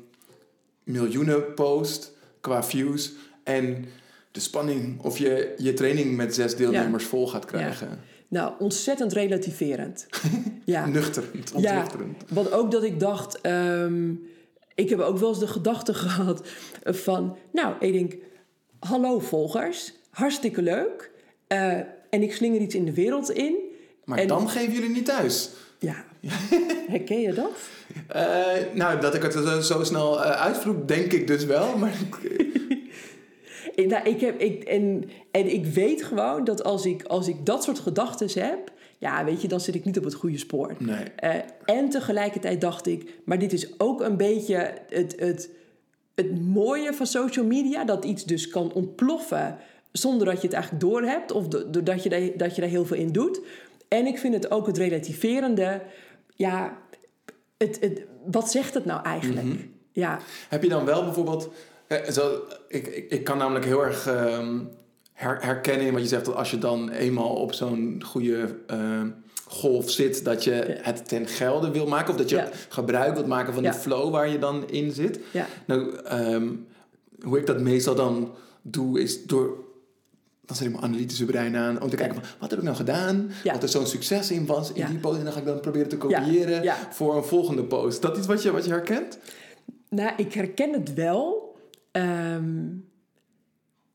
[0.85, 3.13] miljoenen post qua views
[3.45, 3.85] en
[4.31, 8.01] de spanning of je je training met zes deelnemers vol gaat krijgen.
[8.29, 10.07] Nou, ontzettend relativerend.
[10.65, 10.87] ja.
[10.87, 12.23] Nuchterend, Ja, ontnuchterend.
[12.29, 13.41] want ook dat ik dacht...
[13.41, 14.11] ehm,
[14.75, 16.47] ik heb ook wel eens de gedachte gehad
[16.85, 17.37] van...
[17.53, 18.15] Nou, ik denk,
[18.79, 21.11] hallo volgers, hartstikke leuk.
[21.47, 21.73] eh,
[22.11, 23.55] en ik slinger iets in de wereld in.
[24.05, 25.51] Maar En- dan geven jullie niet thuis.
[25.79, 26.05] Ja,
[26.89, 27.51] herken je dat?
[28.09, 28.25] Eh,
[28.75, 31.77] nou, dat ik het zo, snel eh, uitvloek, denk ik dus wel.
[31.77, 31.93] Maar
[33.75, 37.47] Ik, nou, ik heb, ik, en, en ik weet gewoon dat als ik, als ik
[37.47, 38.73] dat soort gedachten heb...
[38.99, 40.75] Ja, weet je, dan zit ik niet op het goede spoor.
[40.79, 41.05] nee.
[41.17, 41.35] Eh,
[41.65, 45.51] en tegelijkertijd dacht ik, maar dit is ook een beetje het, het,
[46.15, 47.85] het mooie van social media.
[47.85, 49.57] Dat iets dus kan ontploffen
[49.93, 51.33] zonder dat je het eigenlijk doorhebt.
[51.33, 53.41] Of do- doordat je, daar, dat je daar heel veel in doet.
[53.89, 55.83] En ik vind het ook het relativerende.
[56.35, 56.79] Ja,
[57.63, 59.47] het, het, wat zegt het nou eigenlijk?
[59.93, 61.49] Ja, Heb je dan wel bijvoorbeeld...
[61.87, 64.59] eh, zo, ik, ik, ik kan namelijk heel erg ehm,
[65.13, 66.25] her- herkennen in wat je zegt...
[66.25, 69.03] dat als je dan eenmaal op zo'n goede eh,
[69.49, 70.25] golf zit...
[70.25, 72.11] dat je het ten gelde wil maken...
[72.13, 72.49] of dat je Ja.
[72.69, 73.71] gebruik wilt maken van Ja.
[73.73, 75.21] de flow waar je dan in zit.
[75.67, 76.49] Nou, ehm,
[77.23, 79.57] hoe ik dat meestal dan doe, is door...
[80.53, 82.25] Dan zet ik mijn analytische brein aan om te kijken van...
[82.39, 83.31] wat heb ik nou gedaan?
[83.43, 83.53] Ja.
[83.53, 85.19] Wat er zo'n succes in was in die post.
[85.19, 87.95] En dan ga ik dan proberen te kopiëren voor een volgende post.
[87.95, 89.19] Is dat iets wat je, wat je herkent?
[89.89, 91.57] nou, ik herken het wel.
[91.93, 92.67] ehm,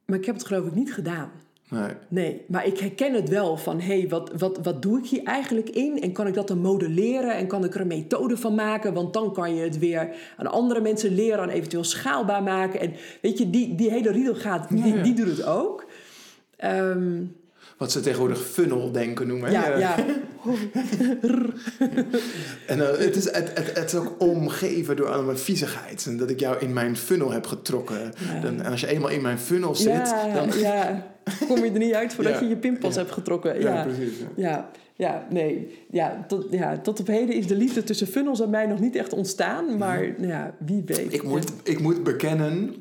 [0.05, 1.31] maar ik heb het geloof ik niet gedaan.
[1.69, 1.91] Nee.
[2.07, 5.23] Nee, maar ik herken het wel van, hé, hey, wat, wat, wat doe ik hier
[5.23, 6.01] eigenlijk in?
[6.01, 8.93] En kan ik dat dan modelleren en kan ik er een methode van maken?
[8.93, 12.79] Want dan kan je het weer aan andere mensen leren en eventueel schaalbaar maken.
[12.79, 15.03] En weet je, die, die hele riedel gaat, die, ja.
[15.03, 15.85] die doet het ook.
[16.57, 17.23] Ehm,
[17.77, 19.51] Wat ze tegenwoordig funnel denken noemen.
[19.51, 19.95] ja, ja,
[22.67, 26.05] En eh, het, is, het, het, het is ook omgeven door allemaal viezigheid.
[26.05, 28.13] En dat ik jou in mijn funnel heb getrokken.
[28.33, 28.39] Ja.
[28.39, 30.59] Dan, en als je eenmaal in mijn funnel zit, ja, dan...
[30.59, 31.15] ja.
[31.47, 33.61] Kom je er niet uit voordat je je pinpas hebt getrokken.
[33.61, 34.19] Ja, precies.
[34.19, 34.27] ja.
[34.35, 35.85] ja, ja, nee.
[35.91, 38.95] Ja tot, ja, tot op heden is de liefde tussen funnels en mij nog niet
[38.95, 39.77] echt ontstaan.
[39.77, 41.13] Maar ja, wie weet.
[41.13, 42.75] Ik moet, ik moet bekennen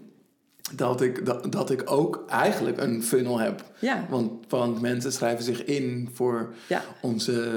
[0.75, 3.64] dat ik, dat, dat ik ook eigenlijk een funnel heb.
[3.79, 7.51] Ja, Want, want mensen schrijven zich in voor ja, onze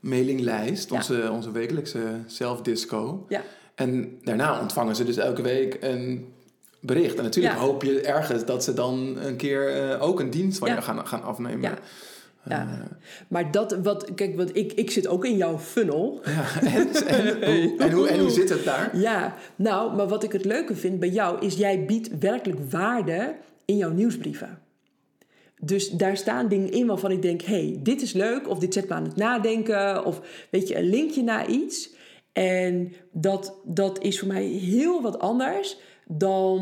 [0.00, 0.96] mailinglijst, Ja.
[0.96, 3.26] onze, onze wekelijkse zelfdisco.
[3.28, 3.42] ja.
[3.74, 6.32] En daarna ontvangen ze dus elke week een
[6.80, 7.16] bericht.
[7.16, 10.68] En natuurlijk hoop je ergens dat ze dan een keer eh, ook een dienst van
[10.74, 11.78] je gaan, gaan afnemen.
[12.44, 12.60] Ja.
[12.60, 12.96] Eh,
[13.28, 16.20] Maar dat, wat, kijk, wat ik, ik zit ook in jouw funnel.
[16.24, 16.62] ja.
[16.62, 18.98] En, en, hoe, en, hoe, en hoe zit het daar?
[18.98, 23.34] Ja, nou, maar wat ik het leuke vind bij jou is jij biedt werkelijk waarde
[23.64, 24.58] in jouw nieuwsbrieven.
[25.60, 28.88] Dus daar staan dingen in waarvan ik denk, hey, dit is leuk, of dit zet
[28.88, 30.20] me aan het nadenken, of
[30.50, 31.90] weet je, een linkje naar iets.
[32.32, 36.60] En dat, dat is voor mij heel wat anders dan,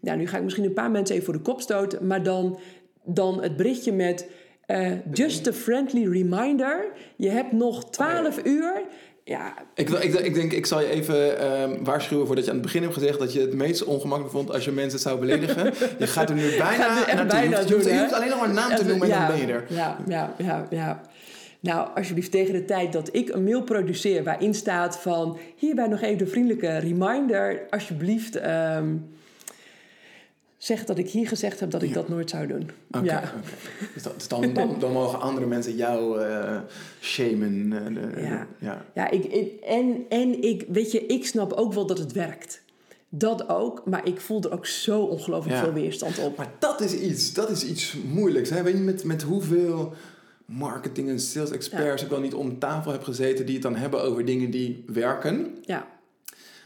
[0.00, 2.58] nou, nu ga ik misschien een paar mensen even voor de kop stoten, maar dan,
[3.04, 4.28] dan het berichtje met
[4.66, 6.86] eh, just a friendly reminder.
[7.16, 8.82] Je hebt nog 12 uur.
[9.24, 12.66] Ja, Ik, ik, ik denk, ik zal je even ehm, waarschuwen voordat je aan het
[12.66, 15.64] begin hebt gezegd dat je het meest ongemakkelijk vond als je mensen zou beledigen.
[15.98, 17.26] Je gaat er nu bijna er echt naartoe.
[17.26, 19.36] bijna je, hoeft, doen, je alleen nog maar een naam te noemen en ja, dan
[19.36, 19.64] ben je er.
[19.68, 21.00] Ja, ja, ja, ja.
[21.60, 25.38] Nou, alsjeblieft tegen de tijd dat ik een mail produceer waarin staat van...
[25.56, 27.66] hierbij nog even de vriendelijke reminder.
[27.70, 28.94] Alsjeblieft, ehm,
[30.56, 31.94] zeg dat ik hier gezegd heb dat ik Ja.
[31.94, 32.70] dat nooit zou doen.
[33.02, 33.18] Ja.
[33.18, 33.30] oké.
[33.94, 36.58] Dus, dat- dus dan, dan, dan mogen andere mensen jou eh
[37.00, 37.72] shamen.
[38.16, 38.46] eh, Ja.
[38.58, 38.84] ja.
[38.94, 42.64] Ja, ik, ik- en, en ik, weet je, ik snap ook wel dat het werkt.
[43.08, 45.62] Dat ook, maar ik voel er ook zo ongelooflijk Ja.
[45.64, 46.36] veel weerstand op.
[46.36, 48.50] Maar dat is iets, dat is iets moeilijks.
[48.50, 48.62] Hè?
[48.62, 49.92] Weet je, met, met hoeveel
[50.44, 54.02] marketing- en sales experts ik wel niet om tafel heb gezeten die het dan hebben
[54.02, 55.56] over dingen die werken.
[55.62, 55.86] Ja,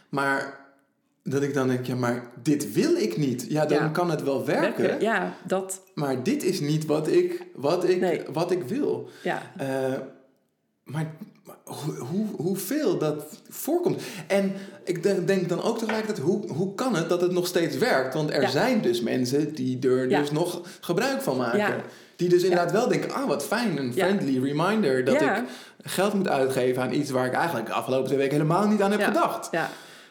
[0.08, 0.58] Maar
[1.22, 3.46] dat ik dan denk, ja, maar dit wil ik niet.
[3.48, 3.88] Ja, dan Ja.
[3.88, 4.82] kan het wel werken.
[4.82, 5.00] werken.
[5.06, 8.22] Ja, dat, Maar dit is niet wat ik, wat ik, Nee.
[8.32, 9.08] wat ik wil.
[9.22, 9.42] ja.
[9.56, 9.92] Eh,
[10.84, 11.14] maar
[11.64, 14.02] hoe, hoe, hoeveel dat voorkomt.
[14.26, 14.52] En
[14.84, 18.14] ik de- denk dan ook tegelijkertijd, hoe, hoe kan het dat het nog steeds werkt?
[18.14, 18.48] Want er Ja.
[18.48, 20.20] zijn dus mensen die er Ja.
[20.20, 21.58] dus nog gebruik van maken.
[21.58, 21.76] Ja.
[22.16, 25.42] Die dus inderdaad wel denken, ah wat fijn, een friendly reminder dat ik
[25.82, 28.90] geld moet uitgeven aan iets waar ik eigenlijk de afgelopen twee weken helemaal niet aan
[28.90, 29.06] heb Ja.
[29.06, 29.48] gedacht.
[29.50, 29.70] Ja.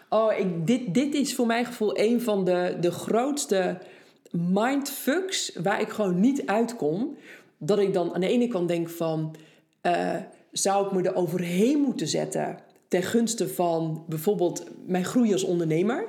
[0.09, 3.77] Oh, ik, dit, dit is voor mijn gevoel een van de, de grootste
[4.31, 7.17] mindfucks waar ik gewoon niet uitkom.
[7.57, 9.35] Dat ik dan aan de ene kant denk van...
[9.81, 10.15] eh,
[10.51, 12.57] zou ik me er overheen moeten zetten...
[12.87, 16.05] ten gunste van bijvoorbeeld mijn groei als ondernemer?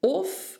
[0.00, 0.58] Of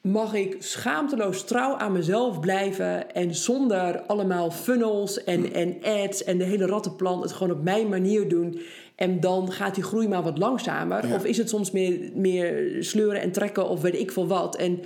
[0.00, 6.38] mag ik schaamteloos trouw aan mezelf blijven en zonder allemaal funnels en, en ads en
[6.38, 8.60] de hele rattenplan het gewoon op mijn manier doen.
[8.98, 11.06] En dan gaat die groei maar wat langzamer.
[11.06, 11.14] Ja.
[11.14, 14.56] Of is het soms meer, meer sleuren en trekken of weet ik veel wat.
[14.56, 14.80] En,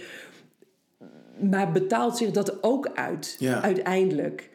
[1.50, 3.62] maar betaalt zich dat ook uit Ja.
[3.62, 4.50] uiteindelijk?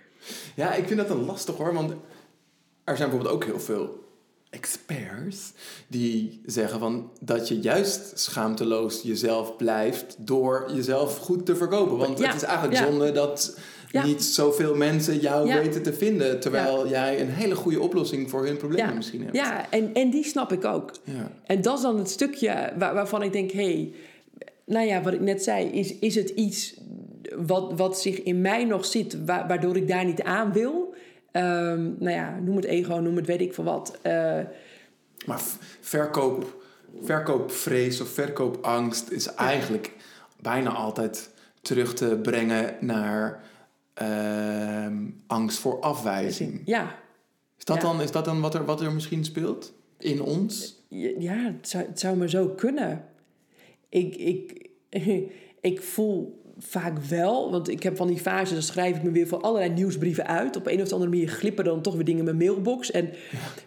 [0.55, 1.73] Ja, ik vind dat een lastig hoor.
[1.73, 1.91] Want
[2.83, 4.05] er zijn bijvoorbeeld ook heel veel
[4.49, 5.53] experts
[5.87, 11.97] die zeggen van dat je juist schaamteloos jezelf blijft door jezelf goed te verkopen.
[11.97, 12.85] Want Ja, het is eigenlijk ja.
[12.85, 13.57] zonde dat
[13.91, 14.05] Ja.
[14.05, 15.61] niet zoveel mensen jou Ja.
[15.61, 16.39] weten te vinden.
[16.39, 19.35] Terwijl jij een hele goede oplossing voor hun problemen misschien hebt.
[19.35, 20.91] Ja, en, en die snap ik ook.
[21.03, 21.31] Ja.
[21.45, 23.91] En dat is dan het stukje waar, waarvan ik denk, hé, hey,
[24.65, 26.73] nou ja, wat ik net zei, is, is het iets
[27.35, 30.93] wat, wat zich in mij nog zit, wa- waardoor ik daar niet aan wil?
[31.31, 33.97] Ehm, nou ja, noem het ego, noem het weet ik veel wat.
[34.01, 34.39] Eh,
[35.25, 35.41] Maar
[35.81, 36.61] verkoop,
[37.03, 39.91] verkoopvrees of verkoopangst is eigenlijk
[40.41, 41.29] bijna altijd
[41.61, 43.43] terug te brengen naar
[43.97, 44.95] ehm,
[45.27, 46.61] angst voor afwijzing.
[46.65, 46.95] ja,
[47.57, 47.81] Is dat, Ja.
[47.81, 50.75] dan, is dat dan wat er, wat er misschien speelt in ons?
[51.19, 53.05] ja het, zou, het zou maar zo kunnen.
[53.89, 54.69] Ik, ik,
[55.61, 59.27] ik voel vaak wel, want ik heb van die fase, dan schrijf ik me weer
[59.27, 60.55] voor allerlei nieuwsbrieven uit.
[60.55, 62.91] Op een of andere manier glippen dan toch weer dingen in mijn mailbox.
[62.91, 63.09] En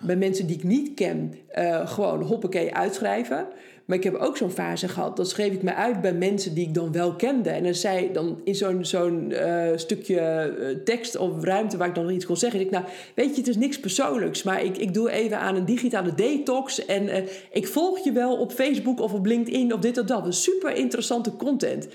[0.00, 3.46] bij mensen die ik niet ken, eh, gewoon hoppakee uitschrijven.
[3.90, 6.66] Maar ik heb ook zo'n fase gehad, dat schreef ik me uit bij mensen die
[6.66, 7.50] ik dan wel kende.
[7.50, 11.94] En dan zei dan in zo'n zo'n eh, stukje eh, tekst of ruimte waar ik
[11.94, 12.60] dan nog iets kon zeggen.
[12.60, 12.84] Ik, nou,
[13.14, 16.86] weet je, het is niks persoonlijks, maar ik, ik doe even aan een digitale detox.
[16.86, 17.22] En eh,
[17.52, 20.24] ik volg je wel op Facebook of op LinkedIn of dit of dat.
[20.24, 21.88] Dat is super interessante content.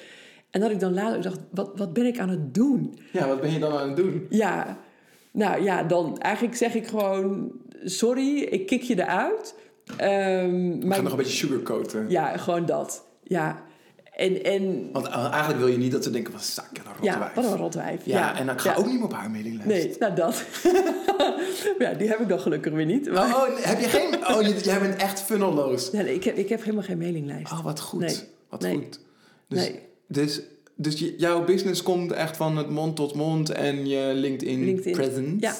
[0.49, 2.99] En dat ik dan later dacht, wat, wat ben ik aan het doen?
[3.11, 4.25] Ja, wat ben je dan aan het doen?
[4.29, 4.77] Ja,
[5.31, 7.51] nou ja, dan eigenlijk zeg ik gewoon...
[7.83, 9.55] Sorry, ik kik je eruit.
[9.97, 12.05] Ehm, Ik maar ga nog een beetje sugarcoaten.
[12.09, 13.05] ja, gewoon dat.
[13.23, 13.63] Ja.
[14.15, 16.83] En, en Want uh, eigenlijk wil je niet dat ze denken, wat een zak, een
[17.01, 17.33] ja, rotwijf.
[17.33, 18.05] wat een rotwijf.
[18.05, 18.75] Ja, en ik ga ja.
[18.77, 19.67] ook niet meer op haar mailinglijst.
[19.87, 20.43] Nee, nou dat.
[21.79, 23.11] ja, die heb ik dan gelukkig weer niet.
[23.11, 24.27] Maar, Oh, oh, heb je geen...
[24.35, 25.91] Oh, je- jij bent echt funnelloos.
[25.91, 27.51] nee, nee, ik, heb, ik heb helemaal geen mailinglijst.
[27.51, 27.99] Oh, wat goed.
[27.99, 28.15] Nee.
[28.49, 28.75] Wat Nee.
[28.75, 28.99] goed.
[29.47, 29.79] Dus, Nee.
[30.07, 30.41] dus,
[30.75, 34.93] dus jouw business komt echt van het mond tot mond en je LinkedIn, LinkedIn.
[34.93, 35.35] presence.
[35.39, 35.55] Ja,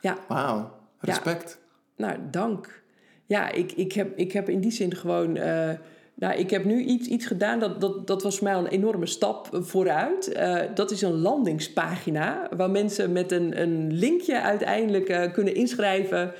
[0.00, 0.18] ja.
[0.28, 1.58] Wauw, respect.
[1.96, 2.82] Nou, dank.
[3.28, 5.36] Ja, ik, ik, heb, ik heb in die zin gewoon...
[5.36, 5.70] eh,
[6.14, 8.70] nou, ik heb nu iets, iets gedaan, dat, dat, dat was voor mij al een
[8.70, 10.32] enorme stap vooruit.
[10.32, 12.48] Eh, dat is een landingspagina...
[12.56, 16.32] waar mensen met een, een linkje uiteindelijk eh, kunnen inschrijven...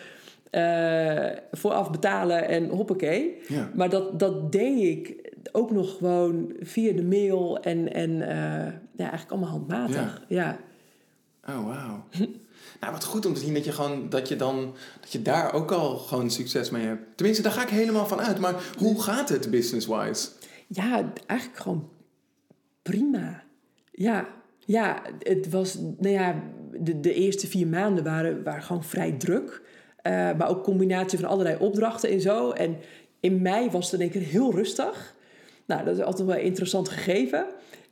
[1.52, 3.36] vooraf betalen en hoppakee.
[3.48, 3.70] Ja.
[3.74, 8.18] Maar dat, dat deed ik ook nog gewoon via de mail en, en
[8.96, 10.24] ja, eigenlijk allemaal handmatig.
[10.28, 10.58] Ja.
[11.48, 12.04] Oh, wauw.
[12.80, 15.52] nou, wat goed om te zien dat je, gewoon, dat je dan dat je daar
[15.52, 17.16] ook al gewoon succes mee hebt.
[17.16, 18.38] Tenminste, daar ga ik helemaal van uit.
[18.38, 20.28] Maar hoe gaat het business-wise?
[20.66, 21.88] Ja, eigenlijk gewoon
[22.82, 23.42] prima.
[23.92, 24.28] Ja,
[24.58, 26.42] ja het was, nou ja,
[26.80, 29.62] de, de eerste vier maanden waren, waren gewoon vrij druk.
[30.02, 32.50] Eh, maar ook combinatie van allerlei opdrachten en zo.
[32.50, 32.76] En
[33.20, 35.14] in mei was het in één keer heel rustig.
[35.66, 37.46] Nou, dat is altijd wel interessant gegeven.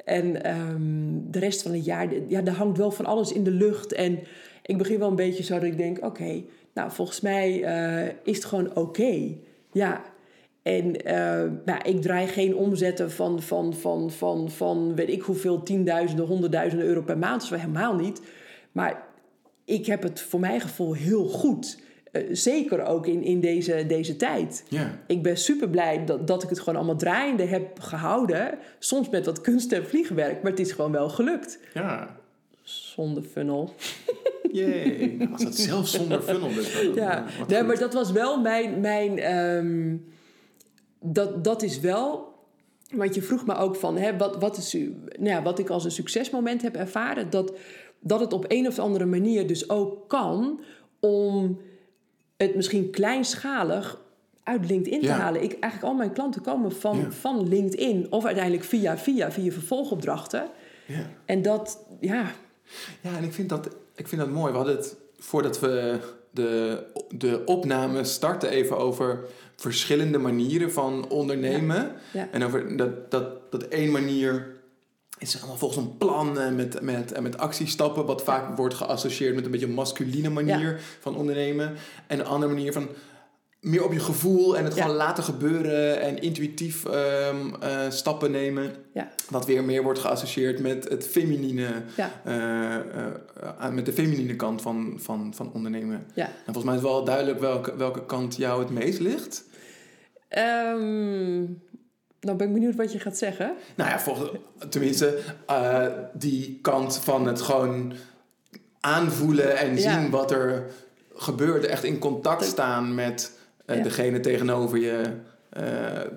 [0.04, 3.50] En ehm, de rest van het jaar, ja, er hangt wel van alles in de
[3.50, 3.92] lucht.
[3.92, 4.18] En
[4.66, 6.42] ik begin wel een beetje zo dat ik denk, oké,
[6.74, 9.34] nou, volgens mij eh, is het gewoon oké.
[9.72, 10.02] Ja,
[10.62, 15.62] en eh, nou, ik draai geen omzetten van, van, van, van, van weet ik hoeveel,
[15.62, 17.34] tienduizenden, honderdduizenden euro per maand.
[17.34, 18.20] Dat is wel helemaal niet.
[18.72, 19.02] Maar
[19.64, 21.78] ik heb het voor mijn gevoel heel goed.
[22.12, 24.64] Eh, zeker ook in, in deze, deze tijd.
[24.68, 24.98] Ja.
[25.06, 28.58] Ik ben super blij dat, dat ik het gewoon allemaal draaiende heb gehouden.
[28.78, 31.58] Soms met wat kunst en vliegwerk, maar het is gewoon wel gelukt.
[31.74, 32.16] Ja.
[32.96, 33.74] Zonder funnel.
[34.52, 35.14] Yay.
[35.18, 36.72] Nou, Als het zelfs zonder funnel is.
[36.72, 38.80] dan- Ja, nee, maar dat was wel mijn.
[38.80, 39.96] mijn ehm,
[41.00, 42.34] dat, dat is wel.
[42.94, 45.84] Want je vroeg me ook van, hè, wat, wat, is, nou ja, wat ik als
[45.84, 47.30] een succesmoment heb ervaren.
[47.30, 47.52] Dat,
[48.00, 50.60] dat het op een of andere manier dus ook kan
[51.00, 51.60] om
[52.36, 54.00] het misschien kleinschalig
[54.42, 55.42] uit LinkedIn te halen.
[55.42, 57.10] Ik, eigenlijk al mijn klanten komen van, Ja.
[57.10, 58.06] van LinkedIn.
[58.12, 60.48] Of uiteindelijk via, via, via vervolgopdrachten.
[60.86, 61.10] Ja.
[61.24, 62.30] En dat, ja,
[63.00, 64.50] Ja, en ik vind, dat, ik vind dat mooi.
[64.50, 65.98] We hadden het, voordat we
[66.30, 69.24] de, de opname starten, even over
[69.56, 71.92] verschillende manieren van ondernemen.
[72.12, 72.28] ja.
[72.32, 74.54] En over dat, dat, dat één manier
[75.18, 79.34] is allemaal volgens een plan en met, met, en met actiestappen, wat vaak wordt geassocieerd
[79.34, 81.74] met een beetje een masculine manier van ondernemen.
[82.06, 82.88] En een andere manier van
[83.66, 84.82] meer op je gevoel en het Ja.
[84.82, 88.74] gewoon laten gebeuren en intuïtief ehm, eh, stappen nemen.
[88.92, 94.36] ja, Wat weer meer wordt geassocieerd met het feminine, ja, eh, eh, met de feminine
[94.36, 96.06] kant van, van, van ondernemen.
[96.14, 99.44] En volgens mij is het wel duidelijk welke, welke kant jou het meest ligt.
[100.28, 101.44] Ehm,
[102.20, 103.52] Nou ben ik benieuwd wat je gaat zeggen.
[103.76, 104.30] Nou ja, volgens,
[104.68, 105.18] tenminste,
[106.12, 107.92] die kant van het gewoon
[108.80, 110.70] aanvoelen en zien wat er
[111.14, 111.66] gebeurt.
[111.66, 113.32] Echt in contact staan met
[113.66, 113.82] uh, Ja.
[113.82, 115.02] degene tegenover je.
[115.60, 115.62] Uh,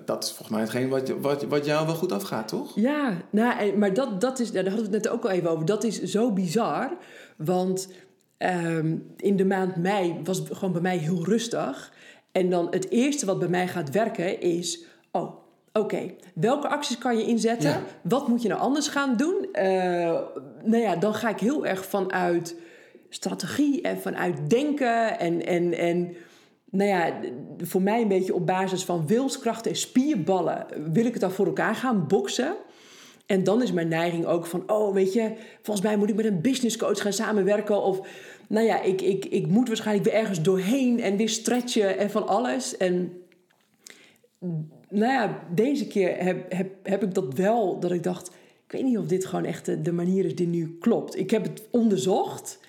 [0.04, 2.72] dat is volgens mij hetgeen wat, wat, wat jou wel goed afgaat, toch?
[2.74, 5.50] Ja, nou, en- maar dat, dat is, daar hadden we het net ook al even
[5.50, 5.64] over.
[5.64, 6.90] Dat is zo bizar.
[7.36, 7.88] Want
[8.36, 11.92] ehm, in de maand mei was het gewoon bij mij heel rustig.
[12.32, 14.84] En dan het eerste wat bij mij gaat werken is...
[15.10, 15.34] Oh,
[15.72, 16.00] oké,
[16.34, 17.70] welke acties kan je inzetten?
[17.70, 17.82] Ja.
[18.02, 19.48] Wat moet je nou anders gaan doen?
[19.52, 20.20] Eh,
[20.64, 22.54] nou ja, dan ga ik heel erg vanuit
[23.08, 25.18] strategie en vanuit denken.
[25.18, 26.14] En, en, en
[26.70, 27.20] nou ja,
[27.58, 30.66] voor mij een beetje op basis van wilskracht en spierballen...
[30.92, 32.56] wil ik het dan voor elkaar gaan boksen...
[33.30, 35.32] En dan is mijn neiging ook van, oh weet je,
[35.62, 37.82] volgens mij moet ik met een business coach gaan samenwerken.
[37.82, 38.00] Of
[38.48, 42.28] nou ja, ik, ik, ik moet waarschijnlijk weer ergens doorheen en weer stretchen en van
[42.28, 42.76] alles.
[42.76, 43.12] En
[44.88, 48.28] nou ja, deze keer heb, heb, heb ik dat wel, dat ik dacht,
[48.66, 51.18] ik weet niet of dit gewoon echt de manier is die nu klopt.
[51.18, 52.59] Ik heb het onderzocht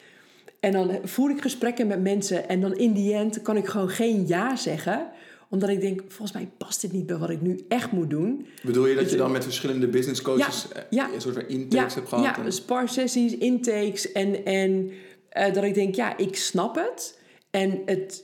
[0.62, 3.90] en dan voer ik gesprekken met mensen en dan in die end kan ik gewoon
[3.90, 5.12] geen ja zeggen
[5.50, 8.46] omdat ik denk, volgens mij past dit niet bij wat ik nu echt moet doen.
[8.64, 11.14] Bedoel je dat je dan met verschillende business coaches Ja, eh, ja.
[11.14, 12.24] een soort van intakes hebt gehad?
[12.24, 14.12] Ja, en- sparsessies, intakes.
[14.12, 14.92] En, en
[15.30, 17.20] eh, dat ik denk, ja, ik snap het.
[17.50, 18.24] En het,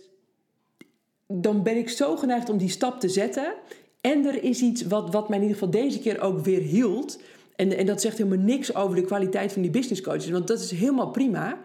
[1.27, 3.53] dan ben ik zo geneigd om die stap te zetten.
[4.01, 7.19] En er is iets wat, wat mij in ieder geval deze keer ook weer hield.
[7.55, 10.29] En, en dat zegt helemaal niks over de kwaliteit van die business coaches.
[10.29, 11.59] Want dat is helemaal prima.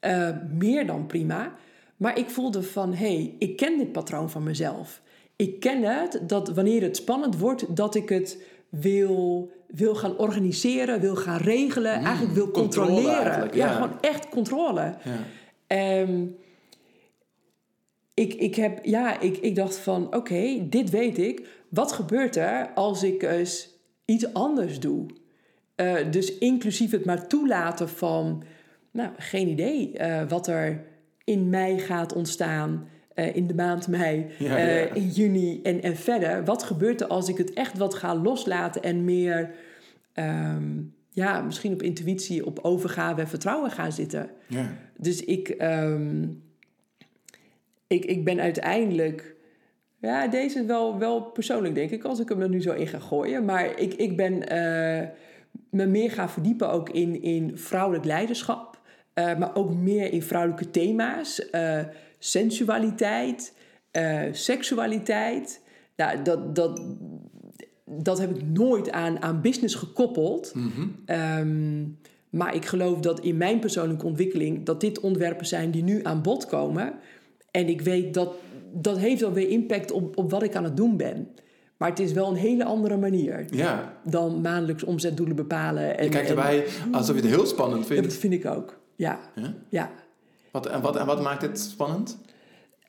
[0.00, 0.28] Eh,
[0.58, 1.54] meer dan prima.
[1.96, 5.00] Maar ik voelde van, hé, hey, ik ken dit patroon van mezelf.
[5.36, 11.00] Ik ken het, dat wanneer het spannend wordt, dat ik het wil, wil gaan organiseren,
[11.00, 13.22] wil gaan regelen, eigenlijk wil controle controleren.
[13.22, 13.66] eigenlijk, ja.
[13.66, 13.72] ja.
[13.72, 14.80] gewoon echt controle.
[14.80, 15.18] Ja.
[15.66, 16.26] Ehm,
[18.14, 21.48] ik, ik, heb, ja, ik, ik dacht van, oké, dit weet ik.
[21.68, 23.68] Wat gebeurt er als ik eens
[24.04, 25.06] iets anders doe?
[25.74, 28.42] Eh, dus inclusief het maar toelaten van,
[28.90, 30.84] nou, geen idee eh, wat er
[31.24, 32.88] in mei gaat ontstaan.
[33.14, 34.94] eh, in de maand mei, Ja, eh, ja.
[34.94, 36.44] in juni en, en verder.
[36.44, 39.54] Wat gebeurt er als ik het echt wat ga loslaten en meer,
[40.12, 40.80] ehm,
[41.10, 44.30] ja, misschien op intuïtie, op overgave en vertrouwen gaan zitten?
[44.46, 44.70] Ja.
[44.96, 46.26] Dus ik, ehm,
[47.86, 49.34] ik, ik ben uiteindelijk.
[50.00, 52.86] Ja, deze is wel, wel persoonlijk, denk ik, als ik hem er nu zo in
[52.86, 53.44] ga gooien.
[53.44, 54.38] Maar ik, ik ben
[55.70, 58.69] me meer gaan verdiepen ook in, in vrouwelijk leiderschap.
[59.14, 61.50] Eh, maar ook meer in vrouwelijke thema's.
[61.50, 61.78] eh,
[62.18, 63.54] sensualiteit,
[63.90, 65.62] eh, seksualiteit.
[65.96, 66.82] Nou, dat, dat,
[67.84, 70.54] dat heb ik nooit aan, aan business gekoppeld.
[71.06, 71.84] Ehm,
[72.30, 74.64] maar ik geloof dat in mijn persoonlijke ontwikkeling...
[74.66, 76.92] dat dit onderwerpen zijn die nu aan bod komen.
[77.50, 78.34] En ik weet dat
[78.72, 81.28] dat heeft alweer impact op, op wat ik aan het doen ben.
[81.76, 84.00] Maar het is wel een hele andere manier ja.
[84.04, 85.98] dan maandelijks omzetdoelen bepalen.
[85.98, 88.14] En, Je kijkt en- erbij alsof je het heel spannend Ja, dat vindt.
[88.16, 88.79] vind ik ook.
[89.00, 89.54] Ja, Ja?
[89.68, 89.90] ja.
[90.50, 92.18] Wat, en, wat, en wat maakt het spannend?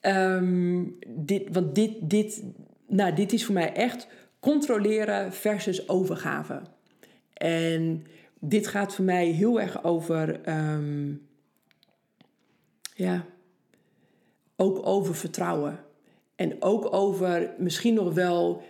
[0.01, 2.43] Ehm, dit, want dit, dit,
[2.87, 4.07] nou, dit is voor mij echt
[4.39, 6.61] controleren versus overgave.
[7.33, 8.05] En
[8.39, 11.13] dit gaat voor mij heel erg over, ehm,
[12.95, 13.25] ja,
[14.55, 15.79] ook over vertrouwen.
[16.35, 18.63] En ook over misschien nog wel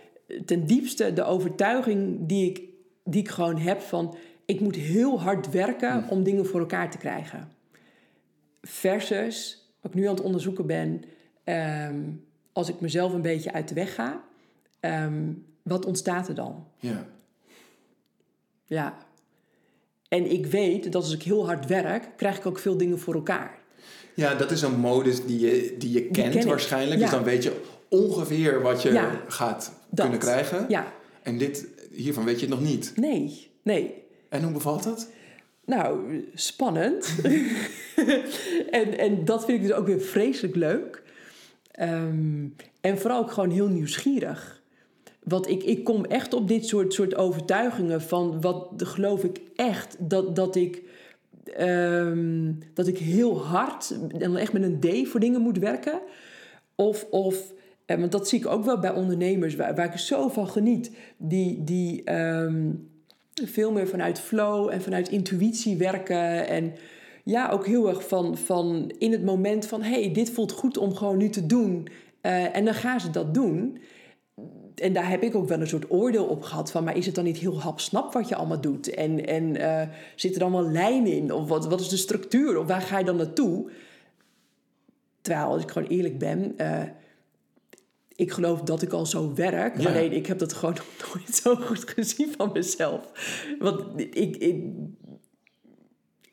[0.44, 2.62] ten diepste de overtuiging die ik,
[3.04, 4.14] die ik gewoon heb van...
[4.46, 7.48] ik moet heel hard werken om dingen voor elkaar te krijgen.
[8.62, 11.04] Versus, wat ik nu aan het onderzoeken ben...
[11.44, 12.00] ehm,
[12.52, 14.24] als ik mezelf een beetje uit de weg ga...
[14.80, 15.32] ehm,
[15.62, 16.66] wat ontstaat er dan?
[16.78, 17.06] Ja.
[18.64, 18.96] Ja.
[20.08, 22.08] En ik weet dat als ik heel hard werk...
[22.16, 23.58] krijg ik ook veel dingen voor elkaar.
[24.14, 27.00] ja, dat is een modus die je, die je kent waarschijnlijk.
[27.00, 27.06] Ja.
[27.06, 29.20] Dus dan weet je ongeveer wat je Ja.
[29.28, 30.00] gaat Dat.
[30.00, 30.66] kunnen krijgen.
[30.68, 30.92] Ja,
[31.22, 32.92] En dit, hiervan weet je het nog niet.
[32.96, 34.01] nee, nee.
[34.32, 35.10] En hoe bevalt dat?
[35.64, 37.14] Nou, spannend.
[38.70, 41.02] en, en dat vind ik dus ook weer vreselijk leuk.
[41.70, 42.46] Ehm,
[42.80, 44.62] en vooral ook gewoon heel nieuwsgierig.
[45.22, 49.96] Want ik, ik kom echt op dit soort, soort overtuigingen van wat geloof ik echt
[49.98, 50.82] dat, dat ik.
[51.44, 56.00] ehm, dat ik heel hard en echt met een D voor dingen moet werken.
[56.74, 57.52] Of, of
[57.86, 60.90] eh, want dat zie ik ook wel bij ondernemers waar, waar ik zo van geniet.
[61.16, 62.70] Die, die ehm,
[63.34, 66.48] veel meer vanuit flow en vanuit intuïtie werken.
[66.48, 66.74] En
[67.24, 69.82] ja, ook heel erg van, van in het moment van...
[69.82, 71.88] hé, hey, dit voelt goed om gewoon nu te doen.
[72.20, 73.78] Eh, en dan gaan ze dat doen.
[74.74, 76.84] En daar heb ik ook wel een soort oordeel op gehad van...
[76.84, 78.94] maar is het dan niet heel hapsnap wat je allemaal doet?
[78.94, 81.32] En, en eh, zit er dan wel lijn in?
[81.32, 82.58] Of wat, wat is de structuur?
[82.58, 83.70] Of waar ga je dan naartoe?
[85.20, 86.58] Terwijl, als ik gewoon eerlijk ben...
[86.58, 86.82] eh,
[88.16, 89.80] ik geloof dat ik al zo werk.
[89.80, 89.88] Ja.
[89.88, 93.00] Alleen ik heb dat gewoon nog nooit zo goed gezien van mezelf.
[93.58, 94.64] Want ik, ik,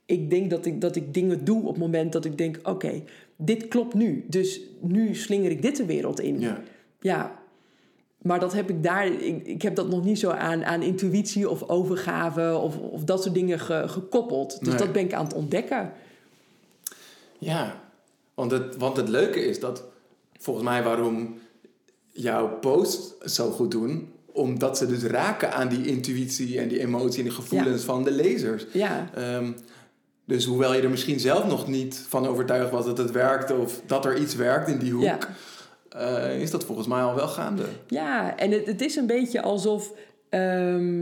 [0.05, 3.03] ik denk dat ik, dat ik dingen doe op het moment dat ik denk: oké,
[3.35, 4.25] dit klopt nu.
[4.27, 6.39] Dus nu slinger ik dit de wereld in.
[6.39, 6.61] Ja.
[7.01, 7.37] Ja.
[8.21, 11.49] Maar dat heb ik daar, ik, ik heb dat nog niet zo aan, aan intuïtie
[11.49, 14.59] of overgave of, of dat soort dingen ge- gekoppeld.
[14.59, 14.77] Dus Nee.
[14.77, 15.91] dat ben ik aan het ontdekken.
[17.37, 17.81] Ja,
[18.33, 19.83] want het, want het leuke is dat
[20.39, 21.37] volgens mij waarom
[22.21, 27.17] jouw posts zo goed doen, omdat ze dus raken aan die intuïtie en die emotie
[27.17, 28.65] en die gevoelens van de lezers.
[28.73, 29.51] Ja, Ehm,
[30.25, 33.81] dus hoewel je er misschien zelf nog niet van overtuigd was dat het werkt of
[33.85, 35.19] dat er iets werkt in die hoek, Ja.
[35.89, 37.63] eh, is dat volgens mij al wel gaande.
[37.87, 39.93] ja en het, het is een beetje alsof,
[40.29, 41.01] ehm,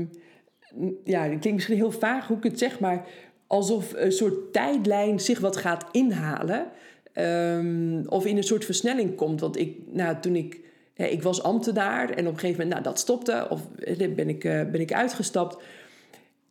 [1.03, 3.05] ja, het klinkt misschien heel vaag hoe ik het zeg, maar
[3.47, 6.67] alsof een soort tijdlijn zich wat gaat inhalen.
[7.13, 9.39] ehm, of in een soort versnelling komt.
[9.39, 10.59] Want ik, nou, toen ik,
[10.97, 13.47] ik was ambtenaar en op een gegeven moment, nou, dat stopte.
[13.49, 13.61] Of
[13.97, 15.57] ben ik, eh, ben ik uitgestapt.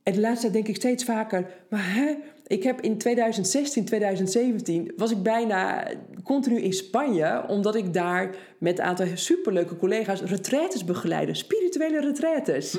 [0.03, 2.15] En de laatste tijd denk ik steeds vaker, maar hè,
[2.47, 5.89] ik heb in 2016, 2017 was ik bijna
[6.23, 12.77] continu in Spanje, omdat ik daar met een aantal superleuke collega's retraites begeleide, spirituele retraites.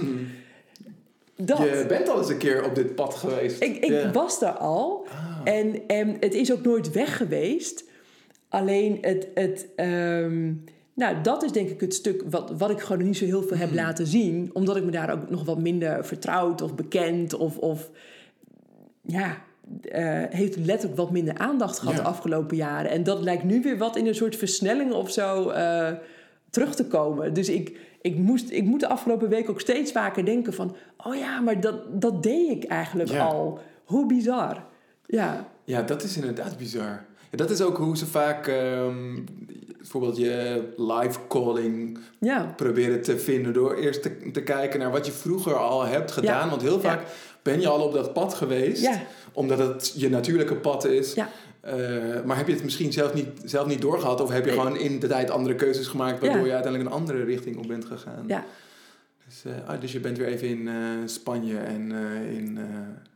[1.35, 1.57] Dat.
[1.57, 3.61] Je bent al eens een keer op dit pad geweest.
[3.61, 5.07] Ik, ik was daar al
[5.43, 7.83] en, en het is ook nooit weg geweest.
[8.49, 10.53] Alleen het, het ehm,
[10.97, 13.57] nou, dat is denk ik het stuk wat, wat ik gewoon niet zo heel veel
[13.57, 14.49] heb laten zien.
[14.53, 17.89] Omdat ik me daar ook nog wat minder vertrouwd of bekend of, of
[19.01, 19.37] ja,
[19.81, 22.01] eh, heeft letterlijk wat minder aandacht gehad Ja.
[22.01, 22.91] de afgelopen jaren.
[22.91, 25.91] En dat lijkt nu weer wat in een soort versnelling of zo eh,
[26.49, 27.33] terug te komen.
[27.33, 30.75] Dus ik, ik, moest, ik moet de afgelopen week ook steeds vaker denken van...
[31.05, 33.25] oh ja, maar dat, dat deed ik eigenlijk Ja.
[33.25, 33.59] al.
[33.85, 34.63] Hoe bizar.
[35.05, 37.05] Ja, Ja, dat is inderdaad bizar.
[37.31, 39.15] Ja, dat is ook hoe ze vaak ehm,
[39.91, 45.05] bijvoorbeeld je live calling ja, proberen te vinden door eerst te, te kijken naar wat
[45.05, 46.43] je vroeger al hebt gedaan.
[46.43, 46.49] Ja.
[46.49, 47.01] Want heel vaak
[47.41, 48.89] ben je al op dat pad geweest,
[49.33, 51.13] omdat het je natuurlijke pad is.
[51.61, 51.75] Eh,
[52.25, 54.59] maar heb je het misschien zelf niet, zelf niet doorgehad of heb je Nee.
[54.59, 57.85] gewoon in de tijd andere keuzes gemaakt waardoor je uiteindelijk een andere richting op bent
[57.85, 58.23] gegaan?
[58.27, 58.45] ja.
[59.27, 60.73] Dus, eh, ah, dus je bent weer even in eh,
[61.05, 61.91] Spanje en
[62.31, 62.59] in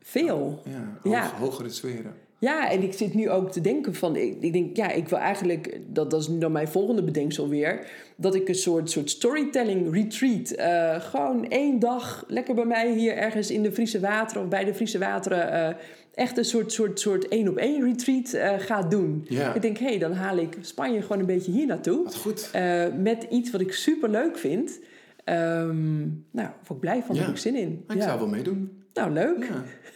[0.02, 0.62] Veel.
[0.66, 1.32] ja, hoog- Ja.
[1.40, 2.14] hogere sferen.
[2.42, 4.16] Ja, en ik zit nu ook te denken van...
[4.16, 5.80] Ik, ik denk, ja, ik wil eigenlijk...
[5.88, 7.88] Dat, dat is nu dan mijn volgende bedenksel weer.
[8.16, 10.52] Dat ik een soort, soort storytelling retreat...
[10.52, 14.44] eh, gewoon één dag lekker bij mij hier ergens in de Friese Wateren...
[14.44, 15.52] of bij de Friese Wateren...
[15.52, 15.76] eh,
[16.14, 19.26] echt een soort, soort, soort één-op-één retreat eh ga doen.
[19.30, 19.54] Ja.
[19.54, 22.04] Ik denk, hé, hey, dan haal ik Spanje gewoon een beetje hier naartoe.
[22.04, 22.52] Wat goed.
[22.98, 24.80] met iets wat ik super leuk vind.
[25.24, 26.00] Ehm,
[26.32, 27.20] nou, word ik blij van, Ja.
[27.22, 27.84] daar heb ik zin in.
[27.88, 28.81] Ik zou wel meedoen.
[28.94, 29.44] Nou, leuk.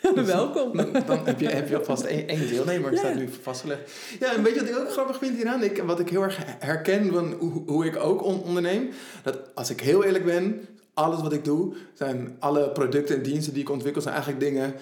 [0.02, 0.14] Ja.
[0.24, 0.78] Welkom.
[0.78, 2.98] Dan, dan heb, je, heb je alvast één, één deelnemer, Ja.
[2.98, 3.92] staat nu vastgelegd.
[4.20, 5.64] Ja, en weet je wat ik ook grappig vind hieraan?
[5.64, 8.90] Ik, wat ik heel erg herken van hoe, hoe ik ook on- onderneem.
[9.24, 13.54] Dat als ik heel eerlijk ben, alles wat ik doe, zijn alle producten en diensten
[13.54, 14.74] die ik ontwikkel, zijn eigenlijk dingen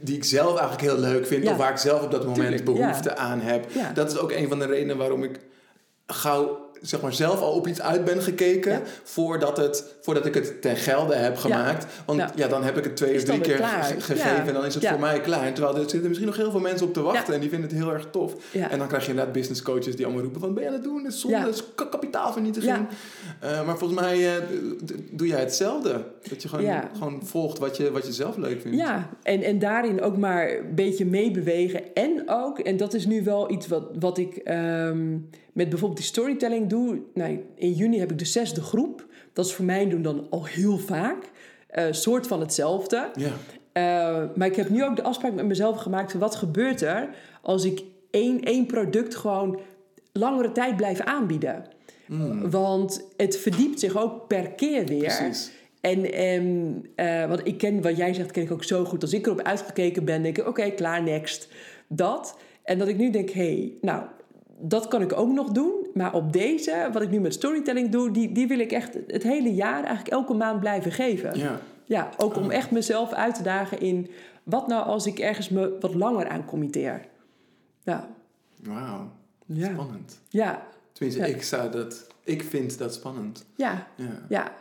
[0.00, 1.44] die, ik zelf eigenlijk heel leuk vind.
[1.44, 1.50] Ja.
[1.50, 3.66] Of waar ik zelf op dat moment Tuurlijk, behoefte aan heb.
[3.94, 5.40] Dat is ook een van de redenen waarom ik
[6.06, 8.80] gauw zeg maar, zelf al op iets uit ben gekeken Ja.
[9.02, 11.86] voordat, het, voordat ik het ten gelde heb gemaakt.
[12.06, 12.32] Want ja.
[12.36, 12.48] Ja.
[12.48, 15.00] dan heb ik het twee of drie keer ge- gegeven en dan is het voor
[15.00, 15.52] mij klaar.
[15.52, 17.78] Terwijl er zitten misschien nog heel veel mensen op te wachten en die vinden het
[17.78, 18.34] heel erg tof.
[18.70, 20.84] En dan krijg je inderdaad business coaches die allemaal roepen van ben je aan het
[20.84, 21.04] doen?
[21.04, 22.86] Het is zonde, is ka- kapitaalvernietiging.
[23.40, 24.42] Eh, maar volgens mij eh,
[25.10, 26.04] doe jij hetzelfde.
[26.28, 28.76] Dat je gewoon, gewoon volgt wat je, wat je zelf leuk vindt.
[28.78, 31.94] Ja, en, en daarin ook maar een beetje meebewegen.
[31.94, 35.10] En ook, en dat is nu wel iets wat, wat ik ehm,
[35.52, 37.00] met bijvoorbeeld die storytelling doe.
[37.14, 39.06] Nou, in juni heb ik de zesde groep.
[39.32, 41.30] Dat is voor mij doen dan al heel vaak.
[41.66, 43.10] Eh soort van hetzelfde.
[43.14, 43.32] Ja.
[43.72, 46.10] Eh, maar ik heb nu ook de afspraak met mezelf gemaakt.
[46.10, 47.08] van Wat gebeurt er
[47.42, 49.60] als ik één, één product gewoon
[50.12, 51.64] langere tijd blijf aanbieden?
[52.50, 55.16] Want het verdiept zich ook per keer weer.
[55.16, 55.52] Precies.
[55.80, 59.02] En, en eh, wat ik ken, wat jij zegt, ken ik ook zo goed.
[59.02, 61.48] Als ik erop uitgekeken ben, denk ik, oké, klaar, next.
[61.88, 62.38] Dat.
[62.62, 64.02] En dat ik nu denk, hé, hey, nou,
[64.58, 65.86] dat kan ik ook nog doen.
[65.94, 69.22] Maar op deze, wat ik nu met storytelling doe, die, die wil ik echt het
[69.22, 71.38] hele jaar, eigenlijk elke maand blijven geven.
[71.38, 71.60] Ja.
[71.84, 74.10] Ja, ook om echt mezelf uit te dagen in...
[74.42, 77.06] wat nou als ik ergens me wat langer aan committeer?
[77.82, 78.08] Ja,
[78.62, 79.10] Wauw.
[79.46, 79.72] Ja.
[79.72, 80.20] Spannend.
[80.28, 81.34] ja, Tenminste, Ja.
[81.34, 82.06] ik zou dat...
[82.24, 83.46] Ik vind dat spannend.
[83.56, 84.22] ja, Ja.
[84.28, 84.52] ja.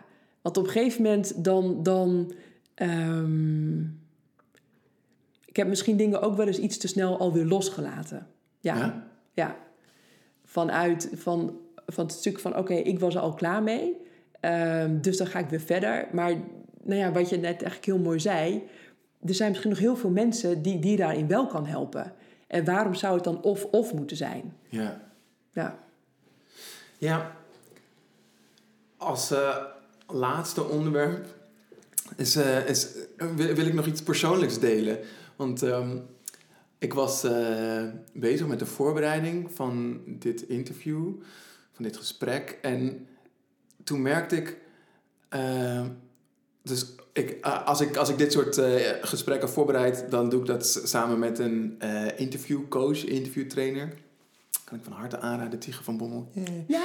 [0.41, 1.83] Want op een gegeven moment dan...
[1.83, 2.33] dan
[2.73, 3.79] ehm,
[5.45, 8.27] ik heb misschien dingen ook wel eens iets te snel alweer losgelaten.
[8.59, 9.07] Ja, ja.
[9.33, 9.55] Ja?
[10.55, 12.57] Vanuit van, van het stuk van...
[12.57, 13.97] oké, ik was er al klaar mee.
[14.39, 16.07] ehm, dus dan ga ik weer verder.
[16.11, 16.33] Maar
[16.83, 18.63] nou ja, wat je net eigenlijk heel mooi zei...
[19.25, 22.13] er zijn misschien nog heel veel mensen die, die daarin wel kan helpen.
[22.47, 24.53] En waarom zou het dan of-of moeten zijn?
[24.69, 25.01] Ja.
[25.53, 25.79] Ja,
[26.97, 27.35] Ja.
[28.97, 29.55] als uh,
[30.07, 31.25] laatste onderwerp
[32.15, 32.87] is, uh, is,
[33.17, 34.99] wil, wil, ik nog iets persoonlijks delen.
[35.35, 36.05] Want um,
[36.85, 37.83] ik was uh,
[38.13, 41.13] bezig met de voorbereiding van dit interview,
[41.71, 42.57] van dit gesprek.
[42.61, 43.07] En
[43.83, 44.57] toen merkte ik.
[46.61, 48.61] dus ik, als, ik, als ik dit soort
[49.01, 51.79] gesprekken voorbereid, dan doe ik dat samen met een
[52.17, 53.93] interviewcoach, interviewtrainer
[54.65, 56.31] kan ik van harte aanraden, Tige van Bommel.
[56.67, 56.79] Ja.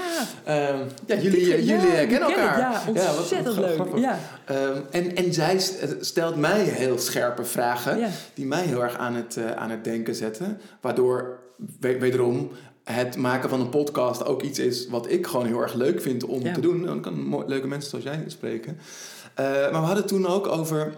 [0.73, 2.59] Um, ja, jullie, jullie ja, kennen elkaar.
[2.59, 2.83] ja,
[3.19, 3.97] ontzettend ja, leuk.
[3.97, 4.19] Ja.
[4.51, 5.59] Um, en, en zij
[6.01, 10.15] stelt mij heel scherpe vragen, die mij heel erg aan het, uh, aan het denken
[10.15, 10.61] zetten.
[10.81, 11.39] Waardoor,
[11.81, 12.51] wederom,
[12.85, 16.25] het maken van een podcast ook iets is wat ik gewoon heel erg leuk vind
[16.25, 16.83] om te doen.
[16.83, 18.79] Dan kan leuke mensen zoals jij spreken.
[19.41, 20.95] Uh, maar we hadden toen ook over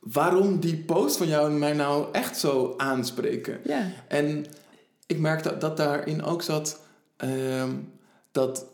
[0.00, 3.58] waarom die post van jou mij nou echt zo aanspreken.
[3.64, 3.82] Ja.
[4.08, 4.46] En
[5.10, 6.80] ik merkte dat daarin ook zat
[7.16, 7.70] ehm,
[8.32, 8.66] dat,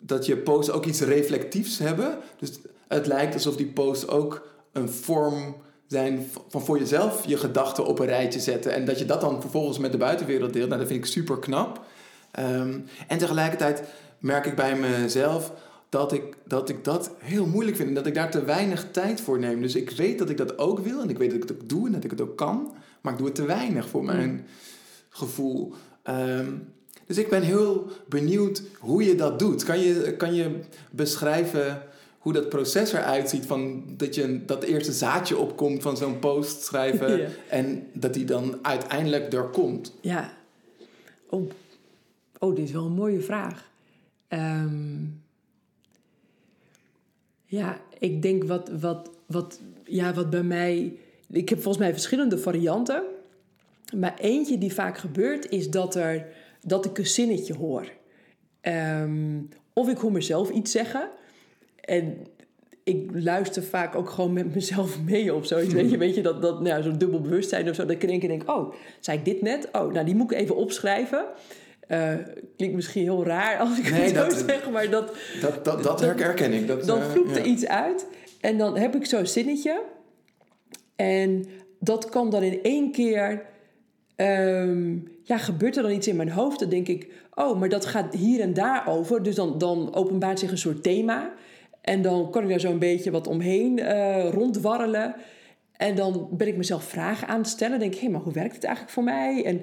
[0.00, 2.18] dat je posts ook iets reflectiefs hebben.
[2.38, 2.50] Dus
[2.88, 5.56] het lijkt alsof die posts ook een vorm
[5.86, 8.72] zijn van voor jezelf je gedachten op een rijtje zetten.
[8.72, 10.68] En dat je dat dan vervolgens met de buitenwereld deelt.
[10.68, 11.84] Nou, dat vind ik super knap.
[12.30, 12.78] Ehm,
[13.08, 13.82] en tegelijkertijd
[14.18, 15.52] merk ik bij mezelf
[15.88, 17.88] dat ik, dat ik dat heel moeilijk vind.
[17.88, 19.62] En dat ik daar te weinig tijd voor neem.
[19.62, 21.00] Dus ik weet dat ik dat ook wil.
[21.00, 22.74] En ik weet dat ik het ook doe en dat ik het ook kan.
[23.00, 24.46] Maar ik doe het te weinig voor mijn
[25.10, 25.72] gevoel.
[26.02, 26.52] Ehm,
[27.06, 29.64] dus ik ben heel benieuwd hoe je dat doet.
[29.64, 30.60] Kan je, kan je
[30.90, 31.82] beschrijven
[32.18, 33.46] hoe dat proces eruit ziet?
[33.46, 38.58] Van dat je dat eerste zaadje opkomt van zo'n post schrijven en dat die dan
[38.62, 39.94] uiteindelijk er komt.
[40.00, 40.32] Ja.
[41.28, 41.50] Oh,
[42.38, 43.70] oh dit is wel een mooie vraag.
[44.28, 45.04] Ehm,
[47.44, 50.96] ja, ik denk wat, wat, wat, ja, wat bij mij.
[51.30, 53.02] Ik heb volgens mij verschillende varianten.
[53.96, 56.26] Maar eentje die vaak gebeurt is dat, er,
[56.60, 57.86] dat ik een zinnetje hoor.
[58.60, 59.40] Ehm,
[59.72, 61.08] of ik hoor mezelf iets zeggen.
[61.80, 62.26] En
[62.84, 65.74] ik luister vaak ook gewoon met mezelf mee of zoiets.
[65.74, 67.82] Weet je, weet je dat, dat nou, zo'n dubbel bewustzijn of zo.
[67.82, 69.68] Dat ik in één keer denk, oh, zei ik dit net?
[69.72, 71.24] Oh, nou die moet ik even opschrijven.
[71.88, 72.14] Uh,
[72.56, 75.12] klinkt misschien heel raar als ik het zo zeg, maar dat...
[75.40, 76.66] Dat, dat, dat herken ik.
[76.66, 78.06] Dat, dan uh, vloept er iets uit
[78.40, 79.82] en dan heb ik zo'n zinnetje.
[80.96, 81.46] En
[81.78, 83.46] dat kan dan in één keer
[84.20, 86.58] Ehm, ja, gebeurt er dan iets in mijn hoofd?
[86.58, 89.22] Dan denk ik, oh, maar dat gaat hier en daar over.
[89.22, 91.32] Dus dan, dan openbaart zich een soort thema.
[91.80, 95.14] En dan kan ik daar zo een beetje wat omheen uh, rondwarrelen.
[95.76, 97.78] En dan ben ik mezelf vragen aan het stellen.
[97.78, 99.44] denk ik, hé, hey, maar hoe werkt het eigenlijk voor mij?
[99.44, 99.62] En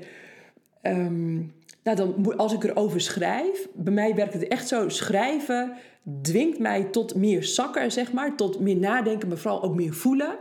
[1.01, 1.53] um,
[1.84, 4.89] nou, dan, als ik erover schrijf, bij mij werkt het echt zo.
[4.89, 5.73] Schrijven
[6.21, 8.35] dwingt mij tot meer zakken, zeg maar.
[8.35, 10.38] Tot meer nadenken, maar vooral ook meer voelen.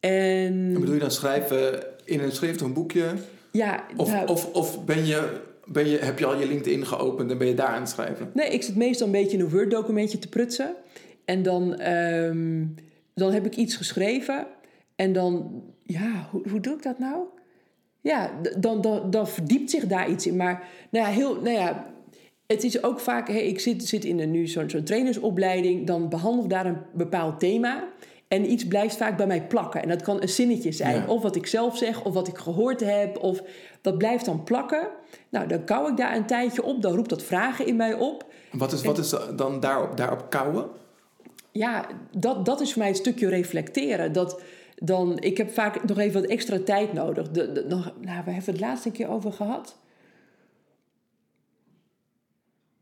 [0.00, 0.10] En,
[0.52, 3.14] en bedoel je dan schrijven in een schrift of een boekje?
[3.50, 3.84] Ja.
[3.96, 7.38] Of, nou, of, of ben je, ben je, heb je al je LinkedIn geopend en
[7.38, 8.30] ben je daar aan het schrijven?
[8.34, 10.74] Nee, ik zit meestal een beetje in een Word-documentje te prutsen.
[11.24, 12.66] En dan, ehm,
[13.14, 14.46] dan heb ik iets geschreven.
[14.96, 17.24] En dan, ja, hoe, hoe doe ik dat nou?
[18.00, 20.36] Ja, dan, dan, dan verdiept zich daar iets in.
[20.36, 21.94] Maar nou ja, heel, nou ja,
[22.46, 26.08] het is ook vaak, hey, ik zit, zit in een, nu zo'n zo'n trainersopleiding, dan
[26.08, 27.88] behandel daar een bepaald thema.
[28.30, 29.82] En iets blijft vaak bij mij plakken.
[29.82, 31.08] En dat kan een zinnetje zijn.
[31.08, 33.18] Of wat ik zelf zeg, of wat ik gehoord heb.
[33.18, 33.42] Of
[33.80, 34.88] dat blijft dan plakken.
[35.28, 36.82] Nou, dan kou ik daar een tijdje op.
[36.82, 38.24] Dan roept dat vragen in mij op.
[38.52, 40.68] Wat is, wat is dan daarop, daarop kouwen?
[41.52, 41.86] Ja,
[42.16, 44.12] dat, dat is voor mij een stukje reflecteren.
[44.12, 44.42] Dat
[44.76, 47.30] dan, ik heb vaak nog even wat extra tijd nodig.
[47.30, 49.78] De, de, nog, nou, we hebben het laatste keer over gehad.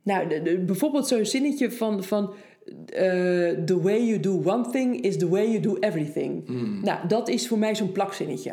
[0.03, 2.35] Nou, de, bijvoorbeeld zo'n zinnetje van, van
[2.69, 6.49] uh, the way you do one thing is the way you do everything.
[6.49, 6.81] Mm.
[6.83, 8.53] Nou, dat is voor mij zo'n plakzinnetje.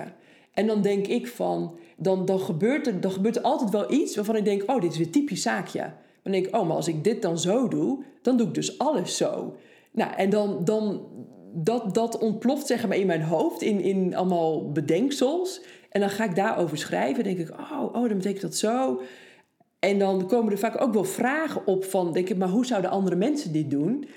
[0.53, 4.15] En dan denk ik van, dan, dan, gebeurt er, dan gebeurt er altijd wel iets
[4.15, 5.91] waarvan ik denk, oh, dit is weer typisch zaakje.
[6.23, 8.77] Dan denk ik, oh, maar als ik dit dan zo doe, dan doe ik dus
[8.77, 9.55] alles zo.
[9.91, 11.01] Nou, en dan, dan
[11.53, 15.61] dat, dat ontploft zeg maar in mijn hoofd in, in allemaal bedenksels.
[15.89, 17.23] En dan ga ik daarover schrijven.
[17.23, 19.01] denk ik, oh, oh, dan betekent dat zo.
[19.79, 22.91] En dan komen er vaak ook wel vragen op van, denk ik, maar hoe zouden
[22.91, 24.07] andere mensen dit doen?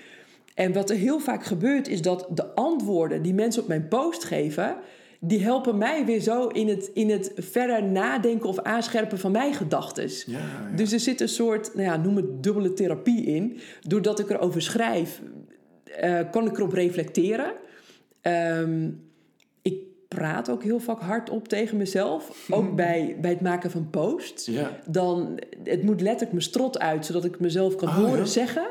[0.54, 4.24] En wat er heel vaak gebeurt is dat de antwoorden die mensen op mijn post
[4.24, 4.76] geven,
[5.20, 9.54] die helpen mij weer zo in het, in het verder nadenken of aanscherpen van mijn
[9.54, 10.10] gedachten.
[10.26, 10.76] Ja, ja.
[10.76, 13.58] Dus er zit een soort, nou ja, noem het dubbele therapie in.
[13.80, 15.22] Doordat ik erover schrijf,
[16.04, 17.52] uh, kan ik erop reflecteren.
[18.22, 19.07] Um,
[20.18, 22.48] praat ook heel vaak hardop tegen mezelf.
[22.50, 24.46] Ook bij, bij het maken van posts.
[24.46, 24.80] Ja.
[24.86, 28.66] Dan, het moet letterlijk mijn strot uit, zodat ik mezelf kan oh, horen zeggen.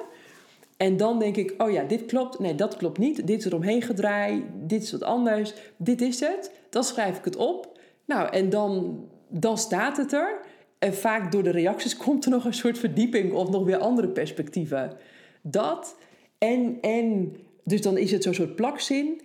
[0.77, 2.39] En dan denk ik, oh ja, dit klopt.
[2.39, 3.27] Nee, dat klopt niet.
[3.27, 4.43] Dit is eromheen gedraaid.
[4.53, 5.53] Dit is wat anders.
[5.77, 6.51] Dit is het.
[6.69, 7.79] Dan schrijf ik het op.
[8.05, 10.39] Nou, en dan, dan staat het er.
[10.79, 14.07] En vaak door de reacties komt er nog een soort verdieping of nog weer andere
[14.07, 14.97] perspectieven.
[15.41, 15.95] dat.
[16.37, 19.21] En, en dus dan is het zo'n soort plakzin.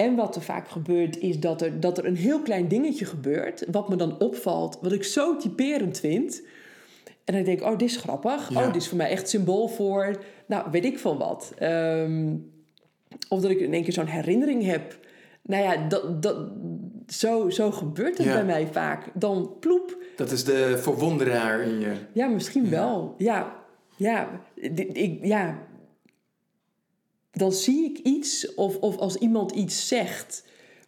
[0.00, 3.64] En wat er vaak gebeurt, is dat er, dat er een heel klein dingetje gebeurt.
[3.70, 6.42] Wat me dan opvalt, wat ik zo typerend vind.
[7.24, 8.50] En dan denk ik, oh, dit is grappig.
[8.50, 8.60] Ja.
[8.60, 11.52] Oh, dit is voor mij echt symbool voor, nou, weet ik van wat.
[11.58, 12.36] Ehm,
[13.28, 14.98] of dat ik in één keer zo'n herinnering heb.
[15.42, 16.36] Nou ja, dat, dat,
[17.06, 18.32] zo, zo gebeurt het Ja.
[18.32, 19.04] bij mij vaak.
[19.14, 19.96] Dan ploep.
[20.16, 21.92] Dat is de verwonderaar in je.
[22.12, 23.14] Ja, misschien wel.
[23.18, 23.56] Ja,
[23.96, 25.58] ja, ik, ja.
[27.32, 30.44] Dan zie ik iets, of, of als iemand iets zegt,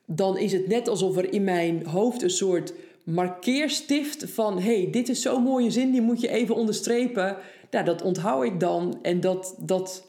[0.07, 2.73] dan is het net alsof er in mijn hoofd een soort
[3.05, 7.37] markeerstift van: hé, hey, dit is zo'n mooie zin, die moet je even onderstrepen.
[7.71, 10.07] Nou, dat onthoud ik dan en dat, dat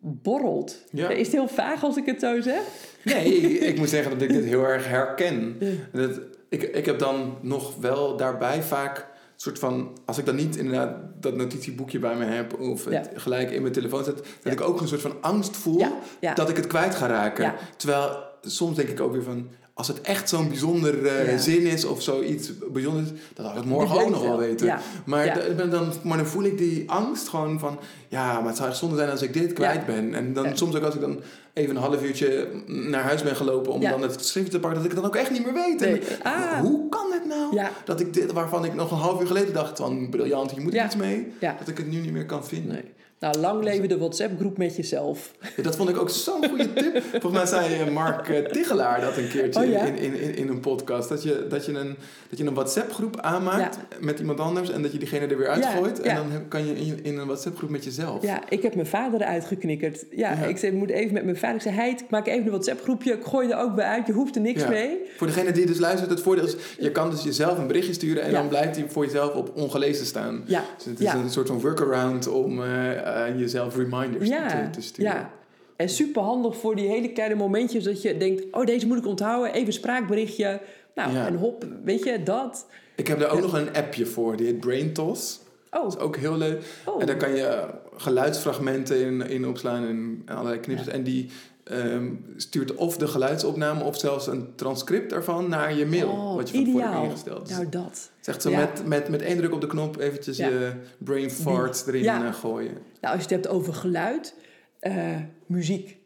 [0.00, 0.84] borrelt.
[0.90, 1.08] Ja.
[1.10, 2.60] Is het heel vaag als ik het zo zeg?
[3.02, 5.58] Nee, ik moet zeggen dat ik dit heel erg herken.
[5.92, 9.06] Dat, ik, ik heb dan nog wel daarbij vaak
[9.44, 9.98] soort van...
[10.04, 12.60] Als ik dan niet inderdaad dat notitieboekje bij me heb...
[12.60, 13.20] of het Ja.
[13.20, 14.16] gelijk in mijn telefoon zet...
[14.16, 14.50] dat Ja.
[14.50, 15.78] ik ook een soort van angst voel
[16.20, 17.54] Ja, dat ik het kwijt ga raken.
[17.76, 19.48] Terwijl soms denk ik ook weer van...
[19.76, 21.38] Als het echt zo'n bijzonder eh, Ja.
[21.38, 23.08] zin is of zoiets bijzonders...
[23.34, 24.66] dan had ik het morgen ook nog wel weten.
[24.66, 24.80] Ja.
[25.04, 25.34] Maar, Ja.
[25.56, 27.78] da- dan, maar dan voel ik die angst gewoon van...
[28.08, 30.14] Ja, maar het zou echt zonde zijn als ik dit kwijt ben.
[30.14, 31.20] En dan soms ook als ik dan
[31.52, 33.72] even een half uurtje naar huis ben gelopen...
[33.72, 35.80] om dan het schrift te pakken, dat ik het dan ook echt niet meer weet.
[35.80, 35.98] Nee.
[36.00, 36.60] En, Ah.
[36.60, 37.66] Hoe kan het nou?
[37.84, 40.08] Dat ik dit, waarvan ik nog een half uur geleden dacht van...
[40.10, 40.84] briljant, hier moet Ja.
[40.84, 41.32] iets mee.
[41.58, 42.72] Dat ik het nu niet meer kan vinden.
[42.72, 42.92] Nee.
[43.18, 45.32] Nou, lang leven de WhatsApp-groep met jezelf.
[45.56, 47.02] Ja, dat vond ik ook zo'n goede tip.
[47.20, 49.84] Volgens mij zei eh, Mark eh, Tigelaar dat een keertje Oh ja?
[49.84, 51.08] in, in, in, in een podcast.
[51.08, 51.96] Dat je, dat je een,
[52.28, 54.70] dat je een WhatsApp-groep aanmaakt met iemand anders...
[54.70, 56.00] en dat je diegene er weer uitgooit.
[56.00, 58.22] En dan kan je in, in een WhatsApp-groep met jezelf.
[58.22, 60.04] Ja, ik heb mijn vader eruit geknikkerd.
[60.10, 61.56] Ja, ik zei, ik moet even met mijn vader.
[61.56, 63.12] Ik zei, Heid, ik maak even een WhatsApp-groepje.
[63.12, 64.06] Ik gooi er ook bij uit.
[64.06, 64.98] Je hoeft er niks mee.
[65.16, 66.56] Voor degene die dus luistert, het voordeel is...
[66.78, 68.22] je kan dus jezelf een berichtje sturen...
[68.22, 70.42] en dan blijft hij voor jezelf op ongelezen staan.
[70.46, 74.70] Ja, Dus het is een soort van workaround om eh, eh, jezelf reminders ja, te,
[74.70, 75.12] te sturen.
[75.12, 75.30] ja.
[75.76, 78.42] En super handig voor die hele kleine momentjes dat je denkt...
[78.50, 79.52] oh, deze moet ik onthouden.
[79.52, 80.60] Even spraakberichtje.
[80.94, 81.26] Nou, Ja.
[81.26, 82.66] en hop, weet je, dat.
[82.96, 85.40] Ik heb daar ook nog een appje voor, die heet Brain Toss.
[85.70, 86.62] Oh, Dat is ook heel leuk.
[86.84, 87.00] oh.
[87.00, 87.64] En daar kan je
[87.96, 90.88] geluidsfragmenten in, in opslaan en, en allerlei knippers.
[90.88, 91.30] En die
[91.64, 96.08] ehm, stuurt of de geluidsopname of zelfs een transcript ervan naar je mail.
[96.10, 97.50] Oh, wat je van tevoren hebt ingesteld.
[97.50, 97.84] Nou, dat.
[97.84, 98.58] het is echt zo ja.
[98.58, 100.48] met, met, met één druk op de knop eventjes Ja.
[100.48, 102.26] je brain fart erin Ja.
[102.26, 102.72] eh, gooien.
[103.00, 104.34] Nou, als je het hebt over geluid,
[104.80, 105.16] eh,
[105.46, 105.96] muziek.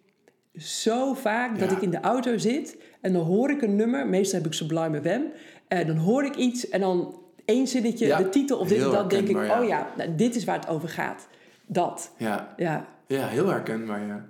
[0.57, 4.07] Zo vaak dat ik in de auto zit en dan hoor ik een nummer.
[4.07, 5.21] Meestal heb ik Sublime FM.
[5.69, 8.93] En dan hoor ik iets en dan één zinnetje, Ja, de titel of dit of
[8.93, 9.11] dat.
[9.11, 9.61] denk ik, ja.
[9.61, 11.29] oh ja, nou, dit is waar het over gaat.
[11.67, 12.87] Dat, Ja, ja.
[13.07, 14.25] ja heel herkenbaar, ja.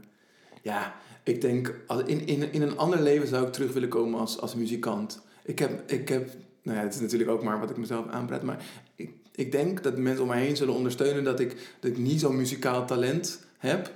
[0.63, 0.95] Ja,
[1.29, 1.75] ik denk,
[2.07, 5.21] in, in, in een ander leven zou ik terug willen komen als, als muzikant.
[5.45, 6.31] Ik heb, ik heb,
[6.63, 8.65] nou ja, het is natuurlijk ook maar wat ik mezelf aanpraat, maar
[8.95, 11.99] ik, ik denk dat de mensen om mij heen zullen ondersteunen dat ik, dat ik
[11.99, 13.93] niet zo'n muzikaal talent heb.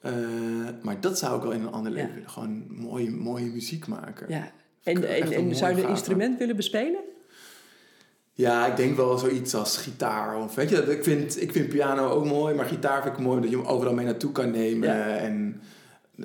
[0.00, 0.12] Eh,
[0.82, 2.14] maar dat zou ik wel in een ander leven Ja.
[2.14, 2.30] willen.
[2.30, 4.26] Gewoon mooie, mooie muziek maken.
[4.28, 4.50] ja.
[4.82, 7.00] En, en, en zou je een instrument willen bespelen?
[8.32, 10.42] Ja, ik denk wel zoiets als gitaar.
[10.42, 13.40] Of, weet je, ik vind, ik vind piano ook mooi, maar gitaar vind ik mooi
[13.40, 14.88] dat je hem overal mee naartoe kan nemen.
[14.88, 15.16] Ja.
[15.16, 15.60] En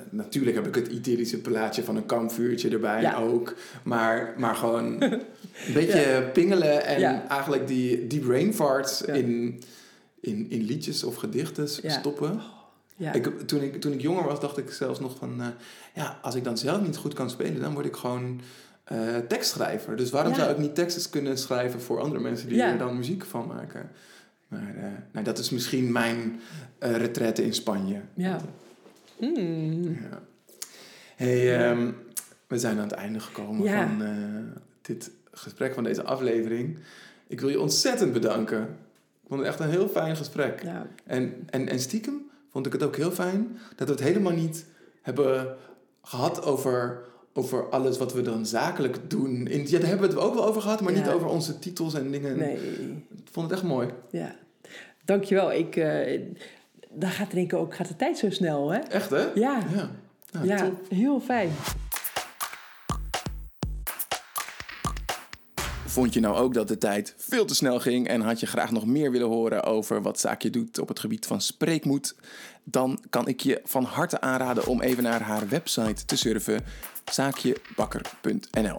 [0.10, 3.16] natuurlijk heb ik het itherische plaatje van een kampvuurtje erbij Ja.
[3.18, 3.54] ook.
[3.84, 5.02] Maar, maar gewoon
[5.68, 7.28] een beetje pingelen en Ja.
[7.28, 9.62] eigenlijk die, die brain farts in,
[10.20, 12.42] in, in liedjes of gedichten stoppen.
[12.96, 13.14] Ja.
[13.14, 15.42] Ik, toen, ik, toen ik jonger was, dacht ik zelfs nog van...
[15.42, 15.48] eh,
[15.94, 18.42] ja, als ik dan zelf niet goed kan spelen, dan word ik gewoon
[18.84, 18.98] eh,
[19.28, 19.96] tekstschrijver.
[19.96, 23.26] Dus waarom zou ik niet teksten kunnen schrijven voor andere mensen die er dan muziek
[23.26, 23.90] van maken?
[24.48, 26.40] Maar eh, nou, dat is misschien mijn
[26.80, 28.02] retraite in Spanje.
[28.14, 28.40] ja.
[29.18, 29.84] Hmm.
[29.84, 30.22] Ja.
[31.16, 31.92] Hey, ehm,
[32.48, 33.88] we zijn aan het einde gekomen Ja.
[33.88, 36.78] van eh, dit gesprek, van deze aflevering.
[37.28, 38.62] Ik wil je ontzettend bedanken.
[38.62, 40.64] Ik vond het echt een heel fijn gesprek.
[40.64, 44.34] Nou, En, en, en stiekem vond ik het ook heel fijn dat we het helemaal
[44.34, 44.66] niet
[45.02, 45.56] hebben
[46.04, 47.02] gehad over,
[47.34, 49.48] over alles wat we dan zakelijk doen.
[49.48, 51.12] In, ja, daar hebben we het ook wel over gehad, maar niet Ja.
[51.12, 52.38] over onze titels en dingen.
[52.38, 52.56] nee.
[53.10, 53.90] Ik vond het echt mooi.
[54.12, 54.36] Ja.
[55.06, 55.54] Dankjewel.
[55.54, 56.22] Ik, eh
[56.90, 58.80] dan gaat denk ik ook gaat de tijd zo snel, hè?
[58.80, 59.32] Echt, hè?
[59.34, 59.60] Ja.
[60.44, 61.52] Ja, nou, heel fijn.
[65.86, 68.72] Vond je nou ook dat de tijd veel te snel ging en had je graag
[68.72, 72.16] nog meer willen horen over wat Zaakje doet op het gebied van spreekmoed?
[72.64, 76.64] Dan kan ik je van harte aanraden om even naar haar website te surfen,
[77.12, 78.78] zaakjebakker.nl.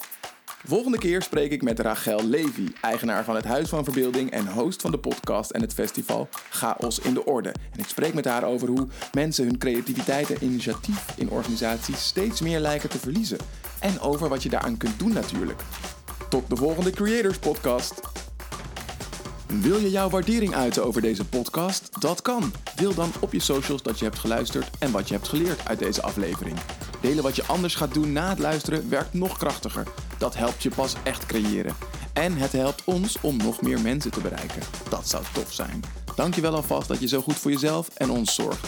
[0.64, 4.80] Volgende keer spreek ik met Rachel Levy, eigenaar van het Huis van Verbeelding en host
[4.80, 7.48] van de podcast en het festival Chaos in de Orde.
[7.48, 12.40] En ik spreek met haar over hoe mensen hun creativiteit en initiatief in organisaties steeds
[12.40, 13.38] meer lijken te verliezen.
[13.80, 15.60] En over wat je daaraan kunt doen natuurlijk.
[16.28, 18.00] Tot de volgende Creators Podcast.
[19.54, 22.00] Wil je jouw waardering uiten over deze podcast?
[22.00, 22.52] Dat kan.
[22.74, 25.78] Deel dan op je socials dat je hebt geluisterd en wat je hebt geleerd uit
[25.78, 26.56] deze aflevering.
[27.00, 29.86] Delen wat je anders gaat doen na het luisteren werkt nog krachtiger.
[30.18, 31.76] Dat helpt je pas echt creëren.
[32.12, 34.62] En het helpt ons om nog meer mensen te bereiken.
[34.88, 35.82] Dat zou tof zijn.
[36.14, 38.66] Dankjewel alvast dat je zo goed voor jezelf en ons zorgt.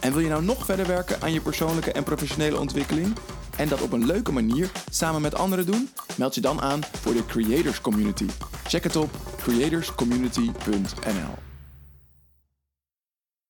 [0.00, 3.16] En wil je nou nog verder werken aan je persoonlijke en professionele ontwikkeling?
[3.56, 5.90] En dat op een leuke manier samen met anderen doen?
[6.16, 8.26] Meld je dan aan voor de Creators Community.
[8.66, 9.10] Check het op
[9.42, 11.49] creatorscommunity.nl.